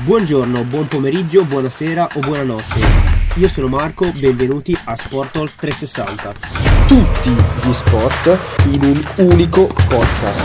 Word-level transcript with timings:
Buongiorno, 0.00 0.64
buon 0.64 0.88
pomeriggio, 0.88 1.44
buonasera 1.44 2.08
o 2.14 2.18
buonanotte. 2.18 2.80
Io 3.36 3.46
sono 3.46 3.68
Marco, 3.68 4.10
benvenuti 4.18 4.76
a 4.86 4.96
Sportol 4.96 5.48
360. 5.54 6.32
Tutti 6.88 7.30
gli 7.30 7.72
sport 7.72 8.38
in 8.72 8.82
un 8.82 9.28
unico 9.30 9.68
podcast. 9.88 10.40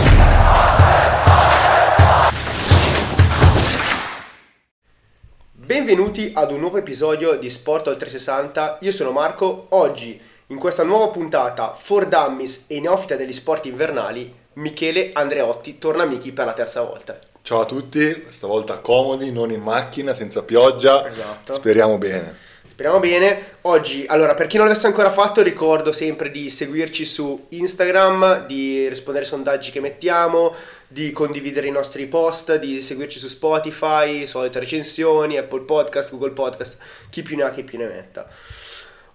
Benvenuti 5.54 6.30
ad 6.34 6.52
un 6.52 6.60
nuovo 6.60 6.76
episodio 6.76 7.36
di 7.36 7.50
Sportol 7.50 7.96
360. 7.96 8.78
Io 8.82 8.92
sono 8.92 9.10
Marco. 9.10 9.66
Oggi, 9.70 10.20
in 10.48 10.58
questa 10.58 10.84
nuova 10.84 11.08
puntata, 11.08 11.72
for 11.72 12.06
dummies 12.06 12.66
e 12.68 12.78
neofita 12.80 13.16
degli 13.16 13.32
sport 13.32 13.66
invernali, 13.66 14.32
Michele 14.58 15.10
Andreotti 15.12 15.78
torna 15.78 16.02
amici 16.02 16.32
per 16.32 16.44
la 16.44 16.52
terza 16.52 16.82
volta. 16.82 17.16
Ciao 17.42 17.60
a 17.60 17.64
tutti, 17.64 18.24
stavolta 18.28 18.78
comodi, 18.78 19.30
non 19.30 19.52
in 19.52 19.60
macchina, 19.60 20.12
senza 20.12 20.42
pioggia. 20.42 21.06
Esatto. 21.06 21.54
Speriamo 21.54 21.96
bene. 21.96 22.36
Speriamo 22.68 22.98
bene. 22.98 23.56
Oggi, 23.62 24.04
allora, 24.08 24.34
per 24.34 24.48
chi 24.48 24.56
non 24.56 24.66
l'avesse 24.66 24.88
ancora 24.88 25.12
fatto, 25.12 25.42
ricordo 25.42 25.92
sempre 25.92 26.32
di 26.32 26.50
seguirci 26.50 27.04
su 27.04 27.46
Instagram, 27.50 28.46
di 28.46 28.88
rispondere 28.88 29.24
ai 29.24 29.30
sondaggi 29.30 29.70
che 29.70 29.80
mettiamo, 29.80 30.52
di 30.88 31.12
condividere 31.12 31.68
i 31.68 31.72
nostri 31.72 32.06
post, 32.06 32.56
di 32.58 32.80
seguirci 32.80 33.20
su 33.20 33.28
Spotify, 33.28 34.26
solite 34.26 34.58
recensioni, 34.58 35.38
Apple 35.38 35.60
Podcast, 35.60 36.10
Google 36.10 36.32
Podcast, 36.32 36.78
chi 37.10 37.22
più 37.22 37.36
ne 37.36 37.44
ha, 37.44 37.50
chi 37.50 37.62
più 37.62 37.78
ne 37.78 37.86
metta. 37.86 38.28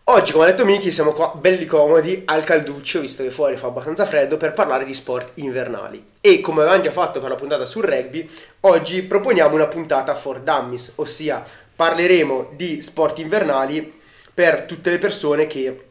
Oggi, 0.07 0.33
come 0.33 0.43
ha 0.43 0.47
detto 0.47 0.65
Miki, 0.65 0.91
siamo 0.91 1.13
qua 1.13 1.31
belli 1.33 1.65
comodi 1.65 2.23
al 2.25 2.43
calduccio, 2.43 2.99
visto 2.99 3.23
che 3.23 3.31
fuori 3.31 3.55
fa 3.55 3.67
abbastanza 3.67 4.05
freddo, 4.05 4.35
per 4.35 4.51
parlare 4.51 4.83
di 4.83 4.93
sport 4.93 5.31
invernali. 5.35 6.05
E 6.19 6.41
come 6.41 6.59
avevamo 6.59 6.83
già 6.83 6.91
fatto 6.91 7.21
per 7.21 7.29
la 7.29 7.35
puntata 7.35 7.65
sul 7.65 7.85
rugby, 7.85 8.29
oggi 8.61 9.01
proponiamo 9.03 9.55
una 9.55 9.67
puntata 9.67 10.13
for 10.13 10.41
dummies, 10.41 10.91
ossia 10.95 11.41
parleremo 11.73 12.49
di 12.53 12.81
sport 12.81 13.19
invernali 13.19 14.01
per 14.33 14.63
tutte 14.63 14.89
le 14.89 14.97
persone 14.97 15.47
che 15.47 15.85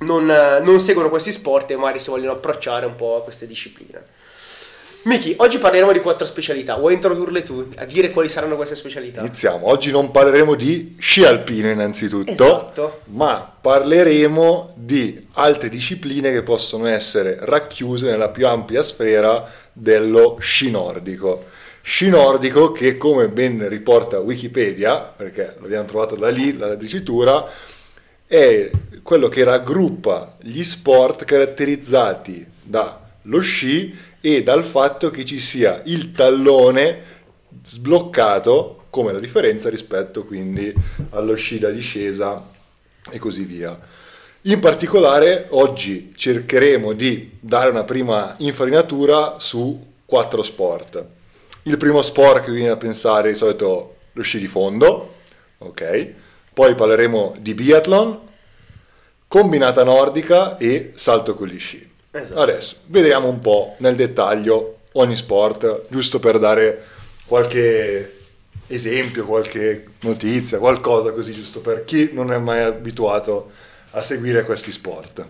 non, 0.00 0.26
non 0.26 0.78
seguono 0.78 1.08
questi 1.08 1.32
sport 1.32 1.70
e 1.70 1.76
magari 1.76 1.98
si 1.98 2.10
vogliono 2.10 2.32
approcciare 2.32 2.84
un 2.84 2.94
po' 2.94 3.16
a 3.16 3.22
queste 3.22 3.46
discipline. 3.46 4.04
Miki, 5.02 5.34
oggi 5.38 5.56
parleremo 5.56 5.92
di 5.92 6.00
quattro 6.00 6.26
specialità. 6.26 6.74
Vuoi 6.76 6.92
introdurle 6.92 7.40
tu 7.40 7.66
a 7.76 7.86
dire 7.86 8.10
quali 8.10 8.28
saranno 8.28 8.56
queste 8.56 8.76
specialità? 8.76 9.20
Iniziamo. 9.20 9.66
Oggi 9.68 9.90
non 9.90 10.10
parleremo 10.10 10.54
di 10.54 10.96
sci 10.98 11.24
alpino 11.24 11.70
innanzitutto, 11.70 12.30
Esatto. 12.30 13.00
ma 13.06 13.50
parleremo 13.60 14.74
di 14.76 15.26
altre 15.32 15.70
discipline 15.70 16.30
che 16.30 16.42
possono 16.42 16.86
essere 16.86 17.38
racchiuse 17.40 18.10
nella 18.10 18.28
più 18.28 18.46
ampia 18.46 18.82
sfera 18.82 19.50
dello 19.72 20.36
sci 20.38 20.70
nordico. 20.70 21.46
Sci 21.80 22.10
nordico 22.10 22.70
che, 22.72 22.98
come 22.98 23.28
ben 23.28 23.66
riporta 23.70 24.18
Wikipedia, 24.20 24.98
perché 24.98 25.56
l'abbiamo 25.60 25.86
trovato 25.86 26.14
da 26.14 26.28
lì 26.28 26.58
la 26.58 26.74
dicitura, 26.74 27.48
è 28.26 28.70
quello 29.02 29.28
che 29.28 29.44
raggruppa 29.44 30.36
gli 30.42 30.62
sport 30.62 31.24
caratterizzati 31.24 32.46
dallo 32.62 33.40
sci 33.40 34.08
e 34.20 34.42
dal 34.42 34.64
fatto 34.64 35.10
che 35.10 35.24
ci 35.24 35.38
sia 35.38 35.80
il 35.84 36.12
tallone 36.12 37.02
sbloccato 37.64 38.84
come 38.90 39.12
la 39.12 39.18
differenza 39.18 39.70
rispetto 39.70 40.24
quindi 40.24 40.72
allo 41.10 41.34
sci 41.34 41.58
da 41.58 41.70
discesa 41.70 42.48
e 43.10 43.18
così 43.18 43.44
via. 43.44 43.78
In 44.42 44.58
particolare 44.58 45.46
oggi 45.50 46.12
cercheremo 46.16 46.92
di 46.92 47.38
dare 47.40 47.70
una 47.70 47.84
prima 47.84 48.34
infarinatura 48.38 49.38
su 49.38 49.88
quattro 50.04 50.42
sport. 50.42 51.04
Il 51.64 51.76
primo 51.76 52.00
sport 52.02 52.44
che 52.44 52.52
viene 52.52 52.68
da 52.68 52.76
pensare 52.76 53.30
di 53.30 53.36
solito 53.36 53.96
lo 54.12 54.22
sci 54.22 54.38
di 54.38 54.46
fondo, 54.46 55.14
ok? 55.58 56.12
Poi 56.54 56.74
parleremo 56.74 57.36
di 57.38 57.54
biathlon, 57.54 58.18
combinata 59.28 59.84
nordica 59.84 60.56
e 60.56 60.92
salto 60.94 61.34
con 61.34 61.46
gli 61.46 61.58
sci. 61.58 61.88
Esatto. 62.12 62.40
Adesso 62.40 62.76
vediamo 62.86 63.28
un 63.28 63.38
po' 63.38 63.76
nel 63.78 63.94
dettaglio 63.94 64.78
ogni 64.92 65.16
sport, 65.16 65.84
giusto 65.88 66.18
per 66.18 66.38
dare 66.38 66.82
qualche 67.26 68.18
esempio, 68.66 69.26
qualche 69.26 69.86
notizia, 70.00 70.58
qualcosa 70.58 71.12
così, 71.12 71.32
giusto 71.32 71.60
per 71.60 71.84
chi 71.84 72.10
non 72.12 72.32
è 72.32 72.38
mai 72.38 72.62
abituato 72.62 73.50
a 73.92 74.02
seguire 74.02 74.44
questi 74.44 74.72
sport. 74.72 75.26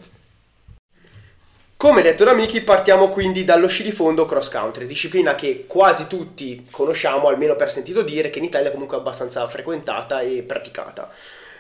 Come 1.76 2.02
detto 2.02 2.24
da 2.24 2.34
Miki, 2.34 2.60
partiamo 2.60 3.08
quindi 3.08 3.42
dallo 3.44 3.66
sci 3.66 3.82
di 3.82 3.91
fondo 3.91 4.26
cross 4.26 4.50
country, 4.50 4.84
disciplina 4.84 5.34
che 5.34 5.64
quasi 5.66 6.06
tutti 6.06 6.66
conosciamo, 6.70 7.28
almeno 7.28 7.56
per 7.56 7.70
sentito 7.70 8.02
dire, 8.02 8.28
che 8.28 8.38
in 8.38 8.44
Italia 8.44 8.70
comunque 8.70 8.98
è 8.98 9.00
abbastanza 9.00 9.48
frequentata 9.48 10.20
e 10.20 10.42
praticata. 10.42 11.10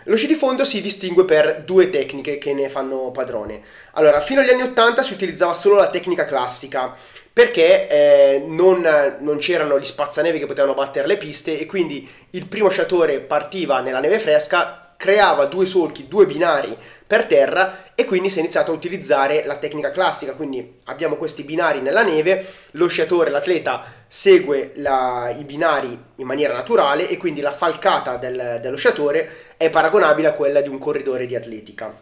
Lo 0.04 0.16
sci 0.16 0.26
di 0.26 0.34
fondo 0.34 0.64
si 0.64 0.80
distingue 0.80 1.24
per 1.26 1.62
due 1.64 1.90
tecniche 1.90 2.38
che 2.38 2.54
ne 2.54 2.68
fanno 2.68 3.10
padrone. 3.10 3.60
Allora, 3.92 4.20
fino 4.20 4.40
agli 4.40 4.48
anni 4.48 4.62
80 4.62 5.02
si 5.02 5.12
utilizzava 5.12 5.52
solo 5.52 5.76
la 5.76 5.90
tecnica 5.90 6.24
classica, 6.24 6.94
perché 7.32 7.86
eh, 7.86 8.44
non, 8.46 8.80
non 9.20 9.36
c'erano 9.36 9.78
gli 9.78 9.84
spazzaneve 9.84 10.38
che 10.38 10.46
potevano 10.46 10.74
battere 10.74 11.06
le 11.06 11.18
piste 11.18 11.58
e 11.58 11.66
quindi 11.66 12.08
il 12.30 12.46
primo 12.46 12.70
sciatore 12.70 13.20
partiva 13.20 13.80
nella 13.80 14.00
neve 14.00 14.18
fresca, 14.18 14.94
creava 14.96 15.44
due 15.46 15.66
solchi, 15.66 16.08
due 16.08 16.26
binari 16.26 16.76
per 17.10 17.24
terra 17.26 17.86
e 17.96 18.04
quindi 18.04 18.30
si 18.30 18.38
è 18.38 18.40
iniziato 18.40 18.70
a 18.70 18.74
utilizzare 18.74 19.42
la 19.44 19.56
tecnica 19.56 19.90
classica, 19.90 20.34
quindi 20.34 20.76
abbiamo 20.84 21.16
questi 21.16 21.42
binari 21.42 21.80
nella 21.80 22.04
neve, 22.04 22.46
lo 22.72 22.86
sciatore, 22.86 23.30
l'atleta 23.30 23.82
segue 24.06 24.70
la- 24.76 25.34
i 25.36 25.42
binari 25.42 25.88
in 26.14 26.24
maniera 26.24 26.54
naturale 26.54 27.08
e 27.08 27.16
quindi 27.16 27.40
la 27.40 27.50
falcata 27.50 28.14
del- 28.14 28.60
dello 28.62 28.76
sciatore 28.76 29.54
è 29.56 29.70
paragonabile 29.70 30.28
a 30.28 30.32
quella 30.34 30.60
di 30.60 30.68
un 30.68 30.78
corridore 30.78 31.26
di 31.26 31.34
atletica. 31.34 31.92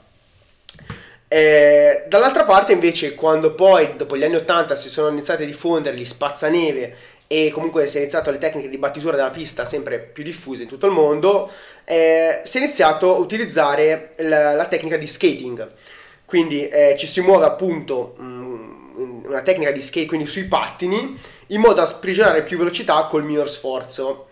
Eh, 1.27 2.05
dall'altra 2.07 2.45
parte 2.45 2.73
invece 2.73 3.15
quando 3.15 3.55
poi 3.55 3.97
dopo 3.97 4.15
gli 4.15 4.25
anni 4.25 4.37
80 4.37 4.75
si 4.75 4.91
sono 4.91 5.09
iniziati 5.09 5.45
a 5.45 5.47
diffondere 5.47 5.97
gli 5.97 6.05
spazzaneve 6.05 6.97
e 7.31 7.51
comunque 7.53 7.87
si 7.87 7.99
è 7.99 8.01
iniziato 8.01 8.31
le 8.31 8.39
tecniche 8.39 8.71
di 8.71 8.79
battitura 8.79 9.15
della 9.15 9.29
pista 9.29 9.67
sempre 9.67 9.99
più 9.99 10.25
diffuse 10.25 10.63
in 10.63 10.69
tutto 10.69 10.87
il 10.87 10.93
mondo, 10.93 11.51
eh, 11.85 12.41
si 12.45 12.57
è 12.57 12.63
iniziato 12.63 13.15
a 13.15 13.19
utilizzare 13.19 14.15
la, 14.17 14.55
la 14.55 14.67
tecnica 14.67 14.97
di 14.97 15.07
skating. 15.07 15.71
Quindi 16.25 16.67
eh, 16.69 16.97
ci 16.99 17.07
si 17.07 17.21
muove 17.21 17.45
appunto 17.45 18.17
mm, 18.21 19.25
una 19.27 19.43
tecnica 19.43 19.71
di 19.71 19.81
skate, 19.81 20.07
quindi 20.07 20.27
sui 20.27 20.45
pattini, 20.45 21.19
in 21.49 21.61
modo 21.61 21.75
da 21.75 21.87
sprigionare 21.87 22.43
più 22.43 22.57
velocità 22.57 23.05
col 23.05 23.25
minor 23.25 23.49
sforzo. 23.49 24.27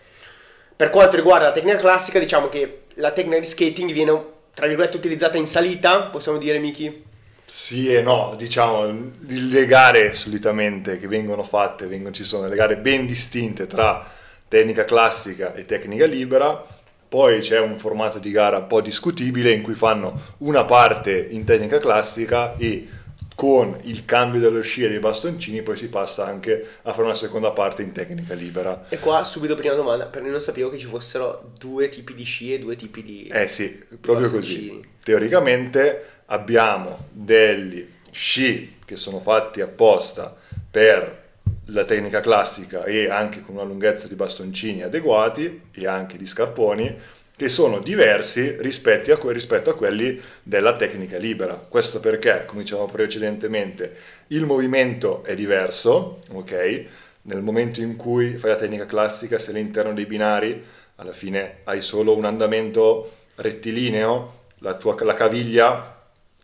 Per 0.75 0.89
quanto 0.91 1.17
riguarda 1.17 1.47
la 1.47 1.53
tecnica 1.53 1.77
classica, 1.77 2.19
diciamo 2.19 2.49
che 2.49 2.84
la 2.95 3.13
tecnica 3.13 3.39
di 3.39 3.47
skating 3.47 3.93
viene, 3.93 4.25
tra 4.55 4.67
virgolette, 4.67 4.97
utilizzata 4.97 5.37
in 5.37 5.47
salita, 5.47 6.05
possiamo 6.05 6.39
dire, 6.39 6.59
Miki? 6.59 7.06
Sì 7.49 7.95
e 7.95 8.03
no, 8.03 8.34
diciamo, 8.37 9.12
le 9.29 9.67
gare 9.67 10.15
solitamente 10.15 10.99
che 10.99 11.07
vengono 11.07 11.45
fatte, 11.45 11.87
vengono- 11.87 12.12
ci 12.15 12.25
sono 12.25 12.43
delle 12.43 12.57
gare 12.57 12.77
ben 12.77 13.07
distinte 13.07 13.67
tra 13.69 14.05
tecnica 14.49 14.84
classica 14.84 15.55
e 15.55 15.65
tecnica 15.65 16.07
libera, 16.07 16.65
poi 17.09 17.39
c'è 17.41 17.61
un 17.61 17.79
formato 17.79 18.19
di 18.19 18.33
gara 18.33 18.59
un 18.59 18.67
po' 18.67 18.81
discutibile 18.81 19.53
in 19.53 19.62
cui 19.62 19.75
fanno 19.75 20.21
una 20.39 20.65
parte 20.65 21.17
in 21.31 21.45
tecnica 21.45 21.79
classica 21.79 22.57
e 22.57 22.89
con 23.36 23.78
il 23.82 24.06
cambio 24.06 24.41
dello 24.41 24.62
sci 24.62 24.84
e 24.84 24.88
dei 24.88 24.98
bastoncini 24.98 25.60
poi 25.60 25.76
si 25.76 25.91
passa 25.91 26.26
anche 26.26 26.66
a 26.82 26.92
fare 26.92 27.02
una 27.02 27.14
seconda 27.14 27.50
parte 27.50 27.82
in 27.82 27.92
tecnica 27.92 28.32
libera. 28.32 28.86
E 28.88 28.98
qua 28.98 29.22
subito 29.24 29.54
prima 29.54 29.74
domanda, 29.74 30.06
perché 30.06 30.30
non 30.30 30.41
sapevo 30.41 30.70
che 30.70 30.78
ci 30.78 30.86
fossero 30.86 31.52
due 31.58 31.91
tipi 31.91 32.14
di 32.14 32.24
sci 32.24 32.54
e 32.54 32.58
due 32.58 32.76
tipi 32.76 33.04
di... 33.04 33.28
Eh 33.30 33.47
sì, 33.47 33.84
proprio 34.00 34.30
così. 34.30 34.82
Teoricamente 35.04 36.22
abbiamo 36.26 37.08
degli 37.12 37.86
sci 38.10 38.78
che 38.82 38.97
sono 38.97 39.20
fatti 39.20 39.60
apposta 39.60 40.34
per 40.70 41.24
la 41.66 41.84
tecnica 41.84 42.20
classica 42.20 42.84
e 42.84 43.10
anche 43.10 43.42
con 43.42 43.56
una 43.56 43.64
lunghezza 43.64 44.08
di 44.08 44.14
bastoncini 44.14 44.82
adeguati 44.82 45.68
e 45.72 45.86
anche 45.86 46.16
di 46.16 46.24
scarponi 46.24 46.97
che 47.36 47.48
sono 47.48 47.80
diversi 47.80 48.56
rispetto 48.60 49.12
a, 49.12 49.33
rispetto 49.33 49.68
a 49.68 49.74
quelli 49.74 50.18
della 50.42 50.74
tecnica 50.74 51.18
libera. 51.18 51.54
Questo 51.54 52.00
perché, 52.00 52.44
come 52.47 52.62
dicevamo 52.62 52.86
precedentemente, 52.86 53.94
il 54.28 54.47
movimento 54.47 55.22
è 55.22 55.34
diverso, 55.34 56.21
ok? 56.33 56.84
Nel 57.22 57.42
momento 57.42 57.83
in 57.83 57.97
cui 57.97 58.38
fai 58.38 58.50
la 58.50 58.56
tecnica 58.56 58.86
classica, 58.86 59.38
se 59.38 59.50
all'interno 59.50 59.92
dei 59.92 60.06
binari 60.06 60.65
alla 60.97 61.12
fine 61.12 61.59
hai 61.65 61.83
solo 61.83 62.16
un 62.16 62.24
andamento 62.24 63.12
rettilineo, 63.34 64.44
la 64.60 64.74
tua 64.74 64.97
la 65.04 65.12
caviglia 65.12 65.94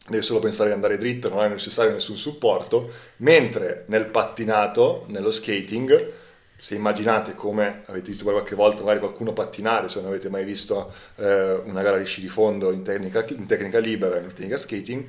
devi 0.06 0.22
solo 0.22 0.40
pensare 0.40 0.68
di 0.68 0.74
andare 0.74 0.98
dritto, 0.98 1.30
non 1.30 1.42
è 1.42 1.48
necessario 1.48 1.92
nessun 1.92 2.16
supporto, 2.16 2.90
mentre 3.18 3.84
nel 3.86 4.06
pattinato, 4.06 5.06
nello 5.08 5.30
skating, 5.30 6.20
se 6.62 6.76
immaginate 6.76 7.34
come 7.34 7.82
avete 7.86 8.10
visto 8.10 8.22
qualche 8.22 8.54
volta 8.54 8.82
magari 8.82 9.00
qualcuno 9.00 9.32
pattinare, 9.32 9.88
se 9.88 9.98
non 9.98 10.10
avete 10.10 10.28
mai 10.28 10.44
visto 10.44 10.92
eh, 11.16 11.54
una 11.64 11.82
gara 11.82 11.98
di 11.98 12.04
sci 12.04 12.20
di 12.20 12.28
fondo 12.28 12.70
in 12.70 12.84
tecnica, 12.84 13.24
in 13.30 13.46
tecnica 13.46 13.80
libera, 13.80 14.16
in 14.20 14.32
tecnica 14.32 14.56
skating, 14.56 15.04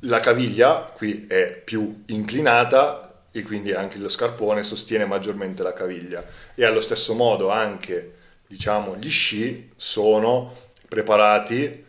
la 0.00 0.18
caviglia 0.20 0.90
qui 0.96 1.26
è 1.28 1.60
più 1.62 2.04
inclinata 2.06 3.24
e 3.30 3.42
quindi 3.42 3.74
anche 3.74 3.98
lo 3.98 4.08
scarpone 4.08 4.62
sostiene 4.62 5.04
maggiormente 5.04 5.62
la 5.62 5.74
caviglia 5.74 6.24
e 6.54 6.64
allo 6.64 6.80
stesso 6.80 7.12
modo 7.12 7.50
anche 7.50 8.14
diciamo, 8.46 8.96
gli 8.96 9.10
sci 9.10 9.72
sono 9.76 10.54
preparati, 10.88 11.84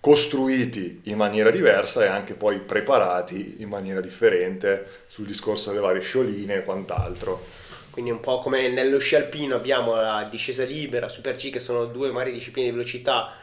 costruiti 0.00 1.02
in 1.04 1.18
maniera 1.18 1.50
diversa 1.50 2.02
e 2.02 2.06
anche 2.06 2.32
poi 2.32 2.60
preparati 2.60 3.56
in 3.58 3.68
maniera 3.68 4.00
differente 4.00 5.04
sul 5.06 5.26
discorso 5.26 5.68
delle 5.68 5.82
varie 5.82 6.00
scioline 6.00 6.54
e 6.54 6.62
quant'altro. 6.62 7.61
Quindi 7.92 8.10
un 8.10 8.20
po' 8.20 8.38
come 8.38 8.68
nello 8.68 8.98
sci 8.98 9.16
alpino 9.16 9.54
abbiamo 9.54 9.94
la 9.94 10.26
discesa 10.30 10.64
libera, 10.64 11.08
Super 11.08 11.36
G 11.36 11.50
che 11.50 11.58
sono 11.58 11.84
due 11.84 12.10
varie 12.10 12.32
discipline 12.32 12.70
di 12.70 12.74
velocità, 12.74 13.36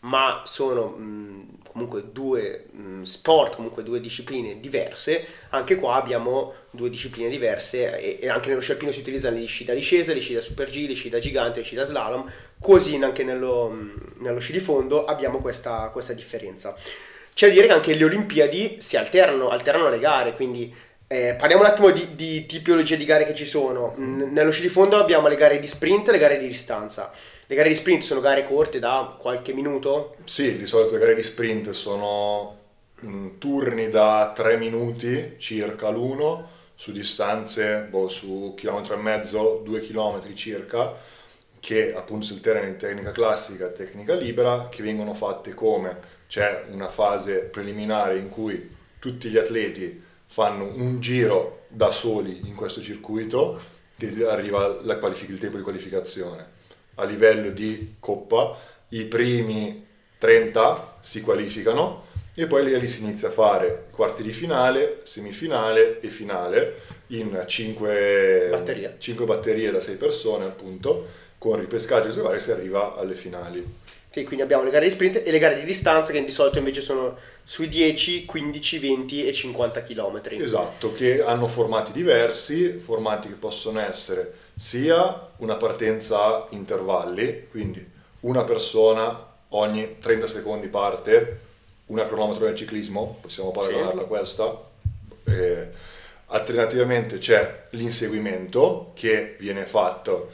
ma 0.00 0.42
sono 0.44 0.86
mh, 0.86 1.58
comunque 1.68 2.12
due 2.12 2.66
mh, 2.70 3.02
sport, 3.02 3.56
comunque 3.56 3.82
due 3.82 3.98
discipline 3.98 4.60
diverse. 4.60 5.26
Anche 5.50 5.74
qua 5.74 5.96
abbiamo 5.96 6.54
due 6.70 6.90
discipline 6.90 7.28
diverse 7.28 7.98
e, 7.98 8.18
e 8.20 8.28
anche 8.28 8.50
nello 8.50 8.60
sci 8.60 8.70
alpino 8.70 8.92
si 8.92 9.00
utilizzano 9.00 9.36
le 9.36 9.46
sci 9.46 9.64
da 9.64 9.74
discesa, 9.74 10.14
le 10.14 10.20
sci 10.20 10.34
da 10.34 10.40
Super 10.40 10.70
G, 10.70 10.86
le 10.86 10.94
sci 10.94 11.08
da 11.08 11.18
gigante, 11.18 11.58
le 11.58 11.64
sci 11.64 11.74
da 11.74 11.82
slalom, 11.82 12.30
così 12.60 12.94
anche 13.02 13.24
nello, 13.24 13.68
mh, 13.68 14.14
nello 14.18 14.38
sci 14.38 14.52
di 14.52 14.60
fondo 14.60 15.06
abbiamo 15.06 15.38
questa, 15.38 15.88
questa 15.88 16.12
differenza. 16.12 16.76
C'è 17.34 17.48
da 17.48 17.52
dire 17.54 17.66
che 17.66 17.72
anche 17.72 17.94
le 17.96 18.04
Olimpiadi 18.04 18.76
si 18.78 18.96
alternano, 18.96 19.48
alternano 19.48 19.88
le 19.88 19.98
gare, 19.98 20.34
quindi 20.34 20.72
eh, 21.12 21.34
parliamo 21.34 21.62
un 21.62 21.68
attimo 21.68 21.90
di, 21.90 22.14
di, 22.14 22.46
tipologie 22.46 22.96
di 22.96 23.04
gare 23.04 23.26
che 23.26 23.34
ci 23.34 23.44
sono. 23.44 23.92
N- 23.98 24.30
nello 24.32 24.50
sci 24.50 24.62
di 24.62 24.68
fondo 24.68 24.96
abbiamo 24.96 25.28
le 25.28 25.34
gare 25.34 25.58
di 25.58 25.66
sprint 25.66 26.08
e 26.08 26.12
le 26.12 26.18
gare 26.18 26.38
di 26.38 26.46
distanza. 26.46 27.12
Le 27.44 27.54
gare 27.54 27.68
di 27.68 27.74
sprint 27.74 28.02
sono 28.02 28.20
gare 28.20 28.46
corte 28.46 28.78
da 28.78 29.14
qualche 29.18 29.52
minuto? 29.52 30.16
Sì, 30.24 30.56
di 30.56 30.64
solito 30.64 30.94
le 30.94 31.00
gare 31.00 31.14
di 31.14 31.22
sprint 31.22 31.70
sono 31.70 32.56
mh, 33.00 33.28
turni 33.36 33.90
da 33.90 34.32
3 34.34 34.56
minuti 34.56 35.34
circa 35.36 35.90
l'uno, 35.90 36.48
su 36.74 36.92
distanze, 36.92 37.86
boh, 37.90 38.08
su 38.08 38.54
chilometro 38.56 38.94
e 38.94 38.98
mezzo, 38.98 39.60
2 39.62 39.80
chilometri 39.80 40.34
circa, 40.34 40.94
che 41.60 41.92
appunto 41.94 42.24
si 42.24 42.32
alternano 42.32 42.68
in 42.68 42.78
tecnica 42.78 43.10
classica 43.10 43.66
e 43.66 43.72
tecnica 43.72 44.14
libera, 44.14 44.68
che 44.70 44.82
vengono 44.82 45.12
fatte 45.12 45.52
come 45.52 46.20
c'è 46.26 46.64
una 46.70 46.88
fase 46.88 47.40
preliminare 47.40 48.16
in 48.16 48.30
cui 48.30 48.74
tutti 48.98 49.28
gli 49.28 49.36
atleti 49.36 50.10
fanno 50.32 50.64
un 50.64 50.98
giro 50.98 51.66
da 51.68 51.90
soli 51.90 52.40
in 52.44 52.54
questo 52.54 52.80
circuito 52.80 53.60
che 53.98 54.26
arriva 54.26 54.76
qualific- 54.98 55.28
il 55.28 55.38
tempo 55.38 55.58
di 55.58 55.62
qualificazione. 55.62 56.46
A 56.94 57.04
livello 57.04 57.50
di 57.50 57.96
coppa 58.00 58.56
i 58.88 59.04
primi 59.04 59.86
30 60.16 61.00
si 61.02 61.20
qualificano 61.20 62.04
e 62.34 62.46
poi 62.46 62.64
lì 62.64 62.88
si 62.88 63.02
inizia 63.02 63.28
a 63.28 63.30
fare 63.30 63.88
quarti 63.90 64.22
di 64.22 64.32
finale, 64.32 65.00
semifinale 65.02 66.00
e 66.00 66.08
finale 66.08 66.80
in 67.08 67.44
5 67.46 68.48
batterie, 68.50 68.96
5 68.96 69.26
batterie 69.26 69.70
da 69.70 69.80
6 69.80 69.96
persone 69.96 70.46
appunto 70.46 71.08
con 71.36 71.60
ripescaggio 71.60 72.08
e 72.08 72.22
vari 72.22 72.40
si 72.40 72.52
arriva 72.52 72.96
alle 72.96 73.16
finali. 73.16 73.80
Sì, 74.12 74.24
quindi 74.24 74.42
abbiamo 74.42 74.62
le 74.62 74.70
gare 74.70 74.84
di 74.84 74.90
sprint 74.90 75.22
e 75.24 75.30
le 75.30 75.38
gare 75.38 75.54
di 75.58 75.64
distanza 75.64 76.12
che 76.12 76.22
di 76.22 76.30
solito 76.30 76.58
invece 76.58 76.82
sono 76.82 77.16
sui 77.44 77.68
10, 77.68 78.26
15, 78.26 78.78
20 78.78 79.26
e 79.26 79.32
50 79.32 79.82
km. 79.82 80.20
Esatto, 80.32 80.92
che 80.92 81.22
hanno 81.22 81.46
formati 81.46 81.92
diversi, 81.92 82.78
formati 82.78 83.28
che 83.28 83.34
possono 83.34 83.80
essere 83.80 84.34
sia 84.54 85.30
una 85.38 85.56
partenza 85.56 86.26
a 86.26 86.46
intervalli, 86.50 87.46
quindi 87.50 87.84
una 88.20 88.44
persona 88.44 89.28
ogni 89.48 89.96
30 89.98 90.26
secondi 90.26 90.68
parte, 90.68 91.38
una 91.86 92.06
cronometro 92.06 92.44
nel 92.44 92.54
ciclismo, 92.54 93.18
possiamo 93.18 93.50
paragonarla 93.50 93.92
sì. 93.92 93.98
a 93.98 94.04
questa. 94.04 94.62
Eh, 95.24 95.68
alternativamente 96.26 97.16
c'è 97.16 97.66
l'inseguimento 97.70 98.92
che 98.94 99.36
viene 99.38 99.64
fatto 99.64 100.30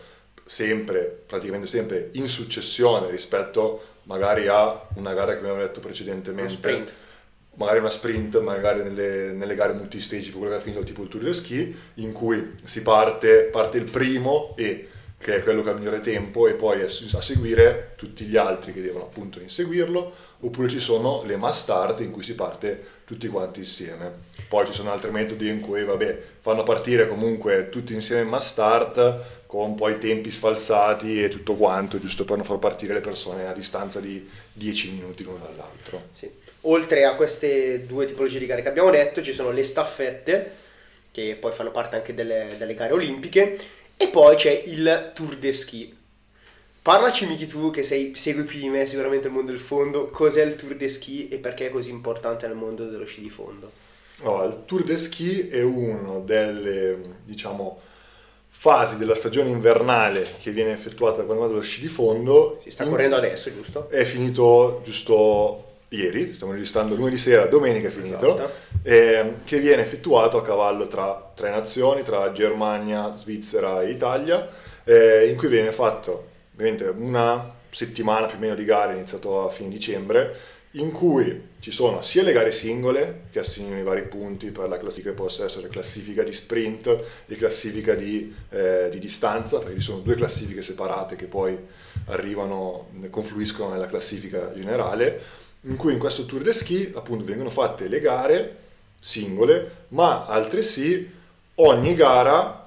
sempre, 0.49 1.25
praticamente 1.27 1.67
sempre 1.67 2.09
in 2.13 2.27
successione 2.27 3.11
rispetto 3.11 3.97
magari 4.05 4.49
a 4.49 4.89
una 4.95 5.13
gara 5.13 5.33
che 5.33 5.39
abbiamo 5.41 5.59
detto 5.59 5.81
precedentemente. 5.81 6.53
sprint. 6.53 6.93
Magari 7.57 7.81
una 7.81 7.91
sprint, 7.91 8.39
magari 8.41 8.83
nelle, 8.83 9.33
nelle 9.33 9.55
gare 9.55 9.73
multistage, 9.75 10.31
quello 10.31 10.51
che 10.51 10.57
ha 10.57 10.61
finito 10.61 10.83
tipo 10.85 11.03
il 11.03 11.09
Tour 11.09 11.25
de 11.25 11.33
Ski, 11.33 11.77
in 11.95 12.13
cui 12.13 12.55
si 12.65 12.83
parte, 12.83 13.49
parte 13.51 13.79
il 13.79 13.91
primo 13.91 14.55
e 14.57 14.89
che 15.21 15.37
è 15.37 15.43
quello 15.43 15.63
che 15.63 15.75
migliore 15.75 16.01
tempo 16.01 16.47
e 16.47 16.53
poi 16.53 16.81
a 16.83 16.89
seguire 16.89 17.95
tutti 17.97 18.25
gli 18.25 18.37
altri 18.37 18.73
che 18.73 18.81
devono 18.81 19.05
appunto 19.05 19.41
inseguirlo, 19.41 20.15
oppure 20.41 20.69
ci 20.69 20.79
sono 20.79 21.25
le 21.25 21.37
mass 21.37 21.63
start 21.63 22.01
in 22.01 22.13
cui 22.13 22.23
si 22.23 22.37
parte 22.37 22.81
tutti 23.05 23.27
quanti 23.27 23.59
insieme. 23.59 24.27
Poi 24.47 24.65
ci 24.67 24.73
sono 24.73 24.93
altri 24.93 25.11
metodi 25.11 25.49
in 25.49 25.61
cui 25.61 25.85
vabbè, 25.85 26.19
fanno 26.41 26.63
partire 26.63 27.09
comunque 27.09 27.69
tutti 27.69 27.95
insieme 27.95 28.23
in 28.23 28.29
mass 28.29 28.51
start 28.51 29.45
con 29.47 29.75
poi 29.75 29.99
tempi 29.99 30.31
sfalsati 30.31 31.25
e 31.25 31.29
tutto 31.29 31.55
quanto, 31.55 31.99
giusto 31.99 32.25
per 32.25 32.37
non 32.37 32.47
far 32.47 32.59
partire 32.59 32.95
le 32.95 33.01
persone 33.01 33.49
a 33.49 33.53
distanza 33.53 33.99
di 33.99 34.29
10 34.53 34.93
minuti 34.93 35.25
l'uno 35.25 35.39
dall'altro. 35.39 36.05
Sì. 36.13 36.31
Oltre 36.63 37.05
a 37.05 37.15
queste 37.17 37.87
due 37.87 38.05
tipologie 38.05 38.39
di 38.39 38.47
gare 38.47 38.63
che 38.63 38.69
abbiamo 38.69 38.91
detto, 38.91 39.21
ci 39.21 39.33
sono 39.33 39.51
le 39.51 39.63
staffette, 39.65 40.53
che 41.11 41.37
poi 41.39 41.51
fanno 41.51 41.71
parte 41.71 41.97
anche 41.97 42.15
delle, 42.15 42.55
delle 42.59 42.75
gare 42.75 42.93
olimpiche, 42.93 43.57
e 44.01 44.07
poi 44.07 44.37
c'è 44.37 44.63
il 44.65 45.11
Tour 45.13 45.37
de 45.37 45.53
Ski. 45.53 45.97
Parlaci 46.81 47.27
Miki 47.27 47.47
tu 47.47 47.71
che 47.71 47.83
sei, 47.83 48.15
segui 48.15 48.45
più 48.45 48.61
di 48.61 48.69
me 48.69 48.87
sicuramente 48.87 49.27
il 49.27 49.35
mondo 49.35 49.51
del 49.51 49.61
fondo, 49.61 50.09
cos'è 50.09 50.45
il 50.45 50.55
Tour 50.55 50.77
de 50.77 50.89
Ski 50.89 51.29
e 51.29 51.39
perché 51.39 51.67
è 51.67 51.71
così 51.71 51.91
importante 51.91 52.47
nel 52.47 52.57
mondo 52.57 52.89
dello 52.89 53.05
sci 53.05 53.21
di 53.21 53.29
fondo? 53.29 53.71
Oh, 54.23 54.45
il 54.45 54.63
Tour 54.65 54.85
de 54.85 54.97
Ski 54.97 55.49
è 55.49 55.63
una 55.63 56.21
delle, 56.21 56.99
diciamo, 57.25 57.81
fasi 58.49 58.97
della 58.99 59.17
stagione 59.17 59.51
invernale 59.51 60.27
che 60.41 60.53
viene 60.53 60.73
effettuata 60.73 61.25
quando 61.25 61.43
vado 61.43 61.55
allo 61.55 61.63
sci 61.63 61.81
di 61.81 61.89
fondo. 61.89 62.59
Si 62.63 62.71
sta 62.71 62.87
correndo 62.87 63.17
adesso, 63.17 63.53
giusto? 63.53 63.89
È 63.91 64.05
finito 64.05 64.81
giusto 64.85 65.68
ieri, 65.91 66.35
stiamo 66.35 66.53
registrando 66.53 66.95
lunedì 66.95 67.17
sera, 67.17 67.47
domenica 67.47 67.89
è 67.89 67.91
finito, 67.91 68.35
esatto. 68.35 68.51
eh, 68.83 69.33
che 69.45 69.59
viene 69.59 69.83
effettuato 69.83 70.39
a 70.39 70.43
cavallo 70.43 70.87
tra 70.87 71.33
tre 71.35 71.51
nazioni, 71.51 72.03
tra 72.03 72.31
Germania, 72.33 73.13
Svizzera 73.17 73.83
e 73.83 73.91
Italia, 73.91 74.49
eh, 74.85 75.29
in 75.29 75.37
cui 75.37 75.49
viene 75.49 75.73
fatto 75.73 76.27
ovviamente 76.53 76.85
una 76.85 77.57
settimana 77.71 78.27
più 78.27 78.37
o 78.37 78.41
meno 78.41 78.55
di 78.55 78.65
gare, 78.65 78.95
iniziato 78.95 79.47
a 79.47 79.51
fine 79.51 79.69
dicembre, 79.69 80.57
in 80.73 80.91
cui 80.91 81.47
ci 81.61 81.71
sono 81.71 82.03
sia 82.03 82.23
le 82.23 82.33
gare 82.33 82.53
singole 82.53 83.23
che 83.31 83.39
assegnano 83.39 83.79
i 83.79 83.83
vari 83.83 84.03
punti 84.03 84.51
per 84.51 84.69
la 84.69 84.79
classifica 84.79 85.11
che 85.11 85.17
possa 85.17 85.45
essere 85.45 85.69
classifica 85.69 86.23
di 86.23 86.33
sprint 86.33 87.01
e 87.27 87.37
classifica 87.37 87.95
di, 87.95 88.35
eh, 88.51 88.89
di, 88.91 88.99
distanza, 88.99 89.59
perché 89.59 89.75
ci 89.75 89.81
sono 89.81 90.01
due 90.01 90.15
classifiche 90.15 90.61
separate 90.61 91.17
che 91.17 91.25
poi 91.25 91.57
arrivano, 92.07 92.89
confluiscono 93.11 93.71
nella 93.71 93.87
classifica 93.87 94.53
generale, 94.53 95.21
in 95.63 95.77
cui 95.77 95.93
in 95.93 95.99
questo 95.99 96.25
Tour 96.25 96.43
de 96.43 96.53
Ski 96.53 96.93
appunto 96.95 97.25
vengono 97.25 97.51
fatte 97.51 97.89
le 97.89 98.01
gare 98.01 98.57
singole, 98.99 99.87
ma 99.89 100.27
altresì 100.27 101.11
ogni 101.57 101.95
gara 101.95 102.67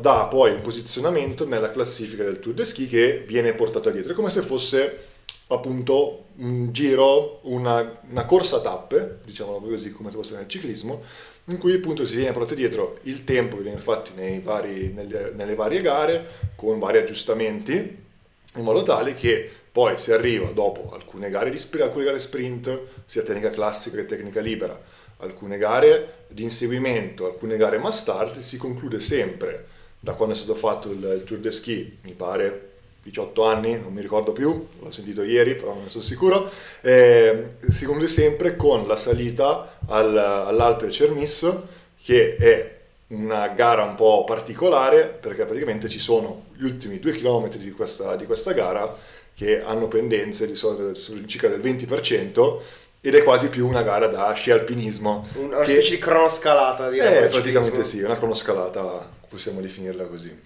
dà 0.00 0.26
poi 0.26 0.52
un 0.52 0.60
posizionamento 0.60 1.46
nella 1.46 1.70
classifica 1.70 2.24
del 2.24 2.40
Tour 2.40 2.54
de 2.54 2.64
Ski 2.64 2.86
che 2.86 3.24
viene 3.26 3.54
portata 3.54 3.90
dietro, 3.90 4.12
è 4.12 4.14
come 4.14 4.30
se 4.30 4.42
fosse 4.42 5.06
appunto 5.48 6.24
un 6.36 6.72
giro, 6.72 7.40
una, 7.44 8.00
una 8.10 8.24
corsa 8.26 8.56
a 8.56 8.60
tappe, 8.60 9.20
diciamo 9.24 9.60
così 9.60 9.90
come 9.92 10.10
fosse 10.10 10.34
nel 10.34 10.48
ciclismo, 10.48 11.02
in 11.46 11.58
cui 11.58 11.74
appunto 11.74 12.04
si 12.04 12.16
viene 12.16 12.32
portato 12.32 12.54
dietro 12.54 12.98
il 13.04 13.24
tempo 13.24 13.56
che 13.56 13.62
viene 13.62 13.80
fatto 13.80 14.10
vari, 14.42 14.92
nelle, 14.92 15.32
nelle 15.34 15.54
varie 15.54 15.80
gare 15.80 16.26
con 16.54 16.78
vari 16.78 16.98
aggiustamenti 16.98 18.06
in 18.54 18.64
modo 18.64 18.82
tale 18.82 19.14
che 19.14 19.50
poi 19.78 19.96
si 19.96 20.10
arriva 20.10 20.50
dopo 20.50 20.90
alcune 20.92 21.30
gare, 21.30 21.50
di, 21.50 21.64
alcune 21.80 22.02
gare 22.02 22.18
sprint, 22.18 22.80
sia 23.06 23.22
tecnica 23.22 23.48
classica 23.48 23.94
che 23.94 24.06
tecnica 24.06 24.40
libera, 24.40 24.76
alcune 25.18 25.56
gare 25.56 26.24
di 26.26 26.42
inseguimento, 26.42 27.26
alcune 27.26 27.56
gare 27.56 27.78
mass 27.78 28.00
start, 28.00 28.38
si 28.38 28.56
conclude 28.56 28.98
sempre. 28.98 29.66
Da 30.00 30.14
quando 30.14 30.34
è 30.34 30.36
stato 30.36 30.56
fatto 30.56 30.90
il, 30.90 31.18
il 31.18 31.22
Tour 31.22 31.38
de 31.38 31.52
Ski, 31.52 31.98
mi 32.02 32.10
pare 32.10 32.70
18 33.04 33.44
anni, 33.44 33.78
non 33.78 33.92
mi 33.92 34.00
ricordo 34.00 34.32
più, 34.32 34.66
l'ho 34.80 34.90
sentito 34.90 35.22
ieri, 35.22 35.54
però 35.54 35.74
non 35.74 35.84
ne 35.84 35.90
sono 35.90 36.02
sicuro, 36.02 36.50
eh, 36.80 37.50
si 37.68 37.84
conclude 37.84 38.08
sempre 38.08 38.56
con 38.56 38.84
la 38.88 38.96
salita 38.96 39.78
al, 39.86 40.18
all'Alpe 40.18 40.90
Cermis, 40.90 41.52
che 42.02 42.34
è 42.34 42.78
una 43.08 43.46
gara 43.48 43.84
un 43.84 43.94
po' 43.94 44.24
particolare 44.24 45.04
perché 45.04 45.44
praticamente 45.44 45.88
ci 45.88 45.98
sono 45.98 46.46
gli 46.56 46.64
ultimi 46.64 46.98
due 46.98 47.12
chilometri 47.12 47.60
di 47.60 47.70
questa, 47.70 48.16
di 48.16 48.26
questa 48.26 48.52
gara 48.52 48.94
che 49.38 49.62
hanno 49.62 49.86
pendenze 49.86 50.48
di 50.48 50.56
solito 50.56 50.92
circa 51.26 51.46
del 51.46 51.60
20% 51.60 52.58
ed 53.00 53.14
è 53.14 53.22
quasi 53.22 53.48
più 53.48 53.68
una 53.68 53.82
gara 53.82 54.08
da 54.08 54.32
sci 54.32 54.50
alpinismo. 54.50 55.28
Una 55.34 55.60
che... 55.60 55.74
specie 55.74 55.94
di 55.94 56.00
cronoscalata, 56.00 56.90
direi. 56.90 57.24
Eh, 57.24 57.28
praticamente 57.28 57.84
sì, 57.84 58.02
una 58.02 58.16
cronoscalata, 58.16 59.08
possiamo 59.28 59.60
definirla 59.60 60.06
così. 60.06 60.36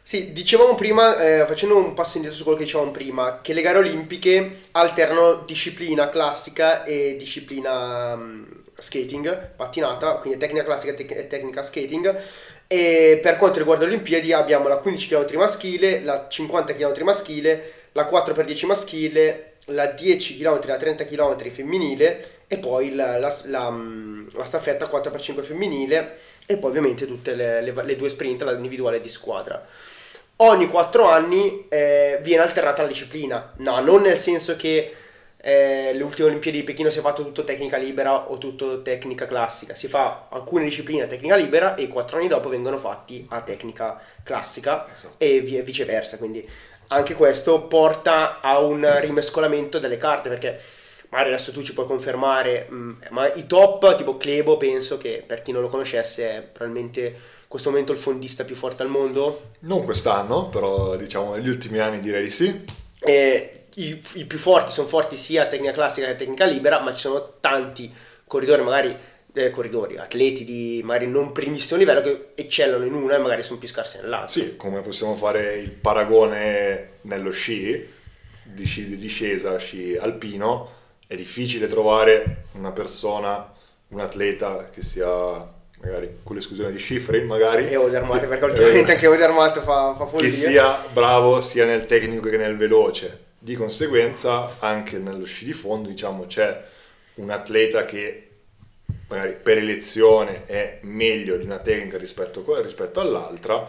Sì, 0.00 0.32
dicevamo 0.32 0.76
prima, 0.76 1.18
eh, 1.18 1.44
facendo 1.44 1.76
un 1.76 1.92
passo 1.92 2.18
indietro 2.18 2.38
su 2.38 2.44
quello 2.44 2.58
che 2.58 2.64
dicevamo 2.64 2.92
prima, 2.92 3.40
che 3.42 3.52
le 3.52 3.62
gare 3.62 3.78
olimpiche 3.78 4.60
alternano 4.70 5.42
disciplina 5.44 6.08
classica 6.08 6.84
e 6.84 7.16
disciplina 7.18 8.14
um, 8.14 8.46
skating, 8.74 9.54
pattinata, 9.56 10.14
quindi 10.14 10.38
tecnica 10.38 10.64
classica 10.64 10.92
e 10.92 10.94
tec- 10.94 11.26
tecnica 11.26 11.64
skating, 11.64 12.16
E 12.68 13.18
per 13.20 13.36
quanto 13.36 13.58
riguarda 13.58 13.84
le 13.84 13.90
Olimpiadi 13.90 14.32
abbiamo 14.32 14.68
la 14.68 14.76
15 14.76 15.08
km 15.08 15.38
maschile, 15.38 16.00
la 16.02 16.26
50 16.28 16.74
km 16.74 17.02
maschile, 17.02 17.79
la 17.92 18.08
4x10 18.08 18.66
maschile, 18.66 19.52
la 19.66 19.86
10 19.86 20.38
km, 20.38 20.66
la 20.66 20.76
30 20.76 21.04
km 21.04 21.50
femminile 21.50 22.38
e 22.46 22.58
poi 22.58 22.94
la, 22.94 23.18
la, 23.18 23.34
la, 23.44 23.72
la 24.34 24.44
staffetta 24.44 24.86
4x5 24.86 25.42
femminile 25.42 26.18
e 26.46 26.56
poi 26.56 26.70
ovviamente 26.70 27.06
tutte 27.06 27.34
le, 27.34 27.62
le, 27.62 27.72
le 27.84 27.96
due 27.96 28.08
sprint, 28.08 28.42
la 28.42 28.52
individuale 28.52 29.00
di 29.00 29.08
squadra. 29.08 29.64
Ogni 30.36 30.68
4 30.68 31.04
anni 31.04 31.66
eh, 31.68 32.18
viene 32.22 32.42
alternata 32.42 32.82
la 32.82 32.88
disciplina, 32.88 33.52
no, 33.58 33.80
non 33.80 34.02
nel 34.02 34.16
senso 34.16 34.56
che 34.56 34.94
eh, 35.42 35.92
le 35.94 36.02
ultime 36.02 36.28
Olimpiadi 36.28 36.58
di 36.58 36.64
Pechino 36.64 36.90
si 36.90 36.98
è 36.98 37.02
fatto 37.02 37.22
tutto 37.22 37.44
tecnica 37.44 37.76
libera 37.76 38.30
o 38.30 38.36
tutto 38.38 38.82
tecnica 38.82 39.26
classica, 39.26 39.74
si 39.74 39.86
fa 39.86 40.26
alcune 40.30 40.64
discipline 40.64 41.02
a 41.02 41.06
tecnica 41.06 41.36
libera 41.36 41.74
e 41.74 41.88
4 41.88 42.18
anni 42.18 42.28
dopo 42.28 42.48
vengono 42.48 42.78
fatti 42.78 43.26
a 43.30 43.40
tecnica 43.42 44.00
classica 44.22 44.86
esatto. 44.92 45.14
e 45.18 45.40
viceversa, 45.40 46.18
quindi 46.18 46.46
anche 46.92 47.14
questo 47.14 47.62
porta 47.62 48.40
a 48.40 48.58
un 48.58 48.98
rimescolamento 49.00 49.78
delle 49.78 49.96
carte 49.96 50.28
perché 50.28 50.60
magari 51.10 51.32
adesso 51.32 51.52
tu 51.52 51.62
ci 51.62 51.74
puoi 51.74 51.86
confermare, 51.86 52.66
mh, 52.68 52.74
mm, 52.74 52.92
ma 53.10 53.32
i 53.32 53.46
top 53.46 53.96
tipo 53.96 54.16
Clebo 54.16 54.56
penso 54.56 54.96
che 54.96 55.22
per 55.26 55.42
chi 55.42 55.52
non 55.52 55.62
lo 55.62 55.68
conoscesse 55.68 56.30
è 56.30 56.40
probabilmente 56.42 57.00
in 57.00 57.48
questo 57.48 57.70
momento 57.70 57.92
il 57.92 57.98
fondista 57.98 58.44
più 58.44 58.54
forte 58.54 58.82
al 58.82 58.88
mondo. 58.88 59.50
Non 59.60 59.84
quest'anno, 59.84 60.48
però 60.48 60.96
diciamo 60.96 61.34
negli 61.34 61.48
ultimi 61.48 61.78
anni 61.78 61.98
direi 62.00 62.22
di 62.22 62.30
sì. 62.30 62.64
E 63.00 63.64
i, 63.74 64.00
i 64.14 64.24
più 64.24 64.38
forti 64.38 64.72
sono 64.72 64.86
forti 64.86 65.16
sia 65.16 65.42
a 65.42 65.46
tecnica 65.46 65.72
classica 65.72 66.06
che 66.06 66.12
a 66.12 66.16
tecnica 66.16 66.44
libera, 66.44 66.80
ma 66.80 66.92
ci 66.94 67.00
sono 67.00 67.34
tanti 67.40 67.92
corridori 68.26 68.62
magari 68.62 68.96
eh, 69.32 69.50
corridori, 69.50 69.96
atleti 69.96 70.44
di 70.44 70.80
magari 70.84 71.06
non 71.06 71.32
primissimo 71.32 71.78
livello 71.78 72.00
che 72.00 72.28
eccellono 72.34 72.84
in 72.84 72.94
una 72.94 73.16
e 73.16 73.18
magari 73.18 73.42
sono 73.42 73.58
più 73.58 73.68
scarsi 73.68 73.98
nell'altra. 74.00 74.28
Sì, 74.28 74.56
come 74.56 74.80
possiamo 74.80 75.14
fare 75.14 75.56
il 75.56 75.70
paragone 75.70 76.98
nello 77.02 77.30
sci, 77.30 77.88
di 78.42 78.64
sci 78.64 78.86
di 78.86 78.96
discesa, 78.96 79.56
sci 79.58 79.96
alpino, 79.96 80.78
è 81.06 81.14
difficile 81.14 81.66
trovare 81.66 82.44
una 82.52 82.72
persona, 82.72 83.52
un 83.88 84.00
atleta 84.00 84.68
che 84.72 84.82
sia 84.82 85.58
magari 85.82 86.18
con 86.22 86.36
l'esclusione 86.36 86.72
di 86.72 86.78
Schifrin 86.78 87.26
magari. 87.26 87.68
E 87.68 87.76
Odermatt 87.76 88.26
perché 88.26 88.44
ultimamente 88.44 88.90
eh, 88.90 88.94
anche 88.94 89.06
Odermatt 89.06 89.60
fa, 89.60 89.94
fa 89.94 90.06
follia 90.06 90.26
che 90.26 90.32
sia 90.32 90.84
bravo 90.92 91.40
sia 91.40 91.64
nel 91.64 91.86
tecnico 91.86 92.28
che 92.28 92.36
nel 92.36 92.56
veloce. 92.56 93.28
Di 93.38 93.54
conseguenza 93.54 94.56
anche 94.58 94.98
nello 94.98 95.24
sci 95.24 95.46
di 95.46 95.52
fondo 95.52 95.88
diciamo 95.88 96.26
c'è 96.26 96.62
un 97.14 97.30
atleta 97.30 97.84
che 97.86 98.29
magari 99.08 99.36
per 99.42 99.58
elezione 99.58 100.46
è 100.46 100.78
meglio 100.82 101.36
di 101.36 101.44
una 101.44 101.58
tecnica 101.58 101.98
rispetto, 101.98 102.44
rispetto 102.60 103.00
all'altra, 103.00 103.66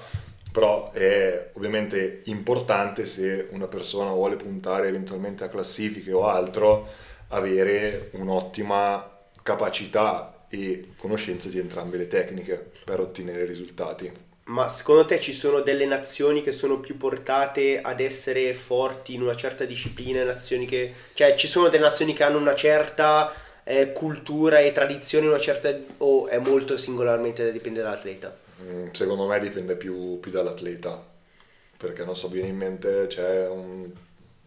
però 0.52 0.92
è 0.92 1.50
ovviamente 1.54 2.22
importante 2.26 3.06
se 3.06 3.48
una 3.52 3.68
persona 3.68 4.12
vuole 4.12 4.36
puntare 4.36 4.88
eventualmente 4.88 5.44
a 5.44 5.48
classifiche 5.48 6.12
o 6.12 6.28
altro, 6.28 6.88
avere 7.30 8.10
un'ottima 8.14 9.10
capacità 9.42 10.46
e 10.50 10.90
conoscenza 10.98 11.48
di 11.48 11.60
entrambe 11.60 11.98
le 11.98 12.08
tecniche 12.08 12.72
per 12.84 13.00
ottenere 13.00 13.46
risultati. 13.46 14.12
Ma 14.44 14.68
secondo 14.68 15.06
te 15.06 15.20
ci 15.22 15.32
sono 15.32 15.62
delle 15.62 15.86
nazioni 15.86 16.42
che 16.42 16.52
sono 16.52 16.80
più 16.80 16.98
portate 16.98 17.80
ad 17.80 18.02
essere 18.02 18.54
forti 18.54 19.14
in 19.14 19.22
una 19.22 19.36
certa 19.36 19.64
disciplina, 19.64 20.24
nazioni 20.24 20.66
che... 20.66 20.94
cioè 21.14 21.36
ci 21.36 21.48
sono 21.48 21.70
delle 21.70 21.86
nazioni 21.86 22.12
che 22.14 22.24
hanno 22.24 22.38
una 22.38 22.56
certa 22.56 23.32
eh, 23.72 23.94
cultura 23.94 24.60
e 24.60 24.74
tradizione 24.74 25.28
una 25.28 25.40
certa 25.40 25.74
o 26.00 26.28
è 26.28 26.40
molto 26.40 26.76
singolarmente 26.76 27.50
dipende 27.54 27.82
dall'atleta? 27.82 28.38
Mm, 28.62 28.90
secondo 28.92 29.26
me 29.28 29.40
dipende 29.40 29.78
più, 29.78 30.20
più, 30.20 30.30
dall'atleta, 30.30 31.02
perché 31.78 32.04
non 32.04 32.18
so, 32.18 32.28
viene 32.28 32.50
in 32.50 32.58
mente 32.58 33.08
c'è 33.08 33.48
un, 33.48 33.90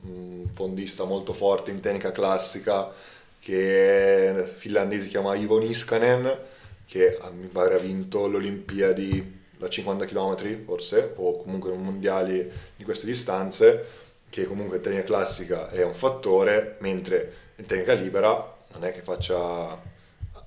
un 0.03 0.47
fondista 0.53 1.05
molto 1.05 1.33
forte 1.33 1.71
in 1.71 1.81
tecnica 1.81 2.13
classica 2.13 2.93
che 3.41 4.45
finlandese, 4.57 5.05
si 5.05 5.09
chiama 5.09 5.35
Ivo 5.37 5.59
Niskanen, 5.59 6.39
che 6.87 7.19
mi 7.35 7.47
pare 7.47 7.77
ha 7.77 7.79
vinto 7.79 8.29
le 8.29 8.37
Olimpiadi 8.37 9.41
da 9.57 9.71
50 9.71 10.05
km 10.05 10.65
forse, 10.65 11.13
o 11.17 11.39
comunque 11.39 11.71
un 11.71 11.83
mondiali 11.83 12.51
di 12.77 12.85
queste 12.85 13.07
distanze, 13.07 14.03
che 14.29 14.45
comunque 14.45 14.77
in 14.77 14.83
tecnica 14.83 15.05
classica 15.05 15.71
è 15.71 15.83
un 15.83 15.95
fattore, 15.95 16.77
mentre 16.81 17.33
in 17.57 17.67
tecnica 17.67 17.95
libera 17.95 18.54
non 18.75 18.85
è 18.85 18.93
che 18.93 19.03
faccia, 19.03 19.81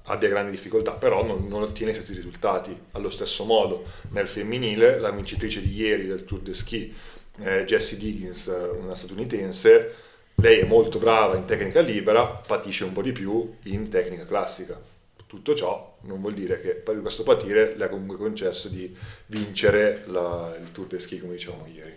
abbia 0.03 0.29
grandi 0.29 0.51
difficoltà, 0.51 0.91
però 0.91 1.23
non, 1.25 1.47
non, 1.47 1.63
ottiene 1.63 1.91
questi 1.91 2.13
risultati. 2.13 2.77
Allo 2.91 3.09
stesso 3.09 3.43
modo, 3.45 3.85
nel 4.11 4.27
femminile, 4.27 4.99
la 4.99 5.11
vincitrice 5.11 5.61
di 5.61 5.73
ieri 5.73 6.07
del 6.07 6.25
Tour 6.25 6.41
de 6.41 6.53
Ski, 6.53 6.93
eh, 7.39 7.65
Jessie 7.65 7.97
Diggins, 7.97 8.47
una 8.79 8.95
statunitense, 8.95 10.05
lei 10.35 10.59
è 10.59 10.65
molto 10.65 10.99
brava 10.99 11.35
in 11.35 11.45
tecnica 11.45 11.79
libera, 11.81 12.25
patisce 12.25 12.83
un 12.83 12.93
po' 12.93 13.01
di 13.01 13.11
più 13.11 13.55
in 13.63 13.89
tecnica 13.89 14.25
classica. 14.25 14.79
Tutto 15.25 15.55
ciò 15.55 15.97
non 16.01 16.21
vuol 16.21 16.33
dire 16.33 16.61
che 16.61 16.83
questo 16.83 17.23
patire 17.23 17.75
le 17.75 17.85
ha 17.85 17.89
comunque 17.89 18.17
concesso 18.17 18.69
di 18.69 18.95
vincere 19.25 20.03
la, 20.07 20.55
il 20.61 20.71
Tour 20.71 20.87
de 20.87 20.99
Ski, 20.99 21.19
come 21.19 21.33
dicevamo 21.33 21.65
ieri. 21.67 21.95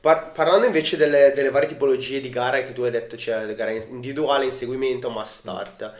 Par- 0.00 0.32
parlando 0.32 0.66
invece 0.66 0.96
delle, 0.96 1.32
delle, 1.34 1.50
varie 1.50 1.68
tipologie 1.68 2.20
di 2.20 2.30
gare 2.30 2.64
che 2.64 2.72
tu 2.72 2.82
hai 2.82 2.90
detto, 2.90 3.16
cioè 3.16 3.44
le 3.44 3.54
gare 3.54 3.84
individuale, 3.88 4.44
inseguimento, 4.44 5.10
mass 5.10 5.38
start, 5.38 5.92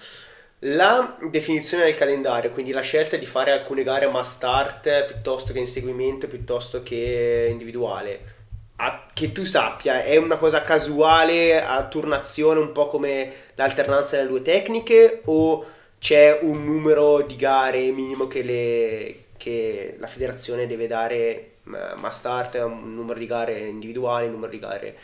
la 0.61 1.17
definizione 1.31 1.85
del 1.85 1.95
calendario, 1.95 2.51
quindi 2.51 2.73
la 2.73 2.81
scelta 2.81 3.17
di 3.17 3.27
fare 3.27 3.51
alcune 3.51 3.83
gare 3.83 4.07
mass 4.07 4.33
start 4.33 5.05
piuttosto 5.05 5.53
che 5.53 5.59
inseguimento, 5.59 6.29
piuttosto 6.29 6.83
che 6.83 7.49
individuale, 7.51 8.35
a, 8.77 9.07
che 9.13 9.33
tu 9.33 9.45
sappia, 9.45 10.03
è 10.03 10.17
una 10.17 10.37
cosa 10.37 10.63
casuale 10.63 11.63
a 11.63 11.87
turnazione, 11.87 12.61
un 12.61 12.73
po' 12.73 12.89
come 12.89 13.33
l'alternanza 13.55 14.17
delle 14.17 14.29
due 14.29 14.43
tecniche, 14.43 15.23
o 15.25 15.65
c'è 15.99 16.39
un 16.43 16.65
numero 16.65 17.23
di 17.23 17.37
gare 17.37 17.91
minimo 17.91 18.27
che, 18.27 18.43
le, 18.43 19.25
che 19.37 19.97
la 19.99 20.07
federazione 20.07 20.67
deve 20.67 20.87
dare 20.87 21.51
ma 21.67 22.11
start, 22.11 22.57
numero 22.65 23.19
di 23.19 23.27
gare 23.27 23.59
individuali, 23.59 24.29
numero 24.29 24.51
di 24.51 24.59
gare 24.59 24.97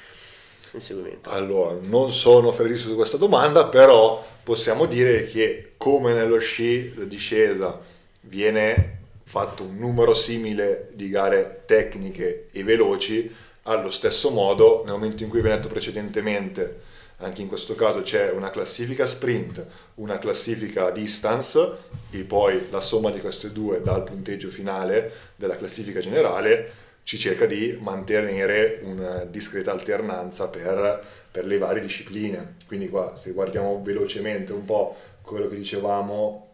in 0.73 0.81
seguimento. 0.81 1.31
Allora, 1.31 1.76
non 1.81 2.12
sono 2.12 2.50
felice 2.52 2.88
su 2.88 2.95
questa 2.95 3.16
domanda, 3.16 3.66
però 3.66 4.25
possiamo 4.42 4.87
dire 4.87 5.26
che 5.26 5.73
come 5.76 6.12
nello 6.12 6.38
sci 6.38 6.95
da 6.95 7.04
discesa 7.04 7.78
viene 8.21 8.99
fatto 9.25 9.64
un 9.64 9.76
numero 9.76 10.14
simile 10.14 10.90
di 10.92 11.09
gare 11.09 11.62
tecniche 11.66 12.49
e 12.52 12.62
veloci, 12.64 13.35
allo 13.62 13.90
stesso 13.90 14.31
modo, 14.31 14.83
nel 14.85 14.92
momento 14.92 15.23
in 15.23 15.28
cui 15.28 15.40
viene 15.40 15.57
detto 15.57 15.69
precedentemente 15.69 16.81
anche 17.23 17.43
in 17.43 17.49
questo 17.49 17.75
caso 17.75 18.02
c'è 18.02 18.31
una 18.31 18.50
classifica 18.50 19.07
sprint, 19.07 19.64
una 19.95 20.19
classifica 20.19 20.91
distance 20.91 21.76
e 22.11 22.23
poi 22.25 22.69
la 22.71 22.81
somma 22.81 23.11
di 23.11 23.21
queste 23.21 23.52
due 23.52 23.81
dal 23.81 24.02
punteggio 24.02 24.49
finale 24.49 25.12
della 25.37 25.57
classifica 25.57 26.00
generale 26.00 26.81
ci 27.05 27.19
cerca 27.19 27.47
di 27.47 27.76
mantenere 27.81 28.81
una 28.83 29.25
discreta 29.25 29.73
alternanza 29.73 30.49
per, 30.49 31.05
per 31.31 31.47
le 31.47 31.59
varie 31.59 31.83
discipline. 31.83 32.57
Quindi 32.67 32.88
qua 32.88 33.17
se 33.17 33.33
guardiamo 33.33 33.81
velocemente 33.83 34.52
un 34.52 34.64
po' 34.64 34.97
quello 35.23 35.49
che 35.49 35.57
dicevamo 35.57 36.49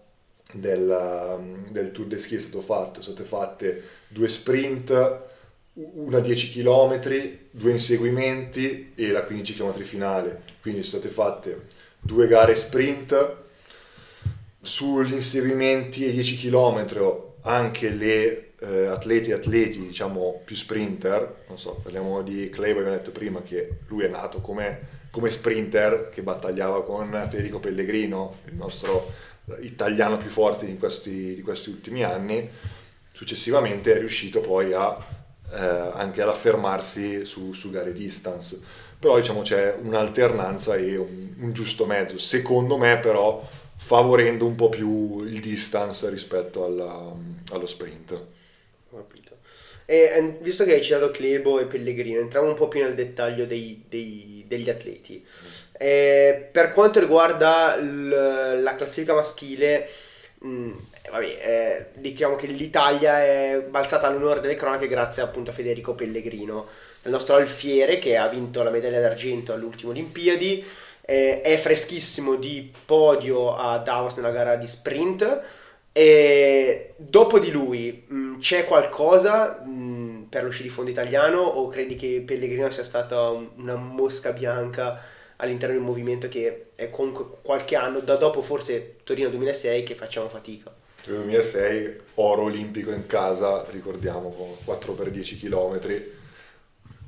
del, 0.53 1.67
del 1.71 1.93
Tour 1.93 2.07
de 2.07 2.19
Ski 2.19 2.37
è 2.37 2.39
stato 2.39 2.61
fatto, 2.61 3.03
sono 3.03 3.15
state 3.15 3.29
fatte 3.29 3.83
due 4.09 4.29
sprint 4.29 5.27
una 5.95 6.19
10 6.19 6.51
km, 6.51 7.01
due 7.51 7.71
inseguimenti 7.71 8.93
e 8.95 9.11
la 9.11 9.25
15 9.25 9.55
km 9.55 9.83
finale. 9.83 10.43
Quindi 10.61 10.83
sono 10.83 11.01
state 11.01 11.15
fatte 11.15 11.67
due 12.01 12.27
gare 12.27 12.55
sprint 12.55 13.37
sugli 14.61 15.13
inseguimenti 15.13 16.07
e 16.07 16.13
10 16.13 16.39
km 16.39 17.27
anche 17.43 17.91
le 17.91 18.53
eh, 18.59 18.87
atleti 18.87 19.31
atleti 19.31 19.79
diciamo 19.79 20.43
più 20.45 20.57
sprinter 20.57 21.45
non 21.47 21.59
so 21.59 21.79
parliamo 21.81 22.23
di 22.23 22.51
Clay 22.51 22.73
abbiamo 22.73 22.91
detto 22.91 23.13
prima 23.13 23.41
che 23.43 23.79
lui 23.87 24.05
è 24.05 24.09
nato 24.09 24.41
come, 24.41 24.81
come 25.11 25.31
sprinter 25.31 26.09
che 26.13 26.23
battagliava 26.23 26.83
con 26.83 27.11
Federico 27.31 27.61
Pellegrino 27.61 28.39
il 28.47 28.55
nostro 28.55 29.13
italiano 29.61 30.19
più 30.19 30.29
forte 30.29 30.67
di 30.67 30.77
questi, 30.77 31.37
di 31.37 31.43
questi 31.43 31.71
ultimi 31.71 32.03
anni 32.03 32.49
successivamente 33.13 33.95
è 33.95 33.99
riuscito 33.99 34.41
poi 34.41 34.73
a 34.73 34.97
eh, 35.53 35.59
anche 35.59 36.23
ad 36.23 36.29
affermarsi 36.29 37.25
su, 37.25 37.53
su, 37.53 37.71
gare 37.71 37.93
distance. 37.93 38.61
Però 38.99 39.17
diciamo 39.17 39.43
c'è 39.43 39.77
un'alternanza 39.81 40.75
e 40.77 40.97
un, 40.97 41.35
un, 41.39 41.53
giusto 41.53 41.87
mezzo, 41.87 42.19
secondo 42.19 42.77
me 42.77 42.99
però 42.99 43.47
favorendo 43.77 44.45
un 44.45 44.57
po' 44.57 44.69
più 44.69 45.23
il 45.23 45.41
distance 45.41 46.09
rispetto 46.11 46.65
alla, 46.65 47.13
allo 47.53 47.67
sprint. 47.67 48.21
E 49.91 50.37
visto 50.43 50.65
che 50.65 50.75
hai 50.75 50.83
citato 50.83 51.11
Clebo 51.11 51.61
e 51.61 51.65
Pellegrino, 51.65 52.21
entriamo 52.21 52.49
un 52.49 52.55
po' 52.55 52.69
più 52.69 52.83
nel 52.83 52.93
dettaglio 52.93 53.47
dei, 53.47 53.85
dei, 53.89 54.45
degli 54.47 54.69
atleti. 54.69 55.25
E 55.73 56.47
per 56.53 56.73
quanto 56.73 57.01
riguarda 57.01 57.75
l, 57.77 58.61
la 58.61 58.75
classifica 58.75 59.15
maschile, 59.15 59.89
Mm, 60.45 60.71
eh, 61.03 61.11
vabbè, 61.11 61.25
eh, 61.95 62.01
diciamo 62.01 62.37
che 62.37 62.47
l'Italia 62.47 63.19
è 63.25 63.61
balzata 63.69 64.07
all'onore 64.07 64.41
delle 64.41 64.55
cronache 64.55 64.87
grazie 64.87 65.23
appunto 65.23 65.51
a 65.51 65.55
Federico 65.55 65.95
Pellegrino, 65.95 66.67
il 67.03 67.11
nostro 67.11 67.35
alfiere 67.37 67.99
che 67.99 68.17
ha 68.17 68.29
vinto 68.29 68.63
la 68.63 68.71
medaglia 68.71 69.01
d'argento 69.01 69.53
all'ultimo 69.53 69.91
Olimpiadi, 69.91 70.65
eh, 71.01 71.41
è 71.41 71.57
freschissimo 71.57 72.37
di 72.37 72.73
podio 72.85 73.57
a 73.57 73.79
Davos 73.79 74.15
nella 74.17 74.31
gara 74.31 74.55
di 74.57 74.67
sprint 74.69 75.41
e 75.91 76.93
dopo 76.97 77.39
di 77.41 77.51
lui 77.51 78.05
mh, 78.07 78.39
c'è 78.39 78.65
qualcosa 78.65 79.61
mh, 79.65 80.27
per 80.31 80.45
lo 80.45 80.51
sci 80.51 80.63
di 80.63 80.69
fondo 80.69 80.91
italiano 80.91 81.41
o 81.41 81.67
credi 81.67 81.97
che 81.97 82.23
Pellegrino 82.25 82.71
sia 82.71 82.85
stata 82.85 83.31
un- 83.31 83.49
una 83.57 83.75
mosca 83.75 84.33
bianca 84.33 85.01
all'interno 85.41 85.75
di 85.75 85.81
un 85.81 85.87
movimento 85.87 86.29
che 86.29 86.67
è 86.75 86.91
comunque 86.91 87.25
qualche 87.43 87.77
anno, 87.77 88.01
da 88.01 88.17
dopo 88.17 88.43
forse 88.43 88.97
Torino 89.05 89.29
2006 89.29 89.83
che 89.83 89.95
facciamo 89.95 90.29
fatica? 90.29 90.73
Nel 91.07 91.17
2006 91.21 91.97
oro 92.15 92.43
olimpico 92.43 92.91
in 92.91 93.07
casa, 93.07 93.65
ricordiamo, 93.71 94.31
con 94.31 94.75
4x10 94.77 95.39
km. 95.39 96.03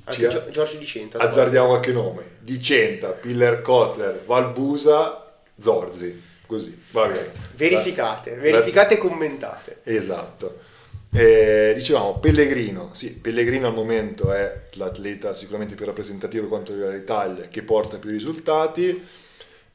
Anche 0.05 0.27
Gio- 0.27 0.49
Giorgio 0.49 0.77
Di 0.77 0.85
Centa. 0.85 1.19
Azzardiamo 1.19 1.67
qualche 1.67 1.91
nome. 1.91 2.23
Dicenta, 2.39 3.09
Piller 3.09 3.61
Kotler, 3.61 4.23
Valbusa, 4.25 5.31
Zorzi. 5.59 6.29
Così, 6.47 6.81
va 6.91 7.07
bene. 7.07 7.31
Verificate, 7.55 8.31
verificate 8.35 8.95
e 8.95 8.97
commentate. 8.97 9.79
Esatto. 9.83 10.69
Eh, 11.13 11.73
dicevamo 11.75 12.19
Pellegrino, 12.19 12.91
sì, 12.93 13.11
Pellegrino 13.13 13.67
al 13.67 13.73
momento 13.73 14.31
è 14.31 14.69
l'atleta 14.75 15.33
sicuramente 15.33 15.75
più 15.75 15.85
rappresentativo 15.85 16.47
quanto 16.47 16.71
riguarda 16.71 16.95
l'Italia, 16.95 17.47
che 17.49 17.63
porta 17.63 17.97
più 17.97 18.11
risultati. 18.11 19.05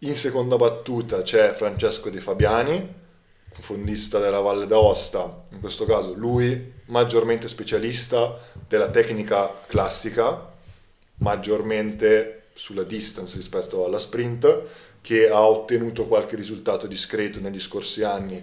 In 0.00 0.14
seconda 0.14 0.57
battuta 0.57 1.21
c'è 1.21 1.52
Francesco 1.52 2.09
De 2.09 2.21
Fabiani, 2.21 2.95
fondista 3.50 4.19
della 4.19 4.40
Valle 4.40 4.64
d'Aosta, 4.64 5.45
in 5.52 5.61
questo 5.61 5.85
caso 5.85 6.14
lui 6.14 6.73
maggiormente 6.87 7.49
specialista 7.49 8.38
della 8.66 8.88
tecnica 8.88 9.61
classica, 9.66 10.55
maggiormente 11.16 12.45
sulla 12.55 12.83
distance 12.83 13.37
rispetto 13.37 13.85
alla 13.85 13.99
sprint, 13.99 14.62
che 15.02 15.28
ha 15.28 15.47
ottenuto 15.47 16.07
qualche 16.07 16.35
risultato 16.35 16.87
discreto 16.87 17.40
negli 17.40 17.61
scorsi 17.61 18.02
anni, 18.02 18.43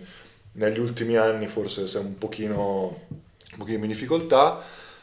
negli 0.53 0.79
ultimi 0.79 1.15
anni 1.15 1.48
forse 1.48 1.86
è 1.86 2.01
un 2.01 2.17
pochino, 2.17 3.00
un 3.10 3.57
pochino 3.57 3.83
in 3.83 3.89
difficoltà. 3.89 4.62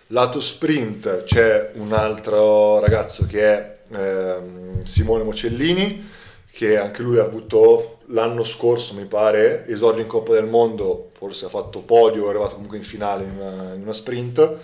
Lato 0.09 0.41
sprint 0.41 1.23
c'è 1.25 1.71
un 1.75 1.93
altro 1.93 2.81
ragazzo 2.81 3.27
che 3.27 3.45
è 3.45 3.79
ehm, 3.93 4.83
Simone 4.83 5.23
Mocellini, 5.23 6.09
che 6.51 6.77
anche 6.77 7.03
lui 7.03 7.19
ha 7.19 7.25
avuto 7.25 7.99
l'anno 8.07 8.43
scorso, 8.43 8.95
mi 8.95 9.05
pare, 9.05 9.67
esordio 9.69 10.03
in 10.03 10.09
Coppa 10.09 10.33
del 10.33 10.47
Mondo, 10.47 11.11
forse 11.13 11.45
ha 11.45 11.49
fatto 11.49 11.81
podio, 11.81 12.27
è 12.27 12.29
arrivato 12.31 12.55
comunque 12.55 12.79
in 12.79 12.83
finale 12.83 13.25
in 13.25 13.31
una, 13.39 13.75
in 13.75 13.83
una 13.83 13.93
sprint. 13.93 14.57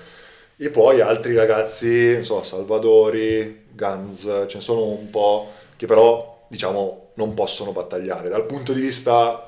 E 0.57 0.71
poi 0.71 1.01
altri 1.01 1.35
ragazzi, 1.35 2.15
non 2.15 2.25
so, 2.25 2.43
Salvadori, 2.43 3.67
Gans, 3.73 4.23
ce 4.47 4.57
ne 4.57 4.61
sono 4.61 4.87
un 4.87 5.11
po' 5.11 5.51
che 5.77 5.87
però, 5.87 6.47
diciamo, 6.49 7.11
non 7.15 7.35
possono 7.35 7.73
battagliare. 7.73 8.31
Dal 8.31 8.47
punto 8.47 8.73
di 8.73 8.81
vista 8.81 9.46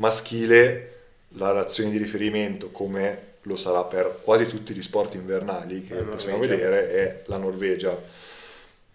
maschile, 0.00 0.92
la 1.34 1.52
nazione 1.52 1.90
di 1.90 1.98
riferimento, 1.98 2.70
come 2.70 3.28
lo 3.42 3.56
sarà 3.56 3.84
per 3.84 4.20
quasi 4.22 4.46
tutti 4.46 4.74
gli 4.74 4.82
sport 4.82 5.14
invernali 5.14 5.84
che 5.84 5.94
possiamo 5.96 6.38
vedere, 6.38 6.90
è 6.90 7.22
la 7.26 7.36
Norvegia. 7.36 7.96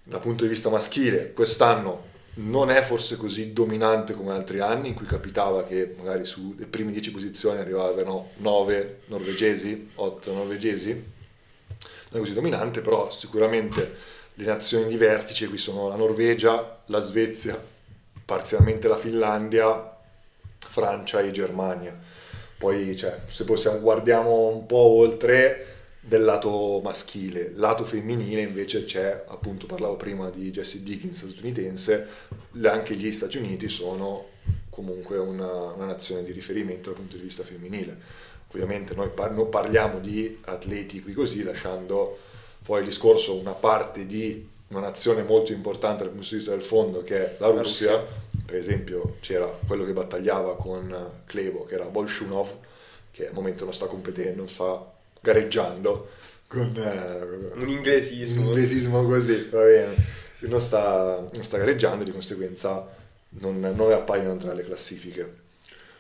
Dal 0.04 0.20
punto 0.20 0.44
di 0.44 0.50
vista 0.50 0.70
maschile, 0.70 1.32
quest'anno 1.34 2.14
non 2.36 2.70
è 2.70 2.82
forse 2.82 3.16
così 3.16 3.54
dominante 3.54 4.14
come 4.14 4.34
altri 4.34 4.60
anni 4.60 4.90
in 4.90 4.94
cui 4.94 5.06
capitava 5.06 5.64
che 5.64 5.96
magari 5.98 6.26
sulle 6.26 6.66
prime 6.66 6.92
10 6.92 7.12
posizioni 7.12 7.60
arrivavano 7.60 8.32
9 8.38 9.02
norvegesi, 9.06 9.92
8 9.96 10.34
norvegesi, 10.34 10.92
non 10.92 11.04
è 12.12 12.18
così 12.18 12.34
dominante, 12.34 12.82
però 12.82 13.10
sicuramente 13.10 13.96
le 14.34 14.46
nazioni 14.46 14.88
di 14.88 14.98
vertice 14.98 15.48
qui 15.48 15.58
sono 15.58 15.88
la 15.88 15.96
Norvegia, 15.96 16.82
la 16.88 17.00
Svezia, 17.00 17.60
parzialmente 18.26 18.88
la 18.88 18.98
Finlandia, 18.98 19.95
Francia 20.68 21.22
e 21.22 21.32
Germania. 21.32 21.98
Poi, 22.58 22.96
cioè, 22.96 23.20
se 23.26 23.44
possiamo 23.44 23.80
guardiamo 23.80 24.48
un 24.48 24.66
po' 24.66 24.78
oltre 24.78 25.74
del 26.00 26.24
lato 26.24 26.82
maschile, 26.84 27.52
lato 27.56 27.84
femminile 27.84 28.42
invece 28.42 28.86
c'è, 28.86 29.24
appunto 29.28 29.66
parlavo 29.66 29.96
prima 29.96 30.30
di 30.30 30.52
Jessie 30.52 30.84
Dickens 30.84 31.26
statunitense, 31.26 32.08
anche 32.64 32.96
gli 32.96 33.12
Stati 33.12 33.38
Uniti 33.38 33.68
sono 33.68 34.34
comunque 34.70 35.18
una, 35.18 35.72
una 35.72 35.86
nazione 35.86 36.24
di 36.24 36.32
riferimento 36.32 36.90
dal 36.90 37.00
punto 37.00 37.16
di 37.16 37.24
vista 37.24 37.44
femminile. 37.44 37.98
Ovviamente 38.52 38.94
noi 38.94 39.10
par- 39.10 39.32
non 39.32 39.50
parliamo 39.50 40.00
di 40.00 40.40
atleti 40.46 41.02
qui 41.02 41.14
così, 41.14 41.44
lasciando 41.44 42.20
poi 42.64 42.80
il 42.82 42.86
discorso 42.86 43.36
una 43.36 43.52
parte 43.52 44.06
di 44.06 44.48
una 44.68 44.80
nazione 44.80 45.24
molto 45.24 45.52
importante 45.52 46.04
dal 46.04 46.12
punto 46.12 46.28
di 46.30 46.36
vista 46.36 46.52
del 46.52 46.62
fondo 46.62 47.04
che 47.04 47.16
è 47.18 47.36
la 47.40 47.48
La 47.48 47.62
Russia. 47.62 48.06
Per 48.56 48.64
esempio 48.64 49.18
c'era 49.20 49.48
quello 49.68 49.84
che 49.84 49.92
battagliava 49.92 50.56
con 50.56 51.24
Klevo, 51.26 51.66
che 51.66 51.74
era 51.74 51.84
Bolshunov, 51.84 52.48
che 53.12 53.28
al 53.28 53.34
momento 53.34 53.66
non 53.66 53.74
sta 53.74 53.86
competendo, 53.86 54.38
non 54.38 54.48
sta 54.48 54.94
gareggiando 55.20 56.08
con 56.48 56.72
eh, 56.74 57.54
Un 57.62 57.68
inglesismo. 57.68 58.44
un 58.44 58.48
inglesismo 58.48 59.04
così, 59.04 59.50
va 59.52 59.62
bene. 59.62 59.96
Non 60.40 60.62
sta, 60.62 61.18
non 61.34 61.44
sta 61.44 61.58
gareggiando, 61.58 62.06
di 62.06 62.12
conseguenza 62.12 62.88
non, 63.42 63.60
non 63.60 63.92
appaiono 63.92 64.38
tra 64.38 64.54
le 64.54 64.62
classifiche. 64.62 65.34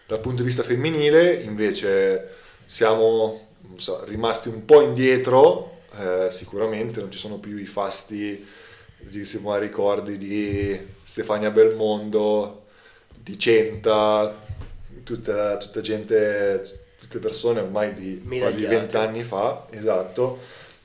Dal 0.07 0.21
punto 0.21 0.37
di 0.37 0.47
vista 0.47 0.63
femminile, 0.63 1.33
invece, 1.33 2.29
siamo 2.65 3.49
so, 3.75 4.05
rimasti 4.05 4.47
un 4.47 4.63
po' 4.63 4.79
indietro, 4.79 5.81
eh, 5.99 6.27
sicuramente 6.31 7.01
non 7.01 7.11
ci 7.11 7.17
sono 7.17 7.37
più 7.37 7.57
i 7.57 7.65
fasti, 7.65 8.47
si 9.23 9.41
può 9.41 9.57
ricordi 9.57 10.17
di 10.17 10.79
Stefania 11.03 11.51
Belmondo, 11.51 12.65
di 13.13 13.37
Centa, 13.39 14.43
tutta, 15.03 15.57
tutta 15.57 15.81
gente, 15.81 16.89
tutte 16.99 17.19
persone 17.19 17.61
ormai 17.61 17.93
di 17.93 18.21
quasi 18.39 18.65
vent'anni 18.65 19.23
fa, 19.23 19.67
esatto. 19.69 20.39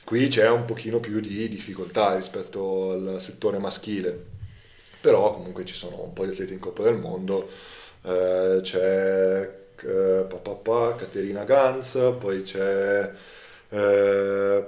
Qui 0.05 0.29
c'è 0.29 0.49
un 0.49 0.65
pochino 0.65 0.99
più 0.99 1.21
di 1.21 1.49
difficoltà 1.49 2.15
rispetto 2.15 2.93
al 2.93 3.17
settore 3.21 3.59
maschile, 3.59 4.27
però 5.01 5.33
comunque 5.33 5.65
ci 5.65 5.75
sono 5.75 6.03
un 6.03 6.13
po' 6.13 6.25
di 6.25 6.31
atleti 6.31 6.53
in 6.53 6.59
Coppa 6.59 6.83
del 6.83 6.97
Mondo, 6.97 7.49
eh, 8.03 8.61
c'è 8.63 9.59
eh, 9.83 10.27
Caterina 10.97 11.45
Ganz, 11.45 12.15
poi 12.19 12.43
c'è 12.43 13.13
eh, 13.69 14.65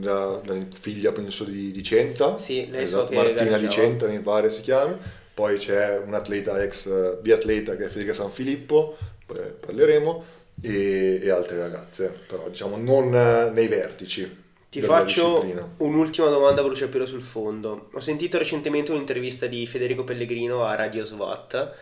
la, 0.00 0.40
la 0.44 0.66
figlia 0.72 1.12
penso 1.12 1.44
di, 1.44 1.70
di 1.70 1.82
Centa, 1.82 2.38
Sì, 2.38 2.68
esatto, 2.72 3.12
Martina 3.12 3.58
di. 3.58 3.68
Centa 3.68 4.06
mi 4.06 4.18
pare 4.18 4.50
si 4.50 4.60
chiami, 4.60 4.94
poi 5.34 5.58
c'è 5.58 5.98
un 5.98 6.14
atleta 6.14 6.62
ex 6.62 6.86
eh, 6.86 7.18
biatleta 7.20 7.76
che 7.76 7.86
è 7.86 7.88
Federica 7.88 8.12
Sanfilippo, 8.12 8.96
poi 9.26 9.38
parleremo, 9.58 10.24
e, 10.62 11.20
e 11.22 11.30
altre 11.30 11.58
ragazze, 11.58 12.12
però 12.26 12.48
diciamo 12.48 12.76
non 12.76 13.14
eh, 13.14 13.50
nei 13.50 13.68
vertici. 13.68 14.48
Ti 14.70 14.82
faccio 14.82 15.44
un'ultima 15.78 16.28
domanda 16.28 16.62
bruciapelo 16.62 17.04
sul 17.04 17.22
fondo. 17.22 17.88
Ho 17.92 18.00
sentito 18.00 18.38
recentemente 18.38 18.92
un'intervista 18.92 19.46
di 19.46 19.66
Federico 19.66 20.04
Pellegrino 20.04 20.64
a 20.64 20.76
Radio 20.76 21.04
SWAT 21.04 21.74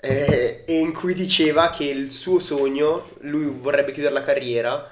eh, 0.00 0.64
in 0.68 0.92
cui 0.92 1.12
diceva 1.12 1.68
che 1.68 1.84
il 1.84 2.10
suo 2.10 2.38
sogno, 2.38 3.10
lui 3.20 3.44
vorrebbe 3.44 3.92
chiudere 3.92 4.14
la 4.14 4.22
carriera 4.22 4.90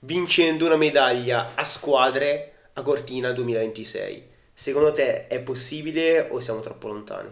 vincendo 0.00 0.66
una 0.66 0.76
medaglia 0.76 1.52
a 1.54 1.64
squadre 1.64 2.52
a 2.74 2.82
Cortina 2.82 3.32
2026. 3.32 4.34
Secondo 4.54 4.92
te 4.92 5.26
è 5.26 5.40
possibile 5.40 6.28
o 6.30 6.40
siamo 6.40 6.60
troppo 6.60 6.88
lontani? 6.88 7.30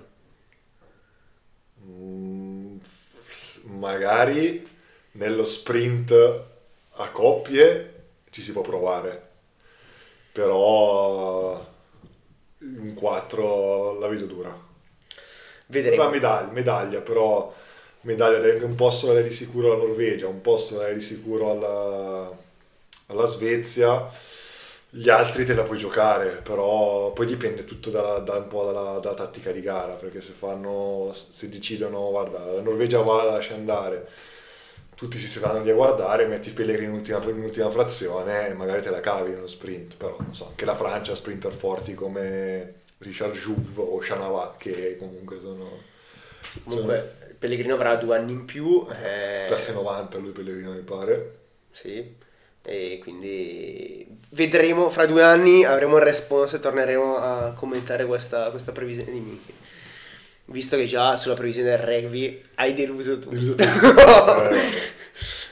Mm, 1.87 2.79
magari 3.79 4.67
nello 5.13 5.45
sprint 5.45 6.13
a 6.97 7.11
coppie 7.11 7.93
ci 8.31 8.41
si 8.43 8.53
può 8.53 8.63
provare, 8.63 9.31
però 10.33 11.65
in 12.61 12.95
quattro 12.95 13.99
la 13.99 14.09
vedo 14.09 14.27
dura. 14.27 14.73
Una 15.97 16.09
Vedremo. 16.09 16.09
medaglia, 16.09 16.51
medaglia, 16.53 17.01
però 17.01 17.53
medaglia 18.03 18.39
da- 18.39 18.65
un 18.65 18.75
posto 18.75 19.13
la 19.13 19.21
di 19.21 19.31
sicuro 19.31 19.73
alla 19.75 19.85
Norvegia, 19.85 20.27
un 20.29 20.41
posto 20.41 20.79
la 20.81 20.91
di 20.93 21.01
sicuro 21.01 21.51
alla, 21.53 22.37
alla 23.09 23.27
Svezia, 23.27 24.09
gli 24.91 25.09
altri 25.09 25.45
te 25.45 25.55
la 25.55 25.63
puoi 25.63 25.79
giocare, 25.79 26.41
però 26.43 27.13
poi 27.13 27.27
dipende 27.27 27.65
tutto 27.65 27.91
da, 27.91 28.19
da 28.19 28.35
un 28.37 28.49
po' 28.49 28.65
dalla, 28.65 28.99
dalla 29.01 29.15
tattica 29.15 29.51
di 29.51 29.61
gara, 29.61 29.95
perché 29.95 30.21
se 30.21 30.33
fanno, 30.33 31.11
se 31.13 31.49
decidono, 31.49 32.11
guarda, 32.11 32.39
la 32.45 32.61
Norvegia 32.61 33.01
va, 33.03 33.25
la 33.25 33.33
lascia 33.33 33.55
andare, 33.55 34.07
tutti 34.95 35.19
si 35.19 35.39
vanno 35.41 35.63
lì 35.63 35.71
a 35.71 35.75
guardare, 35.75 36.27
metti 36.27 36.51
Pellegrini 36.51 36.87
in 36.93 36.99
ultima, 36.99 37.19
in 37.25 37.43
ultima 37.43 37.71
frazione 37.71 38.49
e 38.49 38.55
magari 38.55 38.81
te 38.83 38.91
la 38.91 39.01
cavi 39.01 39.31
nello 39.31 39.49
sprint, 39.49 39.97
però 39.97 40.17
non 40.19 40.35
so, 40.35 40.49
anche 40.49 40.65
la 40.65 40.75
Francia 40.77 41.13
ha 41.13 41.17
sprinter 41.17 41.53
forti 41.53 41.95
come 41.95 42.75
Richard 42.99 43.35
Jouve 43.35 43.81
o 43.81 43.99
Chanavat 44.01 44.57
che 44.57 44.97
comunque 44.97 45.41
sono 45.41 45.83
comunque 46.65 47.17
Pellegrino 47.39 47.75
avrà 47.75 47.97
due 47.97 48.17
anni 48.17 48.33
in 48.33 48.45
più. 48.45 48.87
eh, 49.03 49.45
Classe 49.49 49.73
90 49.73 50.19
lui 50.19 50.31
Pellegrino 50.31 50.73
mi 50.73 50.81
pare. 50.83 51.43
Sì, 51.71 52.17
e 52.67 52.99
quindi 53.03 54.07
vedremo 54.31 54.89
fra 54.89 55.05
due 55.05 55.23
anni, 55.23 55.65
avremo 55.65 55.99
il 55.99 56.03
response 56.03 56.57
e 56.57 56.61
torneremo 56.61 57.17
a 57.17 57.53
commentare 57.53 58.07
questa, 58.07 58.51
questa 58.51 58.73
previsione 58.73 59.13
di 59.13 59.21
Miki. 59.21 59.53
Visto 60.47 60.77
che 60.77 60.87
già 60.87 61.17
sulla 61.17 61.35
previsione 61.35 61.71
del 61.71 61.79
rugby 61.79 62.43
hai 62.55 62.73
deluso 62.73 63.19
tu. 63.19 63.29
Deluso 63.29 63.55
tu. 63.57 63.63
Eh, 63.63 64.93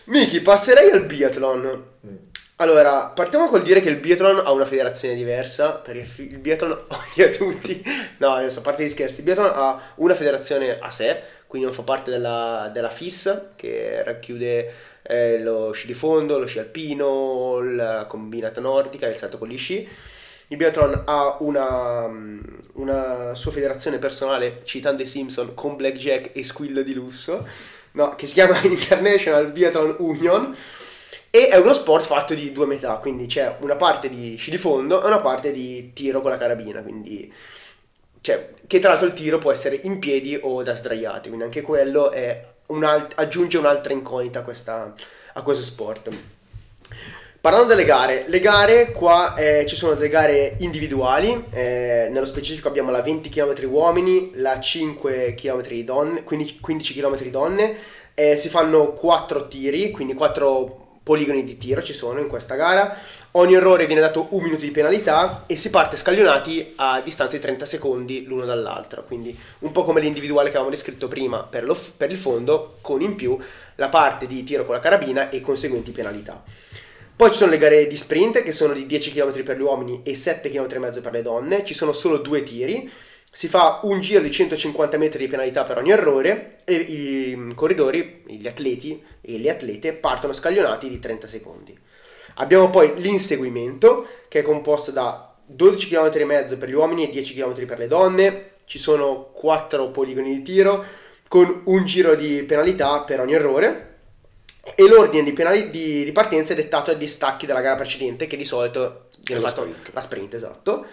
Miki, 0.05 0.41
passerei 0.41 0.91
al 0.91 1.05
biathlon. 1.05 1.85
Mm. 2.07 2.15
Allora, 2.57 3.07
partiamo 3.07 3.49
col 3.49 3.63
dire 3.63 3.81
che 3.81 3.89
il 3.89 3.97
biathlon 3.97 4.43
ha 4.45 4.53
una 4.53 4.65
federazione 4.65 5.15
diversa, 5.15 5.73
perché 5.73 6.23
il 6.23 6.39
biathlon 6.39 6.87
odia 6.89 7.29
tutti. 7.29 7.83
No, 8.19 8.35
adesso 8.35 8.61
a 8.61 8.63
parte 8.63 8.85
gli 8.85 8.89
scherzi, 8.89 9.19
il 9.19 9.25
biathlon 9.25 9.51
ha 9.53 9.93
una 9.97 10.15
federazione 10.15 10.79
a 10.79 10.91
sé, 10.91 11.21
quindi 11.47 11.67
non 11.67 11.77
fa 11.77 11.83
parte 11.83 12.11
della, 12.11 12.71
della 12.73 12.91
FIS, 12.91 13.51
che 13.57 14.03
racchiude 14.03 14.73
eh, 15.03 15.39
lo 15.41 15.73
sci 15.73 15.87
di 15.87 15.95
fondo, 15.95 16.39
lo 16.39 16.47
sci 16.47 16.59
alpino, 16.59 17.61
la 17.61 18.07
combinata 18.09 18.61
nordica 18.61 19.09
il 19.09 19.17
salto 19.17 19.39
con 19.39 19.49
gli 19.49 19.57
sci. 19.57 19.89
Il 20.49 20.57
biathlon 20.57 21.05
ha 21.07 21.37
una, 21.41 22.11
una 22.75 23.35
sua 23.35 23.51
federazione 23.51 23.99
personale, 23.99 24.61
citando 24.65 25.03
i 25.03 25.07
Simpson, 25.07 25.55
con 25.55 25.77
blackjack 25.77 26.31
e 26.37 26.45
squillo 26.45 26.83
di 26.83 26.93
lusso, 26.93 27.47
no, 27.93 28.15
che 28.15 28.27
si 28.27 28.35
chiama 28.35 28.61
International 28.63 29.51
Biathlon 29.51 29.97
Union. 29.99 30.55
E 31.31 31.49
è 31.49 31.57
uno 31.57 31.73
sport 31.73 32.05
fatto 32.05 32.35
di 32.35 32.53
due 32.53 32.67
metà, 32.67 32.97
quindi 32.97 33.25
c'è 33.25 33.57
una 33.61 33.77
parte 33.77 34.11
di 34.11 34.37
sci 34.37 34.51
di 34.51 34.59
fondo 34.59 35.03
e 35.03 35.07
una 35.07 35.21
parte 35.21 35.51
di 35.51 35.93
tiro 35.95 36.21
con 36.21 36.31
la 36.31 36.37
carabina, 36.37 36.83
quindi 36.83 37.33
cioè, 38.21 38.51
che 38.67 38.79
tra 38.79 38.91
l'altro 38.91 39.09
il 39.09 39.15
tiro 39.15 39.39
può 39.39 39.51
essere 39.51 39.81
in 39.83 39.99
piedi 39.99 40.39
o 40.41 40.63
da 40.63 40.75
sdraiati, 40.75 41.29
quindi 41.29 41.47
anche 41.47 41.61
quello 41.61 42.11
è 42.11 42.52
un 42.73 42.85
alt- 42.85 43.13
aggiunge 43.17 43.59
un'altra 43.59 43.93
incognita 43.93 44.41
a, 44.41 44.43
questa- 44.43 44.95
a 45.35 45.43
questo 45.43 45.63
sport. 45.63 46.09
Parlando 47.41 47.67
delle 47.67 47.85
gare, 47.85 48.25
le 48.29 48.39
gare 48.39 48.93
qua 48.93 49.35
eh, 49.35 49.67
ci 49.67 49.75
sono 49.75 49.95
delle 49.95 50.09
gare 50.09 50.55
individuali, 50.61 51.45
eh, 51.51 52.09
nello 52.11 52.25
specifico 52.25 52.69
abbiamo 52.69 52.93
la 52.93 53.03
20 53.03 53.29
km 53.29 53.69
uomini, 53.69 54.31
la 54.35 54.61
5 54.61 55.35
km 55.35 55.61
donne, 55.83 56.23
15, 56.23 56.61
15 56.61 56.95
km 56.95 57.21
donne, 57.31 57.75
eh, 58.15 58.37
si 58.37 58.49
fanno 58.49 58.93
4 58.93 59.49
tiri, 59.49 59.91
quindi 59.91 60.15
4 60.15 60.82
poligoni 61.03 61.43
di 61.43 61.59
tiro 61.59 61.83
ci 61.83 61.93
sono 61.93 62.21
in 62.21 62.29
questa 62.29 62.55
gara, 62.55 62.97
ogni 63.33 63.55
errore 63.55 63.87
viene 63.87 64.01
dato 64.01 64.29
un 64.31 64.43
minuto 64.43 64.65
di 64.65 64.71
penalità 64.71 65.45
e 65.47 65.57
si 65.57 65.71
parte 65.71 65.97
scaglionati 65.97 66.75
a 66.77 67.01
distanza 67.01 67.37
di 67.37 67.43
30 67.43 67.65
secondi 67.65 68.25
l'uno 68.25 68.45
dall'altro, 68.45 69.05
quindi 69.05 69.37
un 69.61 69.73
po' 69.73 69.83
come 69.83 70.01
l'individuale 70.01 70.49
che 70.49 70.57
avevamo 70.57 70.75
descritto 70.75 71.09
prima 71.09 71.43
per, 71.43 71.65
lo 71.65 71.77
per 71.97 72.11
il 72.11 72.17
fondo, 72.17 72.77
con 72.81 73.01
in 73.01 73.17
più 73.17 73.37
la 73.77 73.89
parte 73.89 74.27
di 74.27 74.45
tiro 74.45 74.65
con 74.65 74.75
la 74.75 74.81
carabina 74.81 75.31
e 75.31 75.41
conseguenti 75.41 75.91
penalità. 75.91 76.43
Poi 77.15 77.31
ci 77.31 77.37
sono 77.37 77.51
le 77.51 77.59
gare 77.59 77.87
di 77.87 77.97
sprint 77.97 78.43
che 78.43 78.53
sono 78.53 78.73
di 78.73 78.87
10 78.87 79.13
km 79.13 79.43
per 79.43 79.57
gli 79.57 79.63
uomini 79.63 80.01
e 80.03 80.15
7 80.15 80.49
km 80.51 80.67
e 80.71 80.79
mezzo 80.79 81.01
per 81.01 81.13
le 81.13 81.23
donne, 81.23 81.65
ci 81.65 81.75
sono 81.75 81.93
solo 81.93 82.19
due 82.19 82.43
tiri, 82.43 82.91
si 83.35 83.49
fa 83.49 83.81
un 83.85 84.01
giro 84.01 84.21
di 84.21 84.31
150 84.31 84.99
metri 84.99 85.25
di 85.25 85.27
penalità 85.27 85.63
per 85.63 85.79
ogni 85.79 85.91
errore 85.91 86.59
e 86.65 86.75
i 86.75 87.53
corridori, 87.55 88.25
gli 88.27 88.47
atleti 88.47 89.03
e 89.23 89.39
le 89.39 89.49
atlete 89.49 89.95
partono 89.95 90.35
scaglionati 90.35 90.91
di 90.91 90.99
30 90.99 91.27
secondi. 91.27 91.77
Abbiamo 92.35 92.69
poi 92.69 92.93
l'inseguimento 93.01 94.07
che 94.29 94.41
è 94.41 94.43
composto 94.43 94.91
da 94.91 95.35
12 95.47 95.89
km 95.89 96.11
e 96.13 96.25
mezzo 96.27 96.59
per 96.59 96.69
gli 96.69 96.75
uomini 96.75 97.09
e 97.09 97.09
10 97.09 97.35
km 97.35 97.65
per 97.65 97.79
le 97.79 97.87
donne, 97.89 98.51
ci 98.67 98.79
sono 98.79 99.31
4 99.33 99.91
poligoni 99.91 100.37
di 100.37 100.43
tiro 100.43 100.85
con 101.27 101.63
un 101.65 101.87
giro 101.87 102.15
di 102.15 102.43
penalità 102.43 103.01
per 103.01 103.21
ogni 103.21 103.33
errore 103.33 103.89
e 104.75 104.87
l'ordine 104.87 105.25
di, 105.25 105.33
penali- 105.33 105.71
di- 105.71 106.05
di 106.05 106.13
partenza 106.13 106.53
è 106.53 106.57
dettato 106.57 106.93
dagli 106.93 107.07
stacchi 107.07 107.47
della 107.47 107.63
gara 107.63 107.77
precedente 107.77 108.27
che 108.27 108.37
di 108.37 108.45
solito 108.45 109.09
viene 109.21 109.41
fatto 109.41 109.63
sprint. 109.63 109.91
la 109.95 110.01
sprint, 110.03 110.35
esatto. 110.35 110.87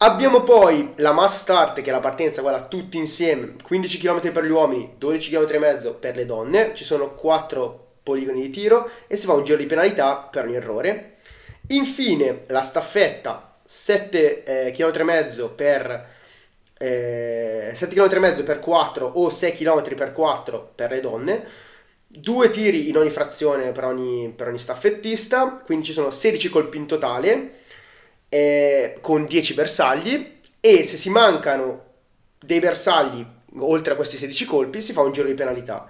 Abbiamo 0.00 0.44
poi 0.44 0.92
la 0.98 1.10
mass 1.10 1.40
start 1.40 1.80
che 1.80 1.90
è 1.90 1.92
la 1.92 1.98
partenza 1.98 2.40
quella 2.40 2.62
tutti 2.68 2.96
insieme, 2.96 3.56
15 3.60 3.98
km 3.98 4.30
per 4.30 4.44
gli 4.44 4.50
uomini, 4.50 4.94
12 4.96 5.30
km 5.30 5.54
e 5.54 5.58
mezzo 5.58 5.94
per 5.94 6.14
le 6.14 6.24
donne, 6.24 6.72
ci 6.74 6.84
sono 6.84 7.14
4 7.14 7.86
poligoni 8.04 8.42
di 8.42 8.50
tiro 8.50 8.88
e 9.08 9.16
si 9.16 9.26
fa 9.26 9.32
un 9.32 9.42
giro 9.42 9.58
di 9.58 9.66
penalità 9.66 10.28
per 10.30 10.44
ogni 10.44 10.54
errore. 10.54 11.16
Infine 11.70 12.44
la 12.46 12.60
staffetta 12.60 13.56
7 13.64 14.72
km 14.72 15.00
e 15.00 15.02
mezzo 15.02 15.50
per 15.50 16.08
eh, 16.78 17.72
7 17.74 17.92
km 17.92 18.14
e 18.14 18.18
mezzo 18.20 18.44
per 18.44 18.60
4 18.60 19.04
o 19.04 19.28
6 19.28 19.52
km 19.52 19.96
per 19.96 20.12
4 20.12 20.72
per 20.76 20.90
le 20.92 21.00
donne. 21.00 21.44
Due 22.06 22.50
tiri 22.50 22.88
in 22.88 22.96
ogni 22.96 23.10
frazione 23.10 23.72
per 23.72 23.86
ogni, 23.86 24.32
per 24.34 24.46
ogni 24.46 24.58
staffettista, 24.60 25.60
quindi 25.64 25.86
ci 25.86 25.92
sono 25.92 26.12
16 26.12 26.50
colpi 26.50 26.76
in 26.76 26.86
totale 26.86 27.57
eh, 28.28 28.98
con 29.00 29.26
10 29.26 29.54
bersagli 29.54 30.36
e 30.60 30.84
se 30.84 30.96
si 30.96 31.10
mancano 31.10 31.84
dei 32.40 32.60
bersagli 32.60 33.24
oltre 33.58 33.92
a 33.92 33.96
questi 33.96 34.16
16 34.16 34.44
colpi 34.44 34.80
si 34.80 34.92
fa 34.92 35.02
un 35.02 35.12
giro 35.12 35.26
di 35.26 35.34
penalità. 35.34 35.88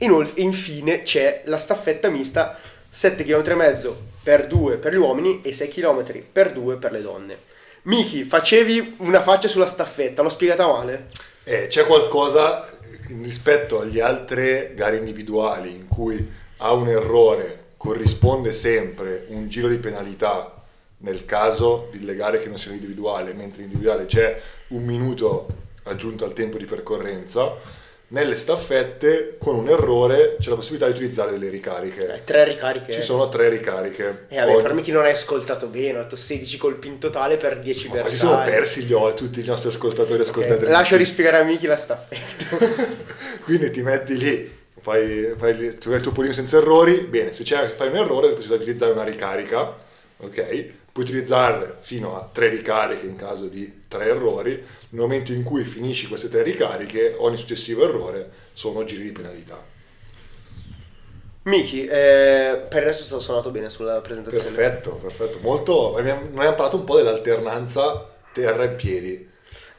Inoltre, 0.00 0.40
infine 0.40 1.02
c'è 1.02 1.42
la 1.44 1.58
staffetta 1.58 2.08
mista 2.08 2.58
7 2.88 3.24
km 3.24 3.50
e 3.50 3.54
mezzo 3.54 4.02
per 4.22 4.46
2 4.46 4.76
per 4.76 4.92
gli 4.92 4.96
uomini 4.96 5.42
e 5.42 5.52
6 5.52 5.68
km 5.68 6.22
per 6.32 6.52
2 6.52 6.76
per 6.76 6.92
le 6.92 7.02
donne. 7.02 7.38
Miki, 7.82 8.24
facevi 8.24 8.96
una 8.98 9.22
faccia 9.22 9.48
sulla 9.48 9.66
staffetta, 9.66 10.22
l'ho 10.22 10.28
spiegata 10.28 10.66
male? 10.66 11.06
Eh, 11.44 11.66
c'è 11.68 11.86
qualcosa 11.86 12.68
rispetto 13.22 13.80
agli 13.80 14.00
altre 14.00 14.72
gare 14.74 14.96
individuali 14.96 15.70
in 15.70 15.88
cui 15.88 16.28
a 16.58 16.72
un 16.72 16.88
errore 16.88 17.58
corrisponde 17.76 18.52
sempre 18.52 19.24
un 19.28 19.48
giro 19.48 19.68
di 19.68 19.78
penalità 19.78 20.59
nel 21.02 21.24
caso 21.24 21.88
delle 21.92 22.14
gare 22.14 22.40
che 22.40 22.48
non 22.48 22.58
siano 22.58 22.76
individuali, 22.76 23.32
mentre 23.32 23.62
in 23.62 23.68
individuale 23.68 24.06
c'è 24.06 24.40
un 24.68 24.84
minuto 24.84 25.46
aggiunto 25.84 26.24
al 26.24 26.32
tempo 26.32 26.58
di 26.58 26.64
percorrenza, 26.66 27.54
nelle 28.08 28.34
staffette 28.34 29.36
con 29.38 29.54
un 29.54 29.68
errore 29.68 30.36
c'è 30.40 30.50
la 30.50 30.56
possibilità 30.56 30.86
di 30.86 30.92
utilizzare 30.94 31.30
delle 31.30 31.48
ricariche. 31.48 32.12
Eh, 32.12 32.24
tre 32.24 32.44
ricariche. 32.44 32.90
Ci 32.92 33.02
sono 33.02 33.28
tre 33.28 33.48
ricariche. 33.48 34.26
E 34.28 34.36
vabbè, 34.36 34.52
Ogni- 34.52 34.62
per 34.62 34.74
me 34.74 34.82
chi 34.82 34.90
non 34.90 35.04
hai 35.04 35.12
ascoltato 35.12 35.66
bene, 35.68 35.98
ho 35.98 36.02
detto 36.02 36.16
16 36.16 36.58
colpi 36.58 36.88
in 36.88 36.98
totale 36.98 37.36
per 37.36 37.60
10 37.60 37.86
Ma 37.86 37.94
bersagli. 37.94 38.10
si 38.10 38.16
sono 38.16 38.42
persi 38.42 38.82
gli 38.82 38.92
occhi 38.92 39.14
tutti 39.14 39.40
i 39.40 39.44
nostri 39.44 39.68
ascoltatori 39.68 40.18
e 40.18 40.22
ascoltatrici. 40.22 40.72
Lascio 40.72 40.96
rispiegare 40.96 41.38
a 41.38 41.44
Miki 41.44 41.66
la 41.66 41.76
staffetta. 41.76 42.56
Quindi 43.44 43.70
ti 43.70 43.82
metti 43.82 44.16
lì, 44.18 44.58
fai, 44.80 45.32
fai 45.36 45.56
il 45.56 45.78
tuo, 45.78 46.10
pulino 46.10 46.32
senza 46.32 46.56
errori, 46.56 47.02
bene, 47.02 47.32
se 47.32 47.44
c'è, 47.44 47.68
fai 47.68 47.88
un 47.88 47.96
errore 47.96 48.32
possibilità 48.32 48.56
di 48.56 48.62
utilizzare 48.62 48.90
una 48.92 49.04
ricarica, 49.04 49.76
ok? 50.16 50.64
Puoi 50.92 51.04
utilizzare 51.04 51.76
fino 51.78 52.16
a 52.16 52.28
tre 52.30 52.48
ricariche 52.48 53.06
in 53.06 53.16
caso 53.16 53.46
di 53.46 53.82
tre 53.86 54.06
errori, 54.06 54.52
nel 54.52 55.00
momento 55.00 55.32
in 55.32 55.44
cui 55.44 55.64
finisci 55.64 56.08
queste 56.08 56.28
tre 56.28 56.42
ricariche, 56.42 57.14
ogni 57.18 57.36
successivo 57.36 57.84
errore 57.84 58.30
sono 58.52 58.84
giri 58.84 59.04
di 59.04 59.12
penalità. 59.12 59.78
Miki, 61.42 61.86
eh, 61.86 62.66
per 62.68 62.80
il 62.80 62.84
resto 62.86 63.04
sto 63.04 63.20
suonato 63.20 63.50
bene 63.50 63.70
sulla 63.70 64.00
presentazione. 64.00 64.54
Perfetto, 64.54 64.96
perfetto, 64.96 65.38
molto, 65.40 65.96
abbiamo, 65.96 66.20
noi 66.22 66.30
abbiamo 66.30 66.54
parlato 66.54 66.76
un 66.76 66.84
po' 66.84 66.96
dell'alternanza 66.96 68.10
terra 68.32 68.64
e 68.64 68.68
piedi. 68.70 69.28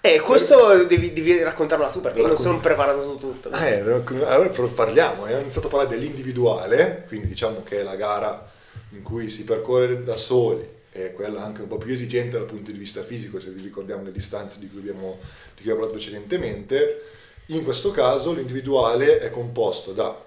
Eh, 0.03 0.19
questo 0.19 0.85
devi, 0.85 1.13
devi 1.13 1.43
raccontarlo 1.43 1.87
tu 1.89 2.01
perché 2.01 2.17
io 2.17 2.25
non 2.25 2.35
Raccon- 2.35 2.51
sono 2.51 2.59
preparato 2.59 3.03
su 3.03 3.15
tutto. 3.17 3.51
Eh, 3.51 3.79
allora 3.81 4.49
parliamo, 4.73 5.23
abbiamo 5.25 5.41
iniziato 5.41 5.67
a 5.67 5.69
parlare 5.69 5.95
dell'individuale, 5.95 7.03
quindi 7.07 7.27
diciamo 7.27 7.61
che 7.63 7.81
è 7.81 7.83
la 7.83 7.95
gara 7.95 8.49
in 8.93 9.03
cui 9.03 9.29
si 9.29 9.43
percorre 9.43 10.03
da 10.03 10.15
soli, 10.15 10.67
è 10.91 11.13
quella 11.13 11.43
anche 11.43 11.61
un 11.61 11.67
po' 11.67 11.77
più 11.77 11.93
esigente 11.93 12.37
dal 12.37 12.45
punto 12.45 12.71
di 12.71 12.77
vista 12.77 13.01
fisico, 13.01 13.39
se 13.39 13.49
vi 13.51 13.61
ricordiamo 13.61 14.03
le 14.03 14.11
distanze 14.11 14.59
di 14.59 14.69
cui 14.69 14.79
abbiamo, 14.79 15.19
di 15.55 15.61
cui 15.61 15.71
abbiamo 15.71 15.79
parlato 15.79 15.93
precedentemente. 15.93 17.01
In 17.47 17.63
questo 17.63 17.91
caso 17.91 18.33
l'individuale 18.33 19.19
è 19.19 19.29
composto 19.29 19.93
da 19.93 20.23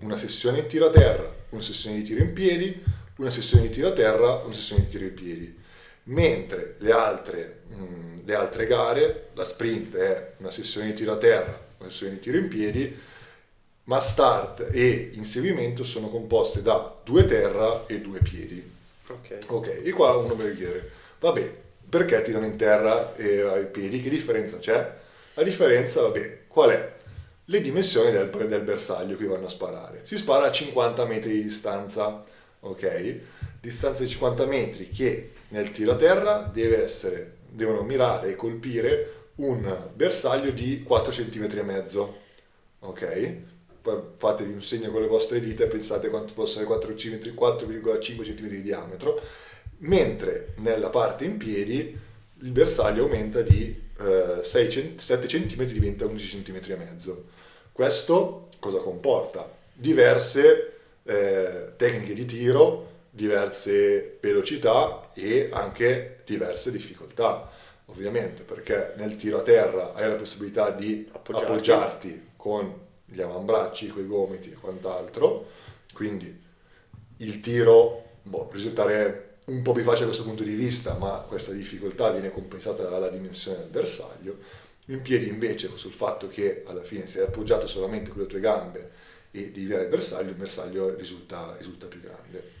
una 0.00 0.16
sessione 0.16 0.60
in 0.60 0.66
tiro 0.66 0.86
a 0.86 0.90
terra, 0.90 1.32
una 1.50 1.62
sessione 1.62 1.96
di 1.96 2.02
tiro 2.02 2.22
in 2.22 2.32
piedi, 2.32 2.82
una 3.16 3.30
sessione 3.30 3.64
di 3.64 3.70
tiro 3.70 3.88
a 3.88 3.92
terra, 3.92 4.34
una 4.44 4.54
sessione 4.54 4.82
di 4.82 4.88
tiro 4.88 5.04
in 5.04 5.14
piedi. 5.14 5.56
Mentre 6.04 6.76
le 6.78 6.92
altre, 6.92 7.60
le 8.24 8.34
altre 8.34 8.66
gare, 8.66 9.28
la 9.34 9.44
sprint 9.44 9.96
è 9.96 10.32
una 10.38 10.50
sessione 10.50 10.88
di 10.88 10.92
tiro 10.94 11.12
a 11.12 11.18
terra, 11.18 11.66
una 11.78 11.90
sessione 11.90 12.14
di 12.14 12.18
tiro 12.18 12.38
in 12.38 12.48
piedi, 12.48 12.98
ma 13.84 14.00
start 14.00 14.68
e 14.70 15.10
inseguimento 15.14 15.84
sono 15.84 16.08
composte 16.08 16.62
da 16.62 16.98
due 17.04 17.24
terra 17.26 17.86
e 17.86 18.00
due 18.00 18.20
piedi. 18.20 18.76
Ok. 19.10 19.38
Ok, 19.48 19.90
qua 19.90 20.16
uno 20.16 20.34
mi 20.34 20.54
chiedere, 20.54 20.90
vabbè, 21.20 21.50
perché 21.88 22.20
tirano 22.22 22.46
in 22.46 22.56
terra 22.56 23.14
e 23.16 23.40
ai 23.40 23.66
piedi? 23.66 24.02
Che 24.02 24.10
differenza 24.10 24.58
c'è? 24.58 24.94
La 25.34 25.42
differenza, 25.42 26.02
vabbè, 26.02 26.46
qual 26.46 26.70
è? 26.70 26.96
Le 27.44 27.60
dimensioni 27.60 28.10
del, 28.10 28.30
del 28.30 28.62
bersaglio 28.62 29.16
che 29.16 29.24
vanno 29.24 29.46
a 29.46 29.48
sparare. 29.50 30.02
Si 30.04 30.16
spara 30.16 30.46
a 30.46 30.50
50 30.50 31.04
metri 31.06 31.32
di 31.32 31.42
distanza, 31.42 32.22
ok? 32.60 33.20
Distanza 33.60 34.02
di 34.02 34.08
50 34.08 34.44
metri 34.46 34.88
che 34.88 35.32
nel 35.48 35.70
tiro 35.70 35.92
a 35.92 35.96
terra 35.96 36.50
deve 36.52 36.82
essere, 36.82 37.36
devono 37.48 37.82
mirare 37.82 38.30
e 38.30 38.36
colpire 38.36 39.12
un 39.36 39.90
bersaglio 39.94 40.50
di 40.50 40.82
4 40.82 41.12
cm 41.12 41.48
e 41.58 41.62
mezzo, 41.62 42.18
ok? 42.80 43.36
Fatevi 44.16 44.52
un 44.52 44.62
segno 44.62 44.90
con 44.90 45.00
le 45.00 45.06
vostre 45.06 45.40
dita 45.40 45.64
e 45.64 45.66
pensate 45.68 46.08
quanto 46.08 46.32
possa 46.32 46.60
essere 46.60 46.66
4 46.66 46.94
cm, 46.94 47.34
4,5 47.34 48.00
cm 48.00 48.46
di 48.46 48.62
diametro, 48.62 49.20
mentre 49.78 50.54
nella 50.56 50.90
parte 50.90 51.24
in 51.24 51.36
piedi 51.36 51.96
il 52.40 52.52
bersaglio 52.52 53.04
aumenta 53.04 53.42
di 53.42 53.86
eh, 53.98 54.38
6 54.42 54.70
cent- 54.70 55.00
7 55.00 55.26
cm 55.26 55.64
diventa 55.64 56.06
11 56.06 56.42
cm 56.42 56.60
e 56.72 56.76
mezzo. 56.76 57.24
Questo 57.72 58.48
cosa 58.58 58.78
comporta? 58.78 59.48
Diverse 59.72 60.72
eh, 61.04 61.72
tecniche 61.76 62.12
di 62.12 62.24
tiro, 62.24 62.86
diverse 63.10 64.18
velocità 64.20 65.10
e 65.14 65.48
anche 65.52 66.18
diverse 66.24 66.70
difficoltà, 66.70 67.50
ovviamente, 67.86 68.42
perché 68.42 68.92
nel 68.96 69.16
tiro 69.16 69.38
a 69.38 69.42
terra 69.42 69.94
hai 69.94 70.08
la 70.08 70.16
possibilità 70.16 70.70
di 70.70 71.06
Appoggiarti. 71.10 71.50
appoggiarti 71.50 72.26
con 72.36 72.86
gli 73.10 73.20
avambracci, 73.20 73.88
con 73.88 74.02
i 74.02 74.06
gomiti 74.06 74.50
e 74.50 74.54
quant'altro, 74.54 75.48
quindi 75.92 76.46
il 77.18 77.40
tiro 77.40 78.04
boh, 78.22 78.48
risultare 78.52 79.38
un 79.46 79.62
po' 79.62 79.72
più 79.72 79.82
facile 79.82 80.00
da 80.00 80.06
questo 80.06 80.24
punto 80.24 80.42
di 80.42 80.54
vista, 80.54 80.94
ma 80.94 81.24
questa 81.26 81.52
difficoltà 81.52 82.10
viene 82.10 82.30
compensata 82.30 82.82
dalla 82.84 83.08
dimensione 83.08 83.58
del 83.58 83.68
bersaglio. 83.68 84.36
In 84.86 85.02
piedi 85.02 85.28
invece 85.28 85.70
sul 85.76 85.92
fatto 85.92 86.28
che 86.28 86.64
alla 86.66 86.82
fine 86.82 87.06
sei 87.06 87.22
appoggiato 87.22 87.66
solamente 87.66 88.10
con 88.10 88.22
le 88.22 88.26
tue 88.26 88.40
gambe 88.40 88.90
e 89.30 89.50
devi 89.50 89.66
avere 89.66 89.84
il 89.84 89.88
bersaglio, 89.88 90.30
il 90.30 90.36
bersaglio 90.36 90.94
risulta, 90.94 91.54
risulta 91.58 91.86
più 91.86 92.00
grande. 92.00 92.56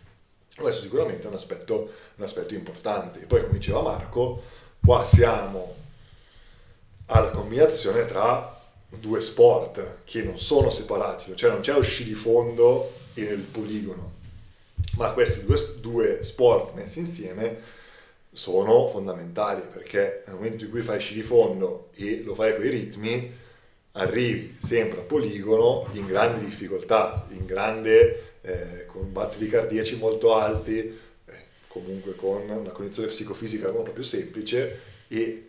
Questo 0.54 0.82
sicuramente 0.82 1.24
è 1.24 1.28
un 1.28 1.34
aspetto, 1.34 1.90
un 2.16 2.24
aspetto 2.24 2.54
importante. 2.54 3.20
Poi 3.20 3.42
come 3.42 3.54
diceva 3.54 3.80
Marco, 3.80 4.42
qua 4.84 5.04
siamo 5.04 5.74
alla 7.06 7.30
combinazione 7.30 8.04
tra 8.04 8.57
due 8.88 9.20
sport 9.20 9.98
che 10.04 10.22
non 10.22 10.38
sono 10.38 10.70
separati, 10.70 11.36
cioè 11.36 11.50
non 11.50 11.60
c'è 11.60 11.72
lo 11.72 11.82
sci 11.82 12.04
di 12.04 12.14
fondo 12.14 12.90
e 13.14 13.22
il 13.22 13.40
poligono, 13.40 14.12
ma 14.96 15.12
questi 15.12 15.44
due, 15.44 15.74
due 15.80 16.24
sport 16.24 16.74
messi 16.74 17.00
insieme 17.00 17.76
sono 18.32 18.86
fondamentali 18.86 19.62
perché 19.70 20.22
nel 20.26 20.36
momento 20.36 20.64
in 20.64 20.70
cui 20.70 20.82
fai 20.82 21.00
sci 21.00 21.14
di 21.14 21.22
fondo 21.22 21.90
e 21.94 22.22
lo 22.22 22.34
fai 22.34 22.54
con 22.54 22.64
i 22.64 22.70
ritmi, 22.70 23.32
arrivi 23.92 24.56
sempre 24.60 25.00
a 25.00 25.02
poligono 25.02 25.88
in 25.92 26.06
grande 26.06 26.44
difficoltà, 26.44 27.26
in 27.30 27.44
grande, 27.44 28.36
eh, 28.42 28.86
con 28.86 29.12
battiti 29.12 29.48
cardiaci 29.48 29.96
molto 29.96 30.34
alti, 30.34 30.78
eh, 30.78 31.34
comunque 31.66 32.14
con 32.14 32.48
una 32.48 32.70
condizione 32.70 33.08
psicofisica 33.08 33.70
molto 33.70 33.90
più 33.90 34.02
semplice 34.02 34.80
e 35.08 35.47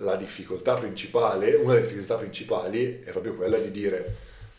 la 0.00 0.16
difficoltà 0.16 0.74
principale, 0.74 1.54
una 1.54 1.74
delle 1.74 1.86
difficoltà 1.86 2.16
principali 2.16 3.00
è 3.02 3.10
proprio 3.10 3.34
quella 3.34 3.58
di 3.58 3.70
dire 3.70 4.16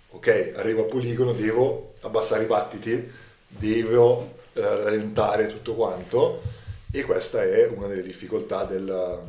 ok, 0.10 0.54
arrivo 0.56 0.82
a 0.82 0.86
poligono, 0.86 1.34
devo 1.34 1.94
abbassare 2.02 2.44
i 2.44 2.48
battiti, 2.48 3.10
devo 3.48 4.40
eh, 4.54 4.62
rallentare 4.62 5.48
tutto 5.48 5.74
quanto 5.74 6.42
e 6.92 7.04
questa 7.04 7.44
è 7.44 7.68
una 7.68 7.88
delle 7.88 8.02
difficoltà 8.02 8.66
del, 8.66 9.20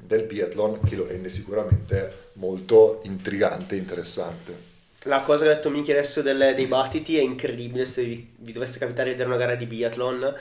del 0.00 0.22
biathlon 0.22 0.80
che 0.80 0.96
lo 0.96 1.06
rende 1.06 1.28
sicuramente 1.28 2.30
molto 2.34 3.00
intrigante 3.04 3.74
e 3.74 3.78
interessante. 3.78 4.74
La 5.02 5.20
cosa 5.20 5.44
che 5.44 5.50
ha 5.50 5.54
detto 5.54 5.70
Miki 5.70 5.92
adesso 5.92 6.22
delle- 6.22 6.54
dei 6.54 6.66
battiti 6.66 7.16
è 7.16 7.20
incredibile 7.20 7.84
se 7.84 8.02
vi, 8.02 8.32
vi 8.38 8.52
dovesse 8.52 8.78
capitare 8.78 9.10
di 9.10 9.12
vedere 9.12 9.28
una 9.28 9.38
gara 9.38 9.54
di 9.54 9.66
biathlon. 9.66 10.34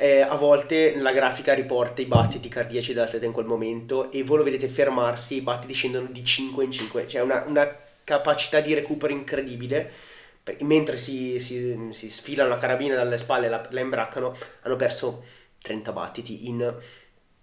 Eh, 0.00 0.22
a 0.22 0.34
volte 0.36 0.96
la 0.96 1.12
grafica 1.12 1.52
riporta 1.52 2.00
i 2.00 2.06
battiti 2.06 2.48
cardiaci 2.48 2.94
dell'atleta 2.94 3.26
in 3.26 3.32
quel 3.32 3.44
momento 3.44 4.10
e 4.10 4.22
voi 4.22 4.38
lo 4.38 4.44
vedete 4.44 4.68
fermarsi, 4.68 5.36
i 5.36 5.40
battiti 5.42 5.74
scendono 5.74 6.08
di 6.10 6.24
5 6.24 6.64
in 6.64 6.70
5, 6.70 7.06
cioè 7.06 7.20
una, 7.20 7.44
una 7.46 7.70
capacità 8.02 8.60
di 8.60 8.72
recupero 8.72 9.12
incredibile. 9.12 9.92
Mentre 10.60 10.96
si, 10.96 11.38
si, 11.38 11.90
si 11.90 12.10
sfilano 12.10 12.48
la 12.48 12.56
carabina 12.56 12.96
dalle 12.96 13.18
spalle 13.18 13.46
e 13.46 13.48
la, 13.50 13.68
la 13.70 13.80
imbraccano, 13.80 14.34
hanno 14.62 14.74
perso 14.76 15.22
30 15.60 15.92
battiti 15.92 16.48
in 16.48 16.74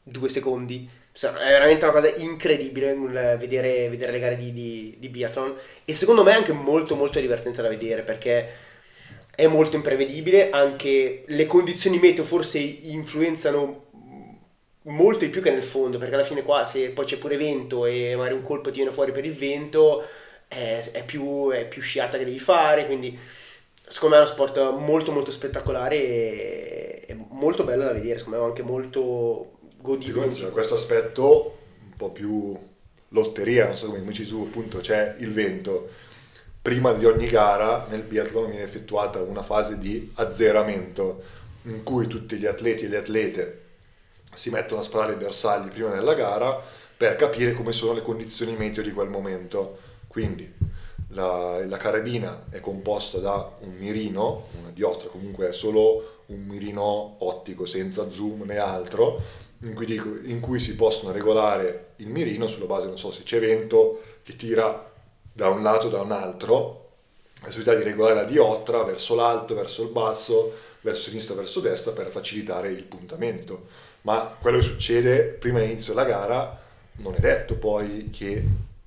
due 0.01 0.27
secondi. 0.27 0.89
Insomma, 1.11 1.39
È 1.39 1.49
veramente 1.49 1.85
una 1.85 1.93
cosa 1.93 2.13
incredibile 2.15 2.91
il 2.91 3.35
vedere, 3.39 3.87
vedere 3.89 4.11
le 4.11 4.19
gare 4.19 4.35
di, 4.35 4.51
di, 4.51 4.95
di 4.97 5.09
biathlon 5.09 5.55
e 5.85 5.93
secondo 5.93 6.23
me 6.23 6.31
è 6.31 6.35
anche 6.35 6.53
molto 6.53 6.95
molto 6.95 7.19
divertente 7.19 7.61
da 7.61 7.69
vedere 7.69 8.01
perché 8.01 8.66
è 9.37 9.45
molto 9.45 9.75
imprevedibile, 9.75 10.49
anche 10.49 11.23
le 11.27 11.45
condizioni 11.45 11.99
meteo 11.99 12.23
forse 12.23 12.57
influenzano 12.57 13.85
molto 14.85 15.25
di 15.25 15.29
più 15.29 15.43
che 15.43 15.51
nel 15.51 15.61
fondo, 15.61 15.99
perché 15.99 16.15
alla 16.15 16.23
fine 16.23 16.41
qua 16.41 16.65
se 16.65 16.89
poi 16.89 17.05
c'è 17.05 17.19
pure 17.19 17.37
vento 17.37 17.85
e 17.85 18.15
magari 18.15 18.33
un 18.33 18.41
colpo 18.41 18.71
ti 18.71 18.77
viene 18.77 18.89
fuori 18.89 19.11
per 19.11 19.25
il 19.25 19.35
vento, 19.35 20.03
è, 20.47 20.83
è 20.91 21.05
più, 21.05 21.51
è 21.51 21.67
più 21.67 21.83
sciata 21.83 22.17
che 22.17 22.25
devi 22.25 22.39
fare, 22.39 22.87
quindi 22.87 23.15
secondo 23.87 24.15
me 24.15 24.23
è 24.23 24.25
uno 24.25 24.33
sport 24.33 24.57
molto 24.79 25.11
molto 25.11 25.29
spettacolare 25.29 27.05
e, 27.05 27.15
molto 27.29 27.63
bello 27.63 27.83
da 27.83 27.93
vedere, 27.93 28.17
secondo 28.17 28.39
me 28.39 28.45
anche 28.45 28.63
molto 28.63 29.59
godibile. 29.79 30.29
C'è 30.29 30.49
questo 30.49 30.73
aspetto 30.73 31.57
un 31.83 31.95
po' 31.95 32.09
più 32.09 32.57
lotteria, 33.09 33.67
non 33.67 33.77
so 33.77 33.85
come 33.85 34.01
dici 34.01 34.27
tu, 34.27 34.47
appunto 34.49 34.79
c'è 34.79 35.13
il 35.19 35.31
vento. 35.31 36.05
Prima 36.67 36.91
di 36.91 37.05
ogni 37.05 37.27
gara 37.27 37.87
nel 37.89 38.01
biathlon 38.01 38.49
viene 38.49 38.65
effettuata 38.65 39.21
una 39.21 39.41
fase 39.41 39.77
di 39.77 40.11
azzeramento 40.15 41.23
in 41.61 41.81
cui 41.81 42.07
tutti 42.07 42.35
gli 42.35 42.45
atleti 42.45 42.83
e 42.83 42.87
le 42.89 42.97
atlete 42.97 43.61
si 44.33 44.49
mettono 44.49 44.81
a 44.81 44.83
sparare 44.83 45.13
i 45.13 45.15
bersagli 45.15 45.69
prima 45.69 45.91
della 45.91 46.13
gara 46.13 46.61
per 46.97 47.15
capire 47.15 47.53
come 47.53 47.71
sono 47.71 47.93
le 47.93 48.01
condizioni 48.01 48.53
meteo 48.57 48.83
di 48.83 48.91
quel 48.91 49.07
momento. 49.07 49.77
Quindi 50.09 50.53
la, 51.11 51.65
la 51.65 51.77
carabina 51.77 52.47
è 52.49 52.59
composta 52.59 53.19
da 53.19 53.49
un 53.61 53.71
mirino, 53.77 54.47
una 54.59 54.71
diostra, 54.71 55.07
comunque 55.07 55.47
è 55.47 55.53
solo 55.53 56.23
un 56.25 56.41
mirino 56.41 57.15
ottico 57.19 57.65
senza 57.65 58.09
zoom 58.09 58.41
né 58.41 58.57
altro, 58.57 59.21
in 59.61 59.73
cui, 59.73 59.85
dico- 59.85 60.19
in 60.21 60.41
cui 60.41 60.59
si 60.59 60.75
possono 60.75 61.13
regolare 61.13 61.91
il 61.97 62.09
mirino 62.09 62.45
sulla 62.45 62.65
base, 62.65 62.87
non 62.87 62.97
so 62.97 63.09
se 63.09 63.23
c'è 63.23 63.39
vento 63.39 64.01
che 64.21 64.35
tira 64.35 64.95
da 65.37 65.49
un 65.49 65.61
lato 65.61 65.85
o 65.85 65.89
da 65.91 66.01
un 66.01 66.11
altro, 66.11 66.85
la 67.35 67.45
possibilità 67.45 67.75
di 67.75 67.83
regolare 67.83 68.15
la 68.15 68.23
diottra 68.23 68.81
verso 68.81 69.13
l'alto, 69.13 69.53
verso 69.53 69.83
il 69.83 69.89
basso, 69.89 70.51
verso 70.81 71.09
sinistra, 71.09 71.35
verso 71.35 71.59
destra 71.59 71.91
per 71.91 72.07
facilitare 72.07 72.69
il 72.69 72.81
puntamento. 72.81 73.67
Ma 74.01 74.35
quello 74.41 74.57
che 74.57 74.63
succede 74.63 75.25
prima 75.25 75.59
dell'inizio 75.59 75.93
della 75.93 76.07
gara 76.07 76.59
non 76.93 77.13
è 77.13 77.19
detto 77.19 77.55
poi 77.55 78.09
che 78.09 78.43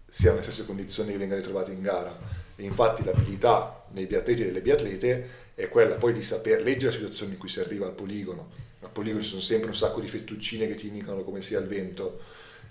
siano 0.09 0.39
le 0.39 0.43
stesse 0.43 0.67
condizioni 0.67 1.13
che 1.13 1.19
vengano 1.19 1.41
ritrovate 1.41 1.71
in 1.71 1.83
gara. 1.83 2.19
E 2.57 2.65
infatti 2.65 3.05
l'abilità 3.05 3.85
dei 3.87 4.07
biatleti 4.07 4.43
e 4.43 4.47
delle 4.47 4.61
biatlete 4.61 5.29
è 5.55 5.69
quella 5.69 5.95
poi 5.95 6.13
di 6.13 6.23
saper 6.23 6.63
leggere 6.63 6.87
la 6.87 6.97
situazione 6.97 7.35
in 7.35 7.39
cui 7.39 7.49
si 7.49 7.61
arriva 7.61 7.87
al 7.87 7.93
poligono. 7.93 8.51
Al 8.81 8.91
poligono 8.91 9.23
ci 9.23 9.29
sono 9.29 9.41
sempre 9.41 9.69
un 9.69 9.77
sacco 9.77 10.01
di 10.01 10.09
fettuccine 10.09 10.67
che 10.67 10.75
ti 10.75 10.89
indicano 10.89 11.23
come 11.23 11.43
sia 11.43 11.61
il 11.61 11.69
vento 11.69 12.19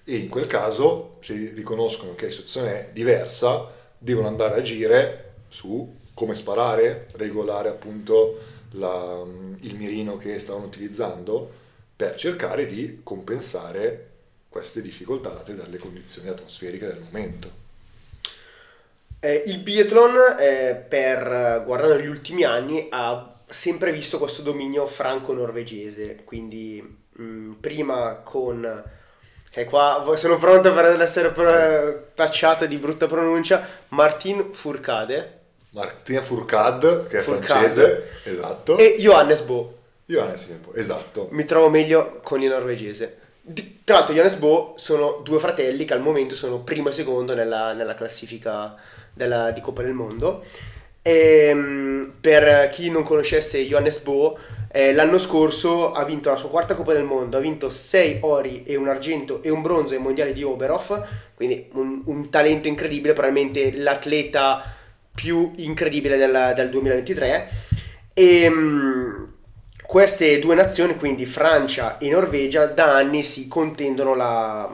e 0.09 0.17
in 0.17 0.29
quel 0.29 0.47
caso, 0.47 1.17
se 1.21 1.51
riconoscono 1.53 2.15
che 2.15 2.25
la 2.25 2.31
situazione 2.31 2.71
è 2.71 2.89
diversa, 2.91 3.67
devono 3.97 4.27
andare 4.27 4.55
a 4.55 4.57
agire 4.57 5.33
su 5.49 5.97
come 6.13 6.35
sparare, 6.35 7.07
regolare 7.15 7.69
appunto 7.69 8.39
la- 8.71 9.23
il 9.61 9.75
mirino 9.75 10.17
che 10.17 10.39
stavano 10.39 10.65
utilizzando 10.65 11.49
per 11.95 12.15
cercare 12.15 12.65
di 12.65 13.01
compensare 13.03 14.07
queste 14.49 14.81
difficoltà 14.81 15.29
date 15.29 15.55
dalle 15.55 15.77
condizioni 15.77 16.29
atmosferiche 16.29 16.87
del 16.87 16.99
momento. 16.99 17.51
Eh, 19.19 19.43
il 19.45 19.59
biathlon, 19.59 20.15
eh, 20.39 20.75
per 20.75 21.63
guardando 21.65 21.99
gli 21.99 22.07
ultimi 22.07 22.43
anni, 22.43 22.87
ha 22.89 23.35
sempre 23.47 23.91
visto 23.91 24.17
questo 24.17 24.41
dominio 24.41 24.85
franco-norvegese. 24.85 26.21
Quindi, 26.23 26.97
mh, 27.13 27.51
prima 27.59 28.15
con. 28.23 28.97
Cioè, 29.51 29.65
qua 29.65 30.03
sono 30.15 30.37
pronto 30.37 30.73
per 30.73 30.99
essere 31.01 31.33
tacciato 32.13 32.65
di 32.65 32.77
brutta 32.77 33.07
pronuncia. 33.07 33.67
Martin 33.89 34.49
Fourcade 34.53 35.37
Martin 35.71 36.21
Fourcade, 36.23 37.05
che 37.07 37.19
è 37.19 37.21
Fourcade. 37.21 37.69
francese, 37.69 38.07
esatto. 38.23 38.77
e 38.77 38.95
Johannes 38.97 39.41
Bo. 39.41 39.77
Johannes 40.05 40.47
Tempo, 40.47 40.73
esatto. 40.73 41.27
Mi 41.31 41.45
trovo 41.45 41.69
meglio 41.69 42.19
con 42.23 42.41
il 42.41 42.49
norvegese. 42.49 43.17
Tra 43.83 43.97
l'altro, 43.97 44.15
Johannes 44.15 44.35
Bo 44.37 44.73
sono 44.77 45.21
due 45.23 45.37
fratelli 45.39 45.85
che 45.85 45.93
al 45.93 46.01
momento 46.01 46.33
sono 46.35 46.59
primo 46.61 46.89
e 46.89 46.91
secondo 46.91 47.35
nella, 47.35 47.73
nella 47.73 47.93
classifica 47.93 48.75
della- 49.13 49.51
di 49.51 49.61
Coppa 49.61 49.83
del 49.83 49.93
Mondo. 49.93 50.43
Ehm, 51.03 52.13
per 52.19 52.69
chi 52.69 52.89
non 52.89 53.03
conoscesse 53.03 53.63
Johannes 53.65 53.99
Bo, 53.99 54.37
eh, 54.71 54.93
l'anno 54.93 55.17
scorso 55.17 55.91
ha 55.91 56.03
vinto 56.03 56.29
la 56.29 56.37
sua 56.37 56.49
quarta 56.49 56.75
Coppa 56.75 56.93
del 56.93 57.03
Mondo, 57.03 57.37
ha 57.37 57.39
vinto 57.39 57.69
6 57.69 58.19
ori 58.21 58.63
e 58.65 58.75
un 58.75 58.87
argento 58.87 59.41
e 59.41 59.49
un 59.49 59.61
bronzo 59.61 59.93
ai 59.93 59.99
mondiali 59.99 60.31
di 60.33 60.43
Oberhof, 60.43 61.01
quindi 61.35 61.67
un, 61.73 62.01
un 62.05 62.29
talento 62.29 62.67
incredibile, 62.67 63.13
probabilmente 63.13 63.75
l'atleta 63.77 64.63
più 65.13 65.51
incredibile 65.57 66.17
del, 66.17 66.53
del 66.55 66.69
2023. 66.69 67.49
E 68.13 68.49
mm, 68.49 69.23
queste 69.85 70.39
due 70.39 70.55
nazioni, 70.55 70.95
quindi 70.95 71.25
Francia 71.25 71.97
e 71.97 72.09
Norvegia, 72.09 72.65
da 72.67 72.95
anni 72.95 73.23
si 73.23 73.47
contendono 73.47 74.13
la, 74.15 74.69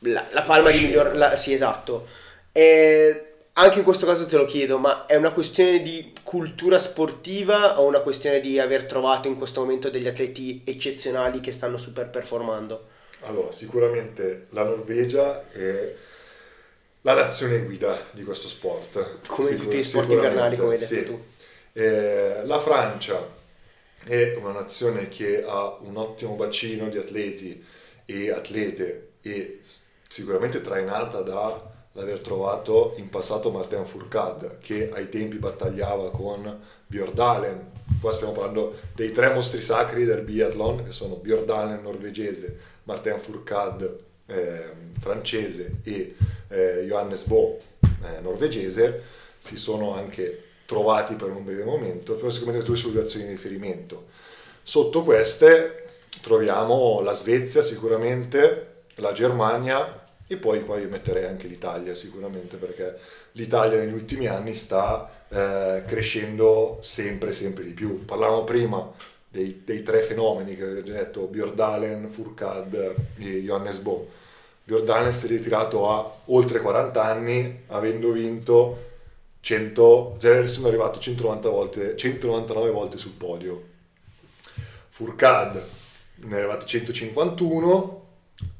la, 0.00 0.24
la 0.30 0.42
palma 0.42 0.70
di 0.70 0.80
miglior... 0.80 1.14
la- 1.14 1.36
sì, 1.36 1.52
esatto. 1.52 2.06
E 2.52 3.27
anche 3.58 3.78
in 3.78 3.84
questo 3.84 4.06
caso 4.06 4.26
te 4.26 4.36
lo 4.36 4.44
chiedo, 4.44 4.78
ma 4.78 5.06
è 5.06 5.16
una 5.16 5.32
questione 5.32 5.82
di 5.82 6.12
cultura 6.22 6.78
sportiva 6.78 7.80
o 7.80 7.86
una 7.86 8.00
questione 8.00 8.40
di 8.40 8.58
aver 8.60 8.84
trovato 8.84 9.26
in 9.26 9.36
questo 9.36 9.60
momento 9.60 9.90
degli 9.90 10.06
atleti 10.06 10.62
eccezionali 10.64 11.40
che 11.40 11.50
stanno 11.50 11.76
super 11.76 12.08
performando? 12.08 12.86
Allora, 13.22 13.50
sicuramente 13.50 14.46
la 14.50 14.62
Norvegia 14.62 15.50
è 15.50 15.92
la 17.00 17.14
nazione 17.14 17.64
guida 17.64 18.06
di 18.12 18.22
questo 18.22 18.46
sport. 18.46 19.26
Come 19.26 19.48
Sicur- 19.48 19.62
tutti 19.64 19.78
gli 19.78 19.82
sport 19.82 20.10
invernali, 20.10 20.56
come 20.56 20.74
hai 20.74 20.78
detto 20.78 20.94
sì. 20.94 21.04
tu. 21.04 21.24
Eh, 21.72 22.42
la 22.44 22.60
Francia 22.60 23.36
è 24.04 24.36
una 24.40 24.52
nazione 24.52 25.08
che 25.08 25.42
ha 25.44 25.76
un 25.80 25.96
ottimo 25.96 26.34
bacino 26.34 26.88
di 26.88 26.96
atleti 26.96 27.64
e 28.04 28.30
atlete 28.30 29.08
e 29.20 29.60
sicuramente 30.06 30.60
trainata 30.60 31.22
dall'aver 31.98 32.20
trovato 32.20 32.94
in 32.96 33.08
passato 33.10 33.50
Martin 33.50 33.84
Fourcade 33.84 34.58
che 34.60 34.90
ai 34.92 35.08
tempi 35.08 35.36
battagliava 35.36 36.10
con 36.10 36.60
Bjordalen. 36.86 37.72
Qua 38.00 38.12
stiamo 38.12 38.34
parlando 38.34 38.76
dei 38.94 39.10
tre 39.10 39.34
mostri 39.34 39.60
sacri 39.60 40.04
del 40.04 40.22
biathlon 40.22 40.84
che 40.84 40.92
sono 40.92 41.16
Bjordalen 41.16 41.82
norvegese, 41.82 42.56
Martin 42.84 43.18
Fourcade 43.18 43.98
eh, 44.26 44.70
francese 45.00 45.78
e 45.82 46.14
eh, 46.48 46.84
Johannes 46.86 47.24
Bo 47.24 47.58
eh, 47.80 48.20
norvegese 48.20 49.02
si 49.36 49.56
sono 49.56 49.94
anche 49.94 50.44
trovati 50.66 51.14
per 51.14 51.30
un 51.30 51.44
breve 51.44 51.64
momento, 51.64 52.14
però 52.14 52.30
sicuramente 52.30 52.66
due 52.66 52.76
situazioni 52.76 53.26
di 53.26 53.32
riferimento. 53.32 54.06
Sotto 54.62 55.02
queste 55.02 55.86
troviamo 56.20 57.00
la 57.00 57.12
Svezia 57.12 57.62
sicuramente, 57.62 58.82
la 58.96 59.12
Germania 59.12 60.06
e 60.28 60.36
poi 60.36 60.62
qua 60.62 60.78
io 60.78 60.88
metterei 60.88 61.24
anche 61.24 61.48
l'Italia 61.48 61.94
sicuramente 61.94 62.58
perché 62.58 62.96
l'Italia 63.32 63.78
negli 63.78 63.94
ultimi 63.94 64.26
anni 64.26 64.54
sta 64.54 65.10
eh, 65.28 65.82
crescendo 65.86 66.78
sempre 66.82 67.32
sempre 67.32 67.64
di 67.64 67.72
più. 67.72 68.04
Parlavamo 68.04 68.44
prima 68.44 68.92
dei, 69.28 69.62
dei 69.64 69.82
tre 69.82 70.02
fenomeni 70.02 70.54
che 70.54 70.82
già 70.84 70.92
detto, 70.92 71.22
Bjordalen, 71.22 72.08
Fourcade 72.08 72.94
e 73.16 73.42
Johannes 73.42 73.78
Bo. 73.78 74.08
Bjordalen 74.64 75.12
si 75.12 75.24
è 75.24 75.28
ritirato 75.28 75.90
a 75.90 76.16
oltre 76.26 76.60
40 76.60 77.02
anni 77.02 77.60
avendo 77.68 78.12
vinto 78.12 78.84
100, 79.40 80.16
cioè 80.20 80.46
sono 80.46 80.68
arrivato 80.68 80.98
190 80.98 81.48
volte, 81.48 81.96
199 81.96 82.70
volte 82.70 82.98
sul 82.98 83.12
podio. 83.12 83.62
Fourcade 84.90 85.62
ne 86.16 86.36
è 86.36 86.38
arrivato 86.38 86.64
a 86.64 86.68
151, 86.68 88.07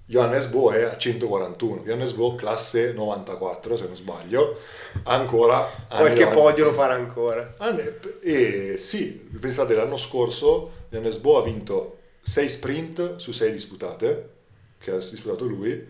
Johannes 0.09 0.47
Bo 0.47 0.71
è 0.71 0.85
a 0.85 0.97
141. 0.97 1.83
Johannes 1.83 2.13
Bo 2.13 2.35
classe 2.35 2.95
94 2.95 3.77
se 3.77 3.87
non 3.87 3.95
sbaglio, 3.95 4.59
ancora 5.03 5.71
Qualche 5.87 6.29
podio 6.29 6.65
lo 6.65 6.73
farà 6.73 6.95
ancora. 6.95 7.55
Ah, 7.59 7.77
E 8.23 8.77
sì, 8.79 9.29
pensate 9.39 9.75
l'anno 9.75 9.99
scorso 9.99 10.87
Johannes 10.89 11.19
Bo 11.19 11.39
ha 11.39 11.43
vinto 11.43 11.99
6 12.23 12.49
sprint 12.49 13.17
su 13.17 13.33
6 13.33 13.53
disputate, 13.53 14.31
che 14.79 14.93
ha 14.93 14.97
disputato 14.97 15.45
lui, 15.45 15.87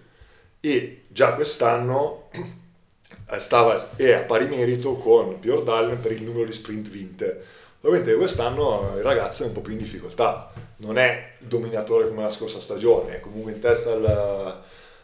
e 0.58 1.04
già 1.06 1.34
quest'anno 1.34 2.28
stava, 3.36 3.94
è 3.94 4.10
a 4.14 4.22
pari 4.22 4.48
merito 4.48 4.94
con 4.94 5.38
Bjordalen 5.38 6.00
per 6.00 6.10
il 6.10 6.24
numero 6.24 6.44
di 6.44 6.52
sprint 6.52 6.88
vinte. 6.88 7.40
Ovviamente 7.82 8.16
quest'anno 8.16 8.94
il 8.96 9.02
ragazzo 9.02 9.44
è 9.44 9.46
un 9.46 9.52
po' 9.52 9.60
più 9.60 9.72
in 9.72 9.78
difficoltà, 9.78 10.52
non 10.78 10.98
è 10.98 11.34
dominatore 11.38 12.08
come 12.08 12.22
la 12.22 12.30
scorsa 12.30 12.60
stagione, 12.60 13.16
è 13.16 13.20
comunque 13.20 13.52
in 13.52 13.60
testa 13.60 13.92
alla, 13.92 14.60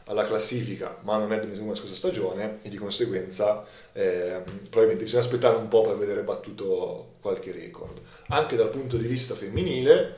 alla 0.06 0.26
classifica, 0.26 0.98
ma 1.02 1.16
non 1.16 1.32
è 1.32 1.36
dominatore 1.36 1.58
come 1.58 1.70
la 1.70 1.76
scorsa 1.76 1.94
stagione 1.94 2.58
e 2.62 2.68
di 2.68 2.76
conseguenza 2.76 3.64
ehm, 3.92 4.42
probabilmente 4.70 5.04
bisogna 5.04 5.22
aspettare 5.22 5.56
un 5.56 5.68
po' 5.68 5.82
per 5.82 5.96
vedere 5.96 6.22
battuto 6.22 7.12
qualche 7.20 7.52
record. 7.52 8.00
Anche 8.28 8.56
dal 8.56 8.70
punto 8.70 8.96
di 8.96 9.06
vista 9.06 9.36
femminile 9.36 10.16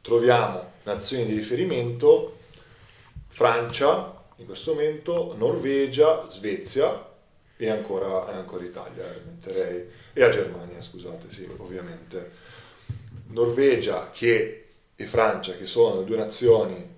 troviamo 0.00 0.72
nazioni 0.84 1.26
di 1.26 1.34
riferimento, 1.34 2.36
Francia 3.26 4.24
in 4.36 4.46
questo 4.46 4.72
momento, 4.72 5.34
Norvegia, 5.36 6.26
Svezia 6.30 7.07
e 7.60 7.68
ancora, 7.68 8.32
e 8.32 8.36
ancora 8.36 8.64
Italia, 8.64 9.04
eh, 9.04 9.20
metterei, 9.26 9.88
e 10.12 10.20
la 10.20 10.30
Germania, 10.30 10.80
scusate, 10.80 11.26
sì, 11.28 11.46
ovviamente. 11.56 12.30
Norvegia 13.30 14.08
che, 14.10 14.64
e 14.94 15.06
Francia, 15.06 15.52
che 15.54 15.66
sono 15.66 16.02
due 16.02 16.16
nazioni 16.16 16.96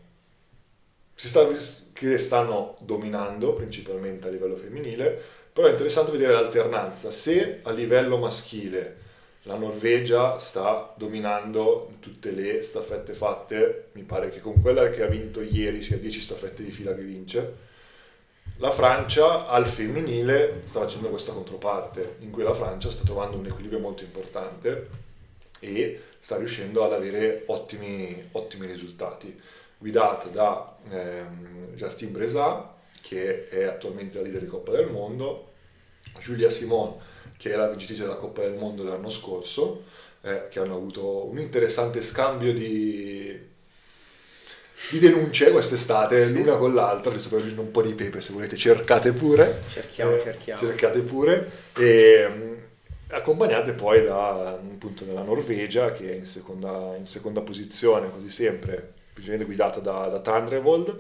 sta- 1.15 1.49
che 1.93 2.19
stanno 2.19 2.77
dominando 2.81 3.55
principalmente 3.55 4.29
a 4.29 4.31
livello 4.31 4.57
femminile, 4.57 5.21
però 5.53 5.67
è 5.67 5.71
interessante 5.71 6.13
vedere 6.13 6.35
l'alternanza. 6.35 7.11
Se 7.11 7.61
a 7.63 7.71
livello 7.73 8.19
maschile 8.19 8.97
la 9.45 9.57
Norvegia 9.57 10.39
sta 10.39 10.95
dominando 10.97 11.89
in 11.91 11.99
tutte 12.01 12.31
le 12.33 12.63
staffette 12.63 13.15
fatte, 13.15 13.89
mi 13.93 14.03
pare 14.03 14.29
che 14.29 14.41
con 14.41 14.61
quella 14.61 14.91
che 14.91 15.03
ha 15.03 15.07
vinto 15.07 15.41
ieri 15.41 15.81
sia 15.81 15.97
10 15.97 16.21
staffette 16.21 16.63
di 16.63 16.71
fila 16.71 16.95
che 16.95 17.03
vince. 17.03 17.69
La 18.61 18.71
Francia 18.71 19.47
al 19.47 19.67
femminile 19.67 20.61
sta 20.65 20.81
facendo 20.81 21.09
questa 21.09 21.33
controparte, 21.33 22.17
in 22.19 22.31
cui 22.31 22.43
la 22.43 22.53
Francia 22.53 22.91
sta 22.91 23.05
trovando 23.05 23.39
un 23.39 23.47
equilibrio 23.47 23.79
molto 23.79 24.03
importante 24.03 24.87
e 25.61 25.99
sta 26.19 26.37
riuscendo 26.37 26.85
ad 26.85 26.93
avere 26.93 27.45
ottimi, 27.47 28.29
ottimi 28.33 28.67
risultati. 28.67 29.35
Guidata 29.79 30.29
da 30.29 30.77
ehm, 30.91 31.75
Justine 31.75 32.11
Bresat, 32.11 32.67
che 33.01 33.49
è 33.49 33.65
attualmente 33.65 34.19
la 34.19 34.25
leader 34.25 34.43
di 34.43 34.47
Coppa 34.47 34.73
del 34.73 34.91
Mondo, 34.91 35.53
Giulia 36.19 36.51
Simon, 36.51 36.97
che 37.39 37.53
è 37.53 37.57
la 37.57 37.67
vincitrice 37.67 38.03
della 38.03 38.17
Coppa 38.17 38.43
del 38.43 38.59
Mondo 38.59 38.83
dell'anno 38.83 39.09
scorso, 39.09 39.85
eh, 40.21 40.49
che 40.51 40.59
hanno 40.59 40.75
avuto 40.75 41.25
un 41.25 41.39
interessante 41.39 42.03
scambio 42.03 42.53
di, 42.53 43.50
di 44.91 44.99
denunce 44.99 45.51
quest'estate, 45.51 46.27
Sì. 46.27 46.33
l'una 46.35 46.55
con 46.57 46.75
l'altra, 46.75 47.11
adesso 47.13 47.29
poi 47.29 47.43
un 47.57 47.71
po' 47.71 47.83
di 47.83 47.93
pepe 47.93 48.21
se 48.21 48.33
volete 48.33 48.57
cercate 48.57 49.13
pure. 49.13 49.63
Cerchiamo, 49.71 50.15
Eh, 50.17 50.23
cerchiamo. 50.23 50.61
Cercate 50.61 51.01
pure. 51.01 51.51
E, 51.77 52.29
accompagnate 53.09 53.73
poi 53.73 54.03
da 54.05 54.53
appunto 54.53 55.05
dalla 55.05 55.23
Norvegia 55.23 55.91
che 55.91 56.13
è 56.13 56.15
in 56.15 56.25
seconda, 56.25 56.95
in 56.97 57.07
seconda 57.07 57.41
posizione, 57.41 58.09
così 58.11 58.29
sempre, 58.31 58.95
principalmente 59.13 59.45
guidata 59.47 59.81
da, 59.81 60.07
da 60.07 60.21
Tandrevold. 60.21 60.99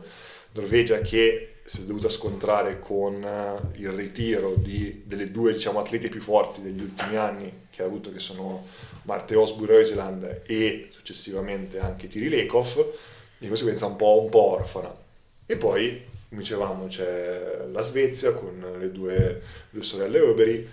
Norvegia 0.52 0.98
che 0.98 1.54
si 1.64 1.82
è 1.82 1.84
dovuta 1.84 2.08
scontrare 2.08 2.80
con 2.80 3.22
eh, 3.22 3.78
il 3.80 3.90
ritiro 3.90 4.54
di- 4.56 5.02
delle 5.04 5.30
due 5.30 5.52
diciamo, 5.52 5.78
atlete 5.78 6.08
più 6.08 6.20
forti 6.20 6.60
degli 6.60 6.80
ultimi 6.82 7.14
anni 7.16 7.52
che 7.70 7.82
ha 7.82 7.84
avuto, 7.84 8.12
che 8.12 8.18
sono 8.18 8.66
Marte 9.04 9.36
Osburg-Reuseland 9.36 10.42
e 10.46 10.88
successivamente 10.90 11.78
anche 11.78 12.08
Tiri 12.08 12.28
Lekov, 12.28 12.84
di 13.40 13.48
conseguenza 13.48 13.86
un 13.86 13.96
po', 13.96 14.20
un 14.22 14.28
po' 14.28 14.50
orfana. 14.52 14.94
E 15.46 15.56
poi, 15.56 16.04
come 16.28 16.42
dicevamo, 16.42 16.86
c'è 16.86 17.64
la 17.72 17.80
Svezia 17.80 18.32
con 18.34 18.76
le 18.78 18.92
due, 18.92 19.40
due 19.70 19.82
sorelle 19.82 20.20
Oberi, 20.20 20.68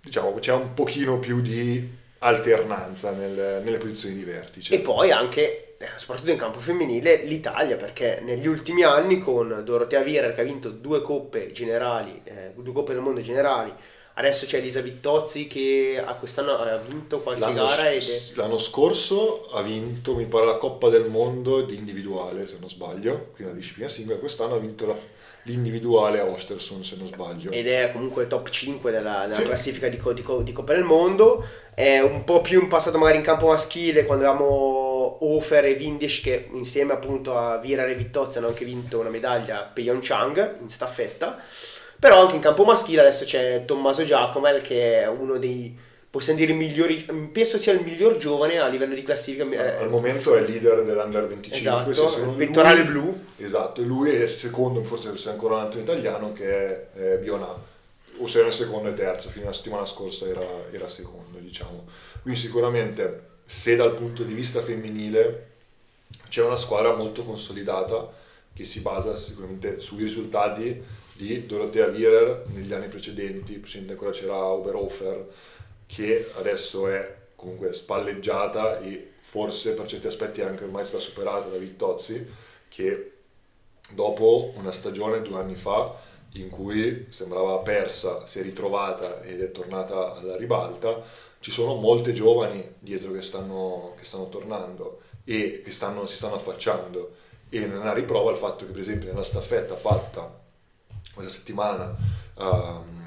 diciamo 0.00 0.32
c'è 0.38 0.52
un 0.52 0.72
pochino 0.72 1.18
più 1.18 1.40
di 1.40 2.00
alternanza 2.18 3.10
nel- 3.10 3.60
nelle 3.64 3.78
posizioni 3.78 4.14
di 4.14 4.22
vertice. 4.22 4.72
E 4.72 4.78
poi 4.78 5.10
anche, 5.10 5.74
eh, 5.78 5.88
soprattutto 5.96 6.30
in 6.30 6.38
campo 6.38 6.60
femminile, 6.60 7.24
l'Italia, 7.24 7.74
perché 7.74 8.20
negli 8.22 8.46
ultimi 8.46 8.84
anni 8.84 9.18
con 9.18 9.62
Dorotea 9.64 10.02
Virer 10.02 10.32
che 10.32 10.42
ha 10.42 10.44
vinto 10.44 10.70
due 10.70 11.02
coppe 11.02 11.50
generali, 11.50 12.20
eh, 12.22 12.52
due 12.54 12.72
coppe 12.72 12.92
del 12.92 13.02
mondo 13.02 13.20
generali, 13.20 13.74
adesso 14.14 14.46
c'è 14.46 14.58
Elisa 14.58 14.80
Vittozzi 14.80 15.46
che 15.46 16.02
a 16.04 16.14
quest'anno 16.14 16.56
ha 16.56 16.76
vinto 16.76 17.20
qualche 17.20 17.40
L'anno, 17.40 17.64
gara 17.66 17.90
è... 17.90 17.98
l'anno 18.34 18.58
scorso 18.58 19.48
ha 19.52 19.62
vinto, 19.62 20.14
mi 20.14 20.26
pare, 20.26 20.46
la 20.46 20.56
Coppa 20.56 20.88
del 20.88 21.08
Mondo 21.08 21.62
di 21.62 21.76
individuale, 21.76 22.46
se 22.46 22.56
non 22.60 22.68
sbaglio, 22.68 23.30
quindi 23.34 23.52
la 23.54 23.58
disciplina 23.58 23.88
singola. 23.88 24.18
Quest'anno 24.18 24.54
ha 24.54 24.58
vinto 24.58 24.86
la- 24.86 25.10
l'individuale 25.44 26.20
a 26.20 26.24
Ostersund, 26.24 26.84
se 26.84 26.94
non 26.96 27.06
sbaglio. 27.08 27.50
ed 27.50 27.66
è 27.66 27.90
comunque 27.92 28.28
top 28.28 28.48
5 28.48 28.90
della, 28.92 29.22
della 29.22 29.34
Sì. 29.34 29.42
classifica 29.42 29.88
di, 29.88 29.98
di 30.14 30.24
di 30.44 30.52
Coppa 30.52 30.72
del 30.74 30.84
Mondo. 30.84 31.44
È 31.74 31.98
un 32.00 32.22
po' 32.24 32.40
più 32.42 32.60
in 32.60 32.68
passato 32.68 32.98
magari 32.98 33.16
in 33.16 33.24
campo 33.24 33.48
maschile 33.48 34.04
quando 34.04 34.24
avevamo 34.28 35.16
Ofer 35.20 35.64
e 35.64 35.74
Vindish 35.74 36.20
che 36.20 36.48
insieme 36.52 36.92
appunto 36.92 37.36
a 37.36 37.56
Virar 37.58 37.88
e 37.88 37.94
Vittozzi 37.94 38.38
hanno 38.38 38.48
anche 38.48 38.64
vinto 38.64 39.00
una 39.00 39.08
medaglia 39.08 39.60
a 39.60 39.64
Pyeongchang 39.64 40.58
in 40.60 40.68
staffetta. 40.68 41.38
Però 42.02 42.20
anche 42.20 42.34
in 42.34 42.40
campo 42.40 42.64
maschile 42.64 43.02
adesso 43.02 43.24
c'è 43.24 43.62
Tommaso 43.64 44.02
Giacomel 44.02 44.60
che 44.60 45.02
è 45.02 45.06
uno 45.06 45.38
dei, 45.38 45.72
possiamo 46.10 46.36
dire, 46.40 46.52
migliori, 46.52 46.96
penso 47.30 47.58
sia 47.58 47.72
il 47.74 47.80
miglior 47.80 48.16
giovane 48.16 48.58
a 48.58 48.66
livello 48.66 48.92
di 48.92 49.04
classifica. 49.04 49.44
eh, 49.48 49.76
Al 49.80 49.88
momento 49.88 50.34
è 50.34 50.40
leader 50.40 50.82
dell'Under 50.82 51.28
25. 51.28 51.92
Esatto, 51.92 52.28
il 52.28 52.34
pettorale 52.34 52.82
lui- 52.82 52.90
blu. 52.90 53.24
Esatto, 53.36 53.82
e 53.82 53.84
lui 53.84 54.10
è 54.10 54.26
secondo, 54.26 54.82
forse 54.82 55.12
c'è 55.12 55.30
ancora 55.30 55.54
un 55.54 55.60
altro 55.60 55.78
italiano 55.78 56.32
che 56.32 56.50
è 56.50 56.86
eh, 56.96 57.16
Bionà, 57.18 57.54
o 58.18 58.26
se 58.26 58.44
è 58.48 58.50
secondo 58.50 58.88
e 58.88 58.94
terzo, 58.94 59.28
fino 59.28 59.44
alla 59.44 59.54
settimana 59.54 59.84
scorsa 59.86 60.26
era, 60.26 60.44
era 60.72 60.88
secondo, 60.88 61.38
diciamo. 61.38 61.86
Quindi 62.20 62.40
sicuramente 62.40 63.26
se 63.46 63.76
dal 63.76 63.94
punto 63.94 64.24
di 64.24 64.34
vista 64.34 64.60
femminile 64.60 65.50
c'è 66.28 66.42
una 66.42 66.56
squadra 66.56 66.96
molto 66.96 67.22
consolidata 67.22 68.10
che 68.52 68.64
si 68.64 68.80
basa 68.80 69.14
sicuramente 69.14 69.78
sui 69.78 70.02
risultati 70.02 70.82
di 71.14 71.46
Dorothea 71.46 71.86
Wierer 71.86 72.44
negli 72.48 72.72
anni 72.72 72.88
precedenti, 72.88 73.58
precedente 73.58 73.92
ancora 73.92 74.10
c'era 74.10 74.36
Oberhofer, 74.36 75.26
che 75.86 76.30
adesso 76.36 76.88
è 76.88 77.16
comunque 77.36 77.72
spalleggiata 77.72 78.80
e 78.80 79.12
forse 79.20 79.74
per 79.74 79.86
certi 79.86 80.06
aspetti 80.06 80.40
è 80.40 80.44
anche 80.44 80.64
ormai 80.64 80.84
stata 80.84 81.02
superata 81.02 81.48
da 81.48 81.56
Vittozzi, 81.56 82.26
che 82.68 83.12
dopo 83.90 84.52
una 84.56 84.72
stagione 84.72 85.22
due 85.22 85.38
anni 85.38 85.56
fa 85.56 85.94
in 86.34 86.48
cui 86.48 87.06
sembrava 87.10 87.58
persa, 87.58 88.26
si 88.26 88.38
è 88.38 88.42
ritrovata 88.42 89.22
ed 89.22 89.42
è 89.42 89.50
tornata 89.50 90.14
alla 90.16 90.36
ribalta, 90.36 91.02
ci 91.40 91.50
sono 91.50 91.74
molte 91.74 92.12
giovani 92.12 92.76
dietro 92.78 93.12
che 93.12 93.20
stanno, 93.20 93.94
che 93.98 94.04
stanno 94.04 94.28
tornando 94.28 95.00
e 95.24 95.60
che 95.62 95.70
stanno, 95.70 96.06
si 96.06 96.16
stanno 96.16 96.36
affacciando. 96.36 97.16
E 97.50 97.66
non 97.66 97.86
ha 97.86 97.92
riprova 97.92 98.30
il 98.30 98.38
fatto 98.38 98.64
che 98.64 98.70
per 98.70 98.80
esempio 98.80 99.08
nella 99.08 99.22
staffetta 99.22 99.76
fatta 99.76 100.41
questa 101.14 101.32
settimana, 101.32 101.94
um, 102.34 103.00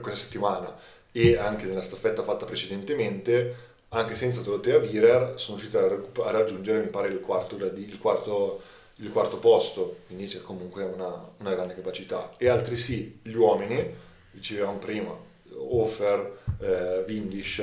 questa 0.00 0.26
settimana 0.26 0.76
e 1.12 1.36
anche 1.36 1.66
nella 1.66 1.80
staffetta 1.80 2.22
fatta 2.22 2.44
precedentemente, 2.44 3.64
anche 3.88 4.14
senza 4.14 4.40
Dorotea 4.40 4.78
Virer 4.78 5.38
sono 5.38 5.56
riusciti 5.56 5.76
a, 5.82 6.30
raggiungere 6.30 6.80
mi 6.80 6.88
pare 6.88 7.08
il 7.08 7.20
quarto, 7.20 7.56
il 7.56 7.98
quarto 7.98 8.60
il 8.96 9.10
quarto 9.10 9.38
posto, 9.38 9.98
quindi 10.06 10.26
c'è 10.26 10.40
comunque 10.40 10.84
una, 10.84 11.28
una 11.38 11.54
grande 11.54 11.74
capacità. 11.74 12.34
E 12.38 12.48
altresì 12.48 13.20
gli 13.22 13.34
uomini, 13.34 13.94
dicevamo 14.30 14.78
prima, 14.78 15.14
Ofer, 15.54 16.38
eh, 16.60 17.04
Vindish, 17.06 17.62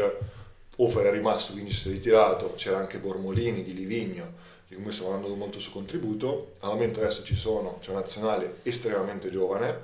Ofer 0.77 1.05
è 1.05 1.11
rimasto, 1.11 1.53
Vindish 1.53 1.81
si 1.81 1.89
è 1.89 1.91
ritirato, 1.91 2.53
c'era 2.55 2.77
anche 2.77 2.99
Bormolini 2.99 3.63
di 3.63 3.73
Livigno, 3.73 4.51
che 4.73 4.79
comunque 4.79 4.91
stanno 4.91 5.19
dando 5.19 5.35
molto 5.35 5.57
il 5.57 5.63
suo 5.63 5.71
contributo. 5.71 6.55
Al 6.59 6.71
momento 6.71 6.99
adesso 6.99 7.23
ci 7.23 7.35
sono, 7.35 7.77
c'è 7.79 7.91
una 7.91 7.99
nazionale 7.99 8.57
estremamente 8.63 9.29
giovane, 9.29 9.79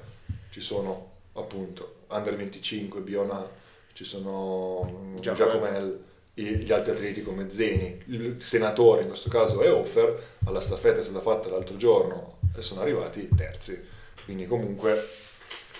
ci 0.49 0.59
sono 0.59 1.11
appunto 1.33 1.97
Under 2.09 2.35
25, 2.35 2.99
Biona, 3.01 3.47
ci 3.93 4.03
sono 4.03 5.13
Giacomel 5.19 6.03
e 6.33 6.43
gli 6.43 6.71
altri 6.71 6.91
atleti 6.91 7.21
come 7.21 7.49
Zeni. 7.49 8.01
Il 8.07 8.37
senatore 8.39 9.01
in 9.01 9.07
questo 9.07 9.29
caso 9.29 9.61
è 9.61 9.71
Offer, 9.71 10.37
alla 10.45 10.61
staffetta 10.61 10.99
è 10.99 11.03
stata 11.03 11.21
fatta 11.21 11.49
l'altro 11.49 11.77
giorno 11.77 12.39
e 12.55 12.61
sono 12.61 12.81
arrivati 12.81 13.29
terzi. 13.35 13.79
Quindi 14.25 14.47
comunque 14.47 15.07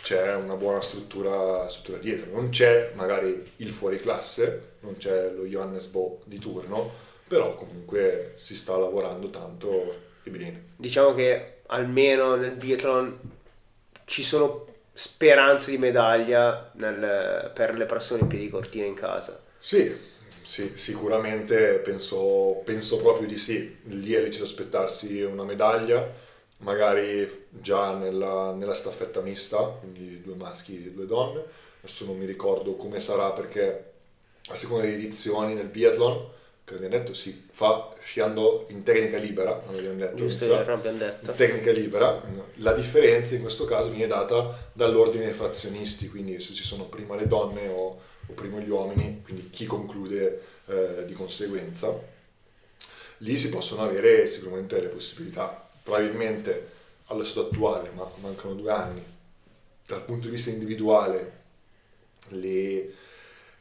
c'è 0.04 0.36
una 0.36 0.56
buona 0.56 0.82
struttura, 0.82 1.68
struttura 1.68 1.98
dietro. 1.98 2.32
Non 2.32 2.50
c'è 2.50 2.92
magari 2.96 3.52
il 3.58 3.72
fuoriclasse, 3.72 4.78
non 4.82 4.98
c'è 4.98 5.32
lo 5.32 5.44
Johannes 5.46 5.88
Bo 5.88 6.22
di 6.26 6.38
turno, 6.38 7.08
però 7.30 7.54
comunque 7.54 8.34
si 8.38 8.56
sta 8.56 8.76
lavorando 8.76 9.30
tanto 9.30 9.96
e 10.24 10.30
bene. 10.32 10.64
Diciamo 10.76 11.14
che 11.14 11.60
almeno 11.68 12.36
nel 12.36 12.56
biathlon 12.56 13.20
ci 14.06 14.24
sono 14.24 14.66
speranze 14.92 15.70
di 15.70 15.78
medaglia 15.78 16.72
nel, 16.74 17.52
per 17.54 17.78
le 17.78 17.86
persone 17.86 18.22
in 18.22 18.28
piedi 18.28 18.50
cortina 18.50 18.86
in 18.86 18.96
casa. 18.96 19.40
Sì, 19.60 19.96
sì, 20.42 20.72
sicuramente 20.76 21.76
penso, 21.76 22.62
penso, 22.66 22.98
proprio 22.98 23.28
di 23.28 23.38
sì. 23.38 23.78
Lì 23.84 24.12
è 24.14 24.20
lecito 24.20 24.46
aspettarsi 24.46 25.22
una 25.22 25.44
medaglia, 25.44 26.12
magari 26.58 27.46
già 27.50 27.94
nella, 27.94 28.52
nella, 28.54 28.74
staffetta 28.74 29.22
mista, 29.22 29.60
quindi 29.60 30.22
due 30.22 30.36
maschi 30.36 30.88
e 30.88 30.92
due 30.92 31.06
donne. 31.06 31.44
Adesso 31.82 32.06
non 32.06 32.18
mi 32.18 32.26
ricordo 32.26 32.76
come 32.76 33.00
sarà 33.00 33.30
perché 33.32 33.92
a 34.50 34.56
seconda 34.56 34.84
delle 34.86 34.96
edizioni 34.96 35.54
nel 35.54 35.68
biathlon, 35.68 36.38
che 36.70 36.86
abbiamo 36.86 37.04
detto 37.04 37.14
si 37.14 37.48
fa 37.52 37.94
sciando 38.02 38.66
in 38.70 38.84
tecnica 38.84 39.18
libera, 39.18 39.62
non 39.66 39.76
abbiamo 39.76 39.98
detto, 39.98 40.16
Giusto, 40.16 40.56
abbiamo 40.56 40.98
detto. 40.98 41.32
In 41.32 41.38
tecnica 41.38 41.72
libera. 41.72 42.22
La 42.56 42.74
differenza 42.74 43.36
in 43.36 43.42
questo 43.42 43.66
caso 43.66 43.90
viene 43.90 44.08
data 44.08 44.70
dall'ordine 44.74 45.26
dei 45.26 45.34
frazionisti, 45.34 46.10
quindi 46.10 46.40
se 46.40 46.54
ci 46.54 46.64
sono 46.64 46.86
prima 46.86 47.16
le 47.16 47.28
donne 47.28 47.68
o 47.68 48.00
o 48.30 48.34
primo 48.34 48.60
gli 48.60 48.70
uomini, 48.70 49.22
quindi 49.24 49.50
chi 49.50 49.66
conclude 49.66 50.42
eh, 50.68 51.04
di 51.06 51.14
conseguenza, 51.14 51.92
lì 53.18 53.38
si 53.38 53.50
possono 53.50 53.84
avere 53.84 54.26
sicuramente 54.28 54.80
le 54.80 54.88
possibilità. 54.88 55.68
Probabilmente 55.82 56.78
allo 57.06 57.24
stato 57.24 57.48
attuale, 57.48 57.90
ma 57.94 58.08
mancano 58.22 58.54
due 58.54 58.72
anni, 58.72 59.04
dal 59.86 60.04
punto 60.04 60.26
di 60.26 60.32
vista 60.32 60.52
individuale, 60.52 61.38
le, 62.30 62.94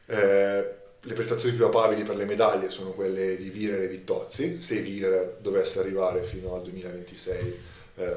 eh, 0.05 0.75
le 1.01 1.13
prestazioni 1.13 1.55
più 1.55 1.65
papabili 1.65 2.03
per 2.03 2.15
le 2.15 2.25
medaglie 2.25 2.69
sono 2.69 2.91
quelle 2.91 3.37
di 3.37 3.49
Virer 3.49 3.81
e 3.81 3.87
Vittozzi, 3.87 4.61
se 4.61 4.79
Virer 4.81 5.37
dovesse 5.39 5.79
arrivare 5.79 6.23
fino 6.23 6.55
al 6.55 6.63
2026 6.63 7.59
eh, 7.95 8.15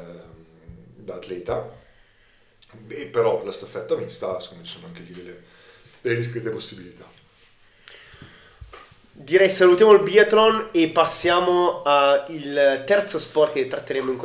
da 0.97 1.15
atleta, 1.15 1.81
Beh, 2.73 3.07
però 3.07 3.37
per 3.37 3.47
la 3.47 3.53
staffetta 3.53 3.97
mista, 3.97 4.41
secondo 4.41 4.63
me 4.63 4.69
ci 4.69 4.75
sono 4.75 4.87
anche 4.87 5.03
lì 5.03 5.13
delle, 5.13 5.43
delle 6.01 6.17
discrete 6.17 6.51
possibilità. 6.51 7.05
Direi 9.15 9.49
salutiamo 9.49 9.93
il 9.93 10.01
biathlon 10.01 10.71
e 10.73 10.89
passiamo 10.89 11.83
al 11.83 12.83
terzo 12.87 13.19
sport 13.19 13.53
che 13.53 13.67
tratteremo 13.67 14.11
in, 14.11 14.19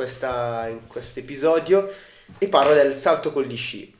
in 0.70 0.86
questo 0.86 1.20
episodio 1.20 1.92
e 2.38 2.48
parlo 2.48 2.72
del 2.72 2.94
salto 2.94 3.32
con 3.32 3.42
gli 3.42 3.56
sci. 3.56 3.94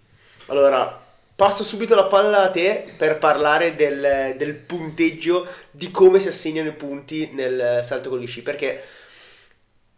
Allora, 0.46 1.06
passo 1.38 1.62
subito 1.62 1.94
la 1.94 2.06
palla 2.06 2.42
a 2.42 2.50
te 2.50 2.84
per 2.96 3.16
parlare 3.16 3.76
del, 3.76 4.34
del 4.36 4.54
punteggio 4.54 5.46
di 5.70 5.88
come 5.92 6.18
si 6.18 6.26
assegnano 6.26 6.70
i 6.70 6.72
punti 6.72 7.30
nel 7.32 7.78
salto 7.84 8.08
con 8.08 8.18
gli 8.18 8.26
sci 8.26 8.42
perché 8.42 8.82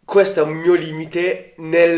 questo 0.05 0.41
è 0.41 0.43
un 0.43 0.51
mio 0.51 0.75
limite 0.75 1.53
nel, 1.57 1.95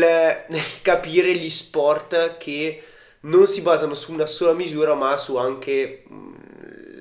nel 0.48 0.62
capire 0.80 1.36
gli 1.36 1.50
sport 1.50 2.38
che 2.38 2.84
non 3.20 3.46
si 3.46 3.60
basano 3.60 3.92
su 3.92 4.14
una 4.14 4.24
sola 4.24 4.54
misura, 4.54 4.94
ma 4.94 5.14
su 5.18 5.36
anche 5.36 6.04
mh, 6.06 6.14
mm, 6.14 6.34